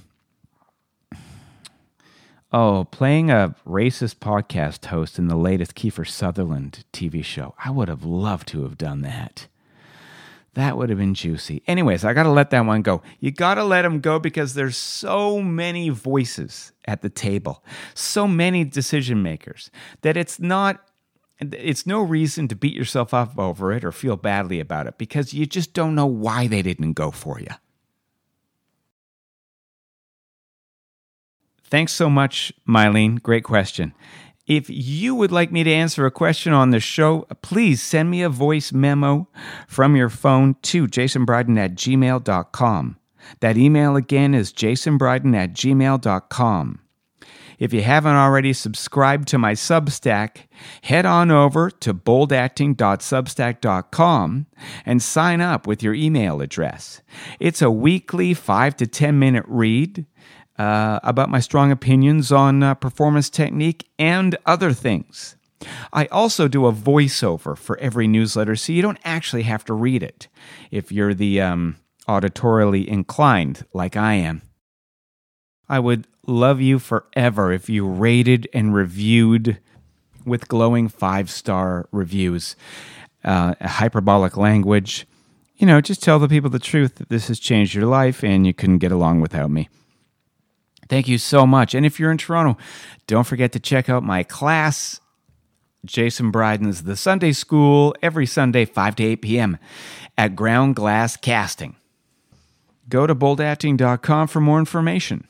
Oh, 2.51 2.87
playing 2.91 3.29
a 3.29 3.55
racist 3.67 4.15
podcast 4.15 4.85
host 4.85 5.19
in 5.19 5.27
the 5.27 5.35
latest 5.35 5.75
Kiefer 5.75 6.07
Sutherland 6.07 6.85
TV 6.93 7.23
show. 7.23 7.53
I 7.63 7.69
would 7.71 7.89
have 7.89 8.03
loved 8.05 8.47
to 8.49 8.63
have 8.63 8.77
done 8.77 9.01
that. 9.01 9.47
That 10.53 10.77
would 10.77 10.89
have 10.89 10.97
been 10.97 11.13
juicy. 11.13 11.61
Anyways, 11.67 12.03
I 12.03 12.13
got 12.13 12.23
to 12.23 12.31
let 12.31 12.49
that 12.49 12.65
one 12.65 12.81
go. 12.81 13.03
You 13.19 13.31
got 13.31 13.55
to 13.55 13.63
let 13.63 13.83
them 13.83 13.99
go 13.99 14.17
because 14.17 14.53
there's 14.53 14.77
so 14.77 15.41
many 15.41 15.89
voices 15.89 16.71
at 16.85 17.01
the 17.01 17.09
table, 17.09 17.63
so 17.93 18.27
many 18.27 18.63
decision 18.63 19.21
makers 19.21 19.69
that 20.01 20.17
it's 20.17 20.39
not 20.39 20.81
it's 21.39 21.85
no 21.85 22.01
reason 22.01 22.47
to 22.47 22.55
beat 22.55 22.73
yourself 22.73 23.13
up 23.13 23.37
over 23.37 23.71
it 23.71 23.85
or 23.85 23.91
feel 23.91 24.15
badly 24.15 24.59
about 24.59 24.87
it 24.87 24.97
because 24.97 25.31
you 25.31 25.45
just 25.45 25.73
don't 25.73 25.93
know 25.93 26.07
why 26.07 26.47
they 26.47 26.63
didn't 26.63 26.93
go 26.93 27.11
for 27.11 27.39
you. 27.39 27.51
Thanks 31.69 31.93
so 31.93 32.09
much, 32.09 32.51
Mylene. 32.67 33.21
Great 33.21 33.43
question. 33.43 33.93
If 34.45 34.69
you 34.69 35.13
would 35.15 35.33
like 35.33 35.51
me 35.51 35.65
to 35.65 35.71
answer 35.71 36.05
a 36.05 36.11
question 36.11 36.53
on 36.53 36.71
the 36.71 36.79
show, 36.79 37.27
please 37.41 37.81
send 37.81 38.09
me 38.09 38.21
a 38.21 38.29
voice 38.29 38.71
memo 38.71 39.27
from 39.67 39.97
your 39.97 40.07
phone 40.07 40.55
to 40.63 40.87
jasonbryden 40.87 41.57
at 41.57 41.75
gmail.com. 41.75 42.97
That 43.41 43.57
email 43.57 43.97
again 43.97 44.33
is 44.33 44.53
jasonbryden 44.53 45.35
at 45.35 45.51
gmail.com. 45.53 46.79
If 47.59 47.73
you 47.73 47.81
haven't 47.81 48.15
already 48.15 48.53
subscribed 48.53 49.27
to 49.29 49.37
my 49.37 49.53
Substack, 49.53 50.45
head 50.83 51.05
on 51.05 51.29
over 51.31 51.69
to 51.71 51.93
boldacting.substack.com 51.93 54.45
and 54.85 55.01
sign 55.01 55.41
up 55.41 55.67
with 55.67 55.83
your 55.83 55.95
email 55.95 56.39
address. 56.39 57.01
It's 57.39 57.61
a 57.61 57.71
weekly 57.71 58.33
5 58.35 58.77
to 58.77 58.87
10 58.87 59.19
minute 59.19 59.43
read 59.47 60.05
uh, 60.57 60.99
about 61.03 61.29
my 61.29 61.39
strong 61.39 61.71
opinions 61.71 62.31
on 62.31 62.63
uh, 62.63 62.73
performance 62.75 63.29
technique 63.29 63.87
and 63.99 64.37
other 64.45 64.73
things. 64.73 65.35
I 65.91 66.05
also 66.07 66.47
do 66.47 66.65
a 66.65 66.73
voiceover 66.73 67.57
for 67.57 67.77
every 67.79 68.07
newsletter, 68.07 68.55
so 68.55 68.73
you 68.73 68.81
don't 68.81 68.99
actually 69.03 69.43
have 69.43 69.65
to 69.65 69.73
read 69.73 70.03
it 70.03 70.27
if 70.69 70.91
you're 70.91 71.13
the 71.13 71.41
um, 71.41 71.77
auditorially 72.07 72.85
inclined, 72.85 73.65
like 73.73 73.95
I 73.95 74.13
am. 74.13 74.41
I 75.69 75.79
would 75.79 76.07
love 76.25 76.61
you 76.61 76.79
forever 76.79 77.51
if 77.51 77.69
you 77.69 77.87
rated 77.87 78.47
and 78.53 78.73
reviewed 78.73 79.59
with 80.25 80.47
glowing 80.47 80.89
five 80.89 81.29
star 81.29 81.87
reviews, 81.91 82.55
uh, 83.23 83.55
hyperbolic 83.61 84.37
language. 84.37 85.07
You 85.57 85.65
know, 85.65 85.81
just 85.81 86.03
tell 86.03 86.19
the 86.19 86.27
people 86.27 86.49
the 86.49 86.59
truth 86.59 86.95
that 86.95 87.09
this 87.09 87.29
has 87.29 87.39
changed 87.39 87.73
your 87.73 87.85
life 87.85 88.23
and 88.23 88.45
you 88.45 88.53
couldn't 88.53 88.77
get 88.77 88.91
along 88.91 89.21
without 89.21 89.49
me. 89.49 89.69
Thank 90.89 91.07
you 91.07 91.17
so 91.17 91.45
much. 91.45 91.73
And 91.75 91.85
if 91.85 91.99
you're 91.99 92.11
in 92.11 92.17
Toronto, 92.17 92.57
don't 93.07 93.25
forget 93.27 93.51
to 93.53 93.59
check 93.59 93.89
out 93.89 94.03
my 94.03 94.23
class, 94.23 95.01
Jason 95.85 96.31
Bryden's 96.31 96.83
The 96.83 96.95
Sunday 96.95 97.31
School, 97.31 97.95
every 98.01 98.25
Sunday, 98.25 98.65
5 98.65 98.95
to 98.97 99.03
8 99.03 99.21
p.m. 99.21 99.57
at 100.17 100.35
Ground 100.35 100.75
Glass 100.75 101.17
Casting. 101.17 101.75
Go 102.89 103.05
to 103.05 103.15
boldacting.com 103.15 104.27
for 104.27 104.39
more 104.39 104.59
information. 104.59 105.27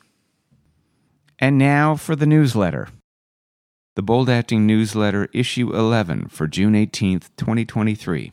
And 1.38 1.58
now 1.58 1.96
for 1.96 2.14
the 2.16 2.26
newsletter. 2.26 2.88
The 3.94 4.02
Bold 4.02 4.30
Acting 4.30 4.64
Newsletter, 4.64 5.28
Issue 5.32 5.74
11 5.74 6.28
for 6.28 6.46
June 6.46 6.74
18th, 6.74 7.30
2023. 7.36 8.32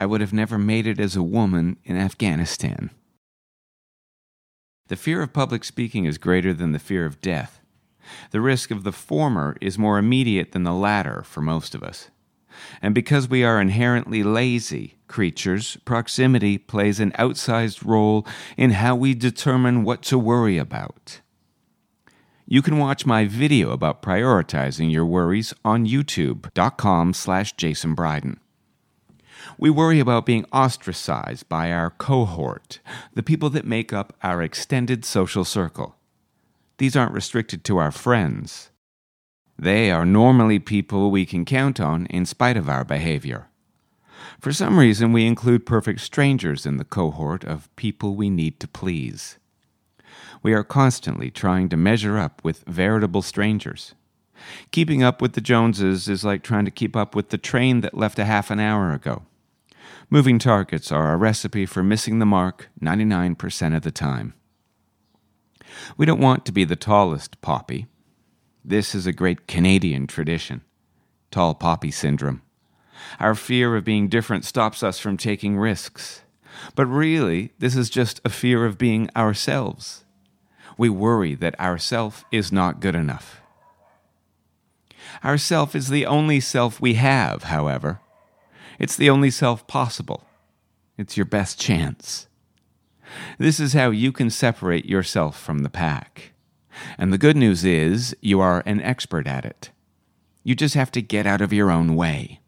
I 0.00 0.06
would 0.06 0.20
have 0.20 0.32
never 0.32 0.58
made 0.58 0.88
it 0.88 0.98
as 0.98 1.14
a 1.14 1.22
woman 1.22 1.76
in 1.84 1.96
Afghanistan. 1.96 2.90
The 4.88 4.96
fear 4.96 5.22
of 5.22 5.32
public 5.32 5.64
speaking 5.64 6.04
is 6.04 6.18
greater 6.18 6.54
than 6.54 6.72
the 6.72 6.78
fear 6.78 7.06
of 7.06 7.20
death. 7.20 7.60
The 8.30 8.40
risk 8.40 8.70
of 8.70 8.84
the 8.84 8.92
former 8.92 9.56
is 9.60 9.78
more 9.78 9.98
immediate 9.98 10.52
than 10.52 10.62
the 10.62 10.72
latter 10.72 11.22
for 11.22 11.40
most 11.40 11.74
of 11.74 11.82
us. 11.82 12.10
And 12.80 12.94
because 12.94 13.28
we 13.28 13.44
are 13.44 13.60
inherently 13.60 14.22
lazy 14.22 14.96
creatures, 15.08 15.76
proximity 15.84 16.56
plays 16.56 17.00
an 17.00 17.12
outsized 17.12 17.84
role 17.84 18.26
in 18.56 18.70
how 18.70 18.94
we 18.94 19.14
determine 19.14 19.84
what 19.84 20.02
to 20.02 20.18
worry 20.18 20.56
about. 20.56 21.20
You 22.46 22.62
can 22.62 22.78
watch 22.78 23.04
my 23.04 23.24
video 23.24 23.72
about 23.72 24.02
prioritizing 24.02 24.92
your 24.92 25.04
worries 25.04 25.52
on 25.64 25.84
youtube.com 25.84 27.12
slash 27.12 27.52
Jason 27.56 27.94
Bryden. 27.94 28.38
We 29.58 29.70
worry 29.70 30.00
about 30.00 30.26
being 30.26 30.44
ostracized 30.52 31.48
by 31.48 31.72
our 31.72 31.90
cohort, 31.90 32.80
the 33.14 33.22
people 33.22 33.48
that 33.50 33.64
make 33.64 33.92
up 33.92 34.14
our 34.22 34.42
extended 34.42 35.04
social 35.04 35.44
circle. 35.44 35.96
These 36.76 36.94
aren't 36.94 37.14
restricted 37.14 37.64
to 37.64 37.78
our 37.78 37.90
friends. 37.90 38.70
They 39.58 39.90
are 39.90 40.04
normally 40.04 40.58
people 40.58 41.10
we 41.10 41.24
can 41.24 41.46
count 41.46 41.80
on 41.80 42.04
in 42.06 42.26
spite 42.26 42.58
of 42.58 42.68
our 42.68 42.84
behavior. 42.84 43.48
For 44.38 44.52
some 44.52 44.78
reason, 44.78 45.14
we 45.14 45.24
include 45.24 45.64
perfect 45.64 46.00
strangers 46.00 46.66
in 46.66 46.76
the 46.76 46.84
cohort 46.84 47.42
of 47.42 47.74
people 47.76 48.14
we 48.14 48.28
need 48.28 48.60
to 48.60 48.68
please. 48.68 49.38
We 50.42 50.52
are 50.52 50.64
constantly 50.64 51.30
trying 51.30 51.70
to 51.70 51.78
measure 51.78 52.18
up 52.18 52.44
with 52.44 52.64
veritable 52.66 53.22
strangers. 53.22 53.94
Keeping 54.70 55.02
up 55.02 55.22
with 55.22 55.32
the 55.32 55.40
Joneses 55.40 56.08
is 56.08 56.24
like 56.24 56.42
trying 56.42 56.66
to 56.66 56.70
keep 56.70 56.94
up 56.94 57.14
with 57.14 57.30
the 57.30 57.38
train 57.38 57.80
that 57.80 57.96
left 57.96 58.18
a 58.18 58.26
half 58.26 58.50
an 58.50 58.60
hour 58.60 58.92
ago. 58.92 59.22
Moving 60.08 60.38
targets 60.38 60.92
are 60.92 61.12
a 61.12 61.16
recipe 61.16 61.66
for 61.66 61.82
missing 61.82 62.20
the 62.20 62.26
mark 62.26 62.68
99% 62.80 63.76
of 63.76 63.82
the 63.82 63.90
time. 63.90 64.34
We 65.96 66.06
don't 66.06 66.20
want 66.20 66.46
to 66.46 66.52
be 66.52 66.64
the 66.64 66.76
tallest 66.76 67.40
poppy. 67.40 67.86
This 68.64 68.94
is 68.94 69.06
a 69.06 69.12
great 69.12 69.48
Canadian 69.48 70.06
tradition 70.06 70.62
tall 71.32 71.54
poppy 71.54 71.90
syndrome. 71.90 72.40
Our 73.18 73.34
fear 73.34 73.76
of 73.76 73.84
being 73.84 74.08
different 74.08 74.44
stops 74.44 74.82
us 74.82 74.98
from 74.98 75.16
taking 75.16 75.58
risks. 75.58 76.22
But 76.74 76.86
really, 76.86 77.52
this 77.58 77.76
is 77.76 77.90
just 77.90 78.20
a 78.24 78.30
fear 78.30 78.64
of 78.64 78.78
being 78.78 79.10
ourselves. 79.14 80.04
We 80.78 80.88
worry 80.88 81.34
that 81.34 81.56
our 81.58 81.78
self 81.78 82.24
is 82.30 82.52
not 82.52 82.80
good 82.80 82.94
enough. 82.94 83.40
Our 85.22 85.36
self 85.36 85.74
is 85.74 85.88
the 85.88 86.06
only 86.06 86.40
self 86.40 86.80
we 86.80 86.94
have, 86.94 87.44
however. 87.44 88.00
It's 88.78 88.96
the 88.96 89.10
only 89.10 89.30
self 89.30 89.66
possible. 89.66 90.24
It's 90.98 91.16
your 91.16 91.26
best 91.26 91.60
chance. 91.60 92.26
This 93.38 93.60
is 93.60 93.72
how 93.72 93.90
you 93.90 94.12
can 94.12 94.30
separate 94.30 94.86
yourself 94.86 95.38
from 95.38 95.60
the 95.60 95.70
pack. 95.70 96.32
And 96.98 97.12
the 97.12 97.18
good 97.18 97.36
news 97.36 97.64
is 97.64 98.16
you 98.20 98.40
are 98.40 98.62
an 98.66 98.80
expert 98.82 99.26
at 99.26 99.44
it. 99.44 99.70
You 100.42 100.54
just 100.54 100.74
have 100.74 100.92
to 100.92 101.02
get 101.02 101.26
out 101.26 101.40
of 101.40 101.52
your 101.52 101.70
own 101.70 101.96
way. 101.96 102.40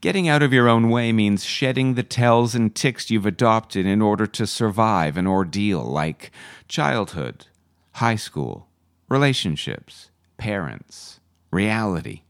Getting 0.00 0.28
out 0.28 0.42
of 0.42 0.52
your 0.52 0.68
own 0.68 0.88
way 0.88 1.12
means 1.12 1.44
shedding 1.44 1.94
the 1.94 2.02
tells 2.02 2.54
and 2.54 2.74
ticks 2.74 3.10
you've 3.10 3.26
adopted 3.26 3.84
in 3.84 4.00
order 4.00 4.26
to 4.26 4.46
survive 4.46 5.18
an 5.18 5.26
ordeal 5.26 5.82
like 5.82 6.30
childhood, 6.68 7.46
high 7.94 8.16
school, 8.16 8.68
relationships, 9.10 10.10
parents, 10.38 11.20
reality. 11.50 12.22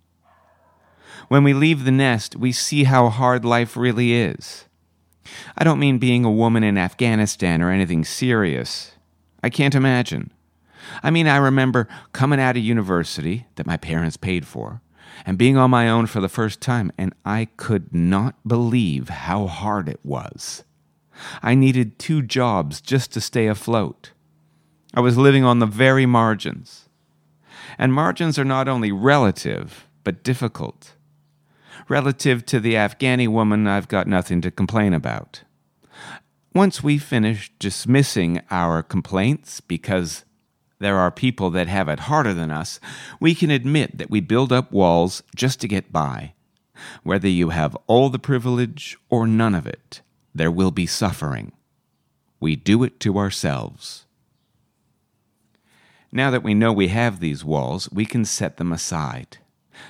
When 1.30 1.44
we 1.44 1.54
leave 1.54 1.84
the 1.84 1.92
nest, 1.92 2.34
we 2.34 2.50
see 2.50 2.82
how 2.82 3.08
hard 3.08 3.44
life 3.44 3.76
really 3.76 4.14
is. 4.14 4.64
I 5.56 5.62
don't 5.62 5.78
mean 5.78 5.98
being 5.98 6.24
a 6.24 6.30
woman 6.30 6.64
in 6.64 6.76
Afghanistan 6.76 7.62
or 7.62 7.70
anything 7.70 8.04
serious. 8.04 8.96
I 9.40 9.48
can't 9.48 9.76
imagine. 9.76 10.32
I 11.04 11.12
mean, 11.12 11.28
I 11.28 11.36
remember 11.36 11.86
coming 12.12 12.40
out 12.40 12.56
of 12.56 12.64
university 12.64 13.46
that 13.54 13.66
my 13.68 13.76
parents 13.76 14.16
paid 14.16 14.44
for 14.44 14.80
and 15.24 15.38
being 15.38 15.56
on 15.56 15.70
my 15.70 15.88
own 15.88 16.06
for 16.06 16.20
the 16.20 16.28
first 16.28 16.60
time, 16.60 16.90
and 16.98 17.14
I 17.24 17.46
could 17.56 17.94
not 17.94 18.34
believe 18.44 19.08
how 19.08 19.46
hard 19.46 19.88
it 19.88 20.00
was. 20.02 20.64
I 21.44 21.54
needed 21.54 22.00
two 22.00 22.22
jobs 22.22 22.80
just 22.80 23.12
to 23.12 23.20
stay 23.20 23.46
afloat. 23.46 24.10
I 24.94 24.98
was 24.98 25.16
living 25.16 25.44
on 25.44 25.60
the 25.60 25.66
very 25.66 26.06
margins. 26.06 26.88
And 27.78 27.94
margins 27.94 28.36
are 28.36 28.44
not 28.44 28.66
only 28.66 28.90
relative, 28.90 29.86
but 30.02 30.24
difficult. 30.24 30.94
Relative 31.90 32.46
to 32.46 32.60
the 32.60 32.74
Afghani 32.74 33.26
woman, 33.26 33.66
I've 33.66 33.88
got 33.88 34.06
nothing 34.06 34.40
to 34.42 34.52
complain 34.52 34.94
about. 34.94 35.42
Once 36.54 36.84
we 36.84 36.98
finish 36.98 37.50
dismissing 37.58 38.40
our 38.48 38.80
complaints 38.80 39.60
because 39.60 40.24
there 40.78 40.98
are 40.98 41.10
people 41.10 41.50
that 41.50 41.66
have 41.66 41.88
it 41.88 41.98
harder 41.98 42.32
than 42.32 42.52
us, 42.52 42.78
we 43.18 43.34
can 43.34 43.50
admit 43.50 43.98
that 43.98 44.08
we 44.08 44.20
build 44.20 44.52
up 44.52 44.70
walls 44.70 45.24
just 45.34 45.60
to 45.62 45.68
get 45.68 45.92
by. 45.92 46.34
Whether 47.02 47.26
you 47.26 47.48
have 47.48 47.76
all 47.88 48.08
the 48.08 48.20
privilege 48.20 48.96
or 49.08 49.26
none 49.26 49.56
of 49.56 49.66
it, 49.66 50.00
there 50.32 50.50
will 50.52 50.70
be 50.70 50.86
suffering. 50.86 51.50
We 52.38 52.54
do 52.54 52.84
it 52.84 53.00
to 53.00 53.18
ourselves. 53.18 54.06
Now 56.12 56.30
that 56.30 56.44
we 56.44 56.54
know 56.54 56.72
we 56.72 56.86
have 56.86 57.18
these 57.18 57.44
walls, 57.44 57.90
we 57.90 58.06
can 58.06 58.24
set 58.24 58.58
them 58.58 58.70
aside. 58.70 59.38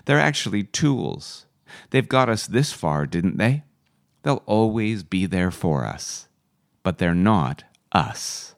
They're 0.06 0.18
actually 0.18 0.64
tools. 0.64 1.44
They've 1.90 2.08
got 2.08 2.28
us 2.28 2.46
this 2.46 2.72
far, 2.72 3.06
didn't 3.06 3.38
they? 3.38 3.64
They'll 4.22 4.42
always 4.46 5.02
be 5.02 5.26
there 5.26 5.50
for 5.50 5.84
us. 5.84 6.28
But 6.82 6.98
they're 6.98 7.14
not 7.14 7.64
us. 7.92 8.54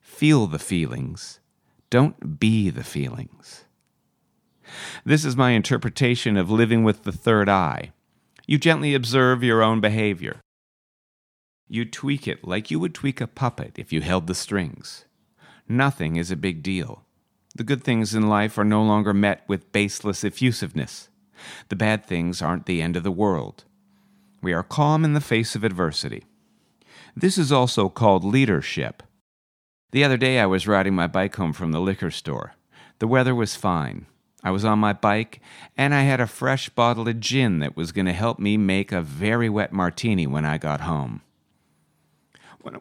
Feel 0.00 0.46
the 0.46 0.58
feelings. 0.58 1.40
Don't 1.88 2.38
be 2.38 2.70
the 2.70 2.84
feelings. 2.84 3.64
This 5.04 5.24
is 5.24 5.36
my 5.36 5.50
interpretation 5.50 6.36
of 6.36 6.50
living 6.50 6.84
with 6.84 7.02
the 7.02 7.12
third 7.12 7.48
eye. 7.48 7.92
You 8.46 8.58
gently 8.58 8.94
observe 8.94 9.42
your 9.42 9.62
own 9.62 9.80
behavior. 9.80 10.40
You 11.68 11.84
tweak 11.84 12.26
it 12.26 12.46
like 12.46 12.70
you 12.70 12.80
would 12.80 12.94
tweak 12.94 13.20
a 13.20 13.26
puppet 13.26 13.78
if 13.78 13.92
you 13.92 14.00
held 14.00 14.26
the 14.26 14.34
strings. 14.34 15.04
Nothing 15.68 16.16
is 16.16 16.30
a 16.30 16.36
big 16.36 16.62
deal. 16.62 17.04
The 17.54 17.64
good 17.64 17.84
things 17.84 18.14
in 18.14 18.28
life 18.28 18.58
are 18.58 18.64
no 18.64 18.82
longer 18.82 19.14
met 19.14 19.44
with 19.46 19.70
baseless 19.70 20.24
effusiveness. 20.24 21.09
The 21.68 21.76
bad 21.76 22.04
things 22.04 22.42
aren't 22.42 22.66
the 22.66 22.82
end 22.82 22.96
of 22.96 23.02
the 23.02 23.10
world. 23.10 23.64
We 24.42 24.52
are 24.52 24.62
calm 24.62 25.04
in 25.04 25.14
the 25.14 25.20
face 25.20 25.54
of 25.54 25.64
adversity. 25.64 26.24
This 27.14 27.36
is 27.36 27.52
also 27.52 27.88
called 27.88 28.24
leadership. 28.24 29.02
The 29.92 30.04
other 30.04 30.16
day 30.16 30.38
I 30.38 30.46
was 30.46 30.68
riding 30.68 30.94
my 30.94 31.06
bike 31.06 31.36
home 31.36 31.52
from 31.52 31.72
the 31.72 31.80
liquor 31.80 32.10
store. 32.10 32.54
The 33.00 33.08
weather 33.08 33.34
was 33.34 33.56
fine. 33.56 34.06
I 34.42 34.50
was 34.50 34.64
on 34.64 34.78
my 34.78 34.92
bike, 34.92 35.40
and 35.76 35.94
I 35.94 36.02
had 36.02 36.20
a 36.20 36.26
fresh 36.26 36.68
bottle 36.70 37.08
of 37.08 37.20
gin 37.20 37.58
that 37.58 37.76
was 37.76 37.92
going 37.92 38.06
to 38.06 38.12
help 38.12 38.38
me 38.38 38.56
make 38.56 38.92
a 38.92 39.02
very 39.02 39.48
wet 39.48 39.72
martini 39.72 40.26
when 40.26 40.44
I 40.44 40.56
got 40.56 40.82
home. 40.82 41.22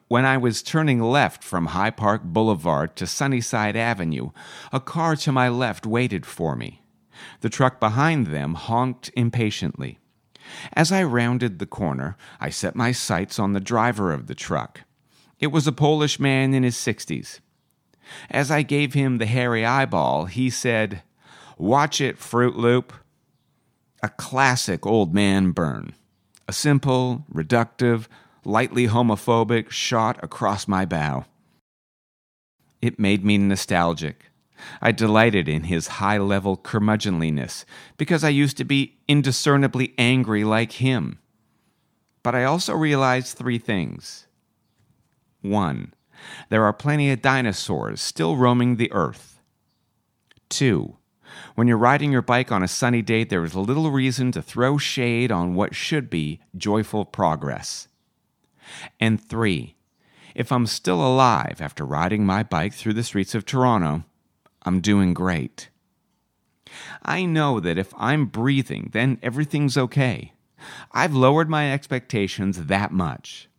When 0.07 0.26
I 0.26 0.38
was 0.38 0.62
turning 0.62 1.01
left 1.01 1.43
from 1.43 1.68
High 1.68 1.91
Park 1.91 2.24
Boulevard 2.24 2.95
to 2.97 3.07
Sunnyside 3.07 3.76
Avenue, 3.76 4.32
a 4.72 4.80
car 4.80 5.16
to 5.18 5.32
my 5.32 5.49
left 5.49 5.86
waited 5.86 6.26
for 6.26 6.55
me. 6.55 6.82
The 7.42 7.50
truck 7.50 7.80
behind 7.80 8.28
them 8.28 8.56
honked 8.56 9.12
impatiently. 9.16 10.00
As 10.74 10.92
I 10.92 11.04
rounded 11.04 11.60
the 11.60 11.66
corner, 11.66 12.18
I 12.40 12.50
set 12.50 12.76
my 12.76 12.92
sights 12.92 13.40
on 13.40 13.54
the 13.54 13.60
driver 13.60 14.12
of 14.12 14.28
the 14.28 14.36
truck. 14.36 14.82
It 15.40 15.48
was 15.48 15.68
a 15.68 15.72
Polish 15.72 16.20
man 16.20 16.54
in 16.54 16.64
his 16.64 16.78
sixties. 16.78 17.40
As 18.30 18.50
I 18.50 18.62
gave 18.64 18.94
him 18.94 19.18
the 19.18 19.26
hairy 19.26 19.66
eyeball, 19.66 20.26
he 20.26 20.50
said, 20.50 21.04
Watch 21.58 22.02
it, 22.02 22.18
Fruit 22.18 22.56
Loop. 22.56 22.94
A 24.02 24.10
classic 24.10 24.86
old 24.86 25.14
man 25.14 25.52
burn. 25.52 25.94
A 26.48 26.54
simple, 26.54 27.26
reductive, 27.32 28.08
lightly 28.44 28.88
homophobic 28.88 29.70
shot 29.70 30.18
across 30.24 30.68
my 30.68 30.86
bow. 30.86 31.26
It 32.82 32.98
made 32.98 33.26
me 33.26 33.38
nostalgic. 33.38 34.29
I 34.82 34.91
delighted 34.91 35.47
in 35.47 35.64
his 35.64 35.88
high 35.88 36.18
level 36.18 36.57
curmudgeonliness 36.57 37.66
because 37.97 38.24
I 38.24 38.30
used 38.30 38.57
to 38.57 38.64
be 38.64 38.97
indiscernibly 39.07 39.93
angry 39.97 40.43
like 40.43 40.74
him. 40.74 41.20
But 42.24 42.36
I 42.36 42.43
also 42.43 42.74
realized 42.74 43.38
three 43.38 43.57
things. 43.57 44.28
One, 45.41 45.93
there 46.49 46.66
are 46.66 46.74
plenty 46.74 47.12
of 47.12 47.22
dinosaurs 47.22 48.01
still 48.01 48.36
roaming 48.36 48.76
the 48.76 48.91
earth. 48.91 49.39
Two, 50.49 50.97
when 51.55 51.68
you're 51.68 51.78
riding 51.78 52.12
your 52.12 52.22
bike 52.22 52.51
on 52.51 52.64
a 52.64 52.68
sunny 52.68 53.01
day, 53.01 53.24
there 53.24 53.43
is 53.43 53.55
little 53.55 53.91
reason 53.91 54.32
to 54.34 54.41
throw 54.41 54.78
shade 54.78 55.32
on 55.32 55.55
what 55.55 55.76
should 55.76 56.10
be 56.10 56.41
joyful 56.57 57.05
progress. 57.05 57.88
And 58.99 59.22
three, 59.22 59.76
if 60.36 60.51
I'm 60.51 60.66
still 60.66 61.05
alive 61.05 61.57
after 61.60 61.86
riding 61.86 62.26
my 62.26 62.43
bike 62.43 62.74
through 62.74 62.93
the 62.93 63.03
streets 63.03 63.36
of 63.36 63.45
Toronto, 63.45 64.03
I'm 64.64 64.82
doing 64.82 65.14
great. 65.14 65.70
I 67.01 67.26
know 67.26 67.60
that 67.60 67.78
if 67.78 67.93
I'm 67.97 68.26
breathing, 68.26 68.89
then 68.93 69.20
everything's 69.24 69.78
okay. 69.78 70.34
I've 70.91 71.16
lowered 71.16 71.49
my 71.49 71.72
expectations 71.72 72.66
that 72.66 72.91
much. 72.91 73.49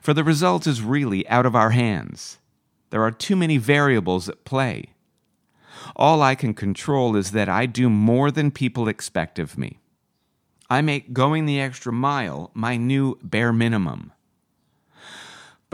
For 0.00 0.14
the 0.14 0.24
result 0.24 0.66
is 0.66 0.82
really 0.82 1.28
out 1.28 1.46
of 1.46 1.54
our 1.54 1.70
hands. 1.70 2.38
There 2.90 3.02
are 3.02 3.10
too 3.10 3.36
many 3.36 3.58
variables 3.58 4.28
at 4.28 4.44
play. 4.44 4.94
All 5.96 6.22
I 6.22 6.34
can 6.34 6.54
control 6.54 7.16
is 7.16 7.32
that 7.32 7.48
I 7.48 7.66
do 7.66 7.90
more 7.90 8.30
than 8.30 8.50
people 8.50 8.88
expect 8.88 9.38
of 9.38 9.58
me. 9.58 9.80
I 10.70 10.80
make 10.80 11.12
going 11.12 11.44
the 11.44 11.60
extra 11.60 11.92
mile 11.92 12.50
my 12.54 12.76
new 12.76 13.18
bare 13.22 13.52
minimum. 13.52 14.12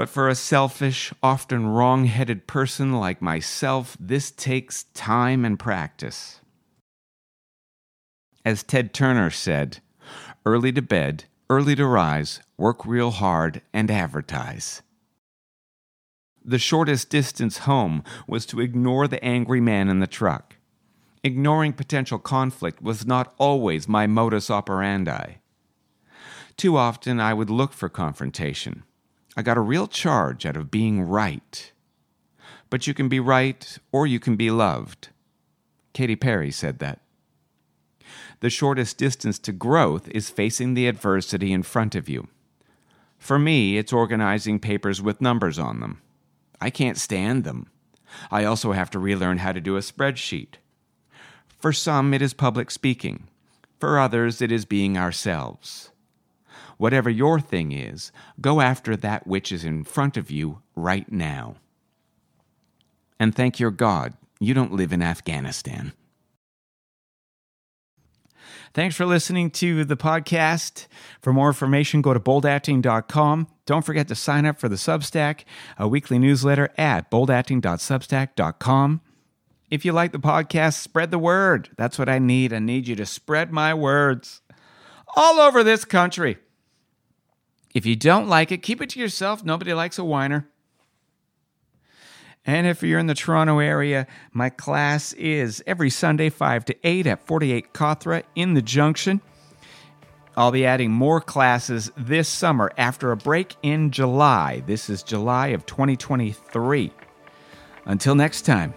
But 0.01 0.09
for 0.09 0.31
a 0.31 0.35
selfish, 0.35 1.13
often 1.23 1.67
wrong 1.67 2.07
headed 2.07 2.47
person 2.47 2.95
like 2.95 3.21
myself, 3.21 3.99
this 4.01 4.31
takes 4.31 4.85
time 4.95 5.45
and 5.45 5.59
practice. 5.59 6.41
As 8.43 8.63
Ted 8.63 8.95
Turner 8.95 9.29
said, 9.29 9.81
early 10.47 10.73
to 10.73 10.81
bed, 10.81 11.25
early 11.51 11.77
to 11.77 11.85
rise, 11.85 12.41
work 12.57 12.87
real 12.87 13.11
hard, 13.11 13.61
and 13.75 13.91
advertise. 13.91 14.81
The 16.43 16.59
shortest 16.59 17.11
distance 17.11 17.59
home 17.69 18.03
was 18.27 18.47
to 18.47 18.61
ignore 18.61 19.07
the 19.07 19.23
angry 19.23 19.61
man 19.61 19.91
in 19.91 20.01
the 20.01 20.07
truck. 20.07 20.57
Ignoring 21.23 21.75
potential 21.75 22.19
conflict 22.19 22.81
was 22.81 23.07
not 23.07 23.35
always 23.37 23.87
my 23.87 24.07
modus 24.07 24.49
operandi. 24.49 25.35
Too 26.57 26.79
often 26.79 27.21
I 27.21 27.35
would 27.35 27.51
look 27.51 27.75
for 27.75 27.91
confrontation 27.91 28.85
I 29.37 29.43
got 29.43 29.57
a 29.57 29.63
real 29.63 29.87
charge 29.87 30.45
out 30.45 30.57
of 30.57 30.71
being 30.71 31.03
right. 31.03 31.73
But 32.69 32.87
you 32.87 32.95
can 32.95 33.09
be 33.09 33.21
right 33.21 33.79
or 33.93 34.07
you 34.07 34.21
can 34.21 34.37
be 34.37 34.51
loved. 34.51 35.09
Katy 35.93 36.17
Perry 36.17 36.51
said 36.51 36.79
that. 36.79 37.01
The 38.41 38.51
shortest 38.51 38.97
distance 38.97 39.39
to 39.41 39.53
growth 39.53 40.09
is 40.09 40.31
facing 40.31 40.75
the 40.75 40.89
adversity 40.89 41.53
in 41.53 41.63
front 41.63 41.95
of 41.95 42.09
you. 42.09 42.29
For 43.19 43.39
me, 43.39 43.77
it's 43.77 43.93
organizing 43.93 44.59
papers 44.59 45.03
with 45.03 45.21
numbers 45.21 45.59
on 45.59 45.81
them. 45.81 46.01
I 46.61 46.71
can't 46.71 46.97
stand 46.97 47.45
them. 47.45 47.67
I 48.31 48.45
also 48.45 48.73
have 48.73 48.91
to 48.91 48.99
relearn 48.99 49.39
how 49.39 49.53
to 49.53 49.61
do 49.61 49.77
a 49.77 49.81
spreadsheet. 49.81 50.55
For 51.59 51.73
some, 51.73 52.15
it 52.15 52.23
is 52.23 52.33
public 52.33 52.71
speaking. 52.71 53.29
For 53.79 53.99
others, 53.99 54.41
it 54.41 54.51
is 54.51 54.65
being 54.65 54.97
ourselves. 54.97 55.91
Whatever 56.81 57.11
your 57.11 57.39
thing 57.41 57.73
is, 57.73 58.11
go 58.41 58.63
after 58.63 58.97
that 58.97 59.27
which 59.27 59.53
is 59.53 59.67
in 59.67 59.85
front 59.85 60.17
of 60.17 60.31
you 60.31 60.63
right 60.75 61.13
now. 61.13 61.57
And 63.19 63.35
thank 63.35 63.61
your 63.61 63.71
God 63.71 64.15
you 64.41 64.55
don't 64.55 64.73
live 64.73 64.91
in 64.91 65.03
Afghanistan. 65.03 65.93
Thanks 68.73 68.97
for 68.97 69.05
listening 69.05 69.51
to 69.51 69.85
the 69.85 69.99
podcast. 69.99 70.87
For 71.21 71.35
more 71.35 71.49
information, 71.49 72.01
go 72.01 72.15
to 72.15 72.21
boldacting.com. 72.21 73.49
Don't 73.67 73.85
forget 73.85 74.09
to 74.09 74.15
sign 74.15 74.47
up 74.47 74.59
for 74.59 74.71
the 74.71 74.77
Substack, 74.77 75.45
a 75.77 75.87
weekly 75.87 76.19
newsletter 76.19 76.71
at 76.79 77.11
boldacting.substack.com. 77.11 79.03
If 79.71 79.85
you 79.85 79.93
like 79.93 80.13
the 80.13 80.19
podcast, 80.19 80.79
spread 80.79 81.11
the 81.11 81.19
word. 81.19 81.69
That's 81.77 81.99
what 81.99 82.09
I 82.09 82.19
need. 82.19 82.55
I 82.55 82.59
need 82.59 82.89
you 82.89 82.97
to 82.97 83.05
spread 83.05 83.53
my 83.53 83.75
words 83.75 84.41
all 85.15 85.41
over 85.41 85.63
this 85.63 85.85
country. 85.85 86.39
If 87.75 87.87
you 87.87 87.97
don't 87.97 88.29
like 88.29 88.51
it, 88.51 88.59
keep 88.59 88.81
it 88.81 88.91
to 88.91 89.01
yourself. 89.01 89.45
Nobody 89.45 89.73
likes 89.73 89.99
a 89.99 90.05
whiner. 90.05 90.49
And 92.47 92.67
if 92.67 92.83
you're 92.83 92.99
in 92.99 93.07
the 93.07 93.15
Toronto 93.15 93.59
area, 93.59 94.07
my 94.33 94.49
class 94.49 95.13
is 95.13 95.63
every 95.67 95.91
Sunday, 95.91 96.31
5 96.31 96.65
to 96.67 96.77
8 96.83 97.07
at 97.07 97.27
48 97.27 97.73
Cawthra 97.73 98.23
in 98.35 98.55
the 98.55 98.63
Junction. 98.63 99.21
I'll 100.37 100.51
be 100.51 100.65
adding 100.65 100.91
more 100.91 101.21
classes 101.21 101.91
this 101.97 102.29
summer 102.29 102.73
after 102.79 103.13
a 103.13 103.17
break 103.17 103.57
in 103.63 103.91
July. 103.91 104.63
This 104.67 104.89
is 104.89 105.03
July 105.03 105.49
of 105.49 105.67
2023. 105.67 106.93
Until 107.85 108.15
next 108.15 108.43
time. 108.43 108.73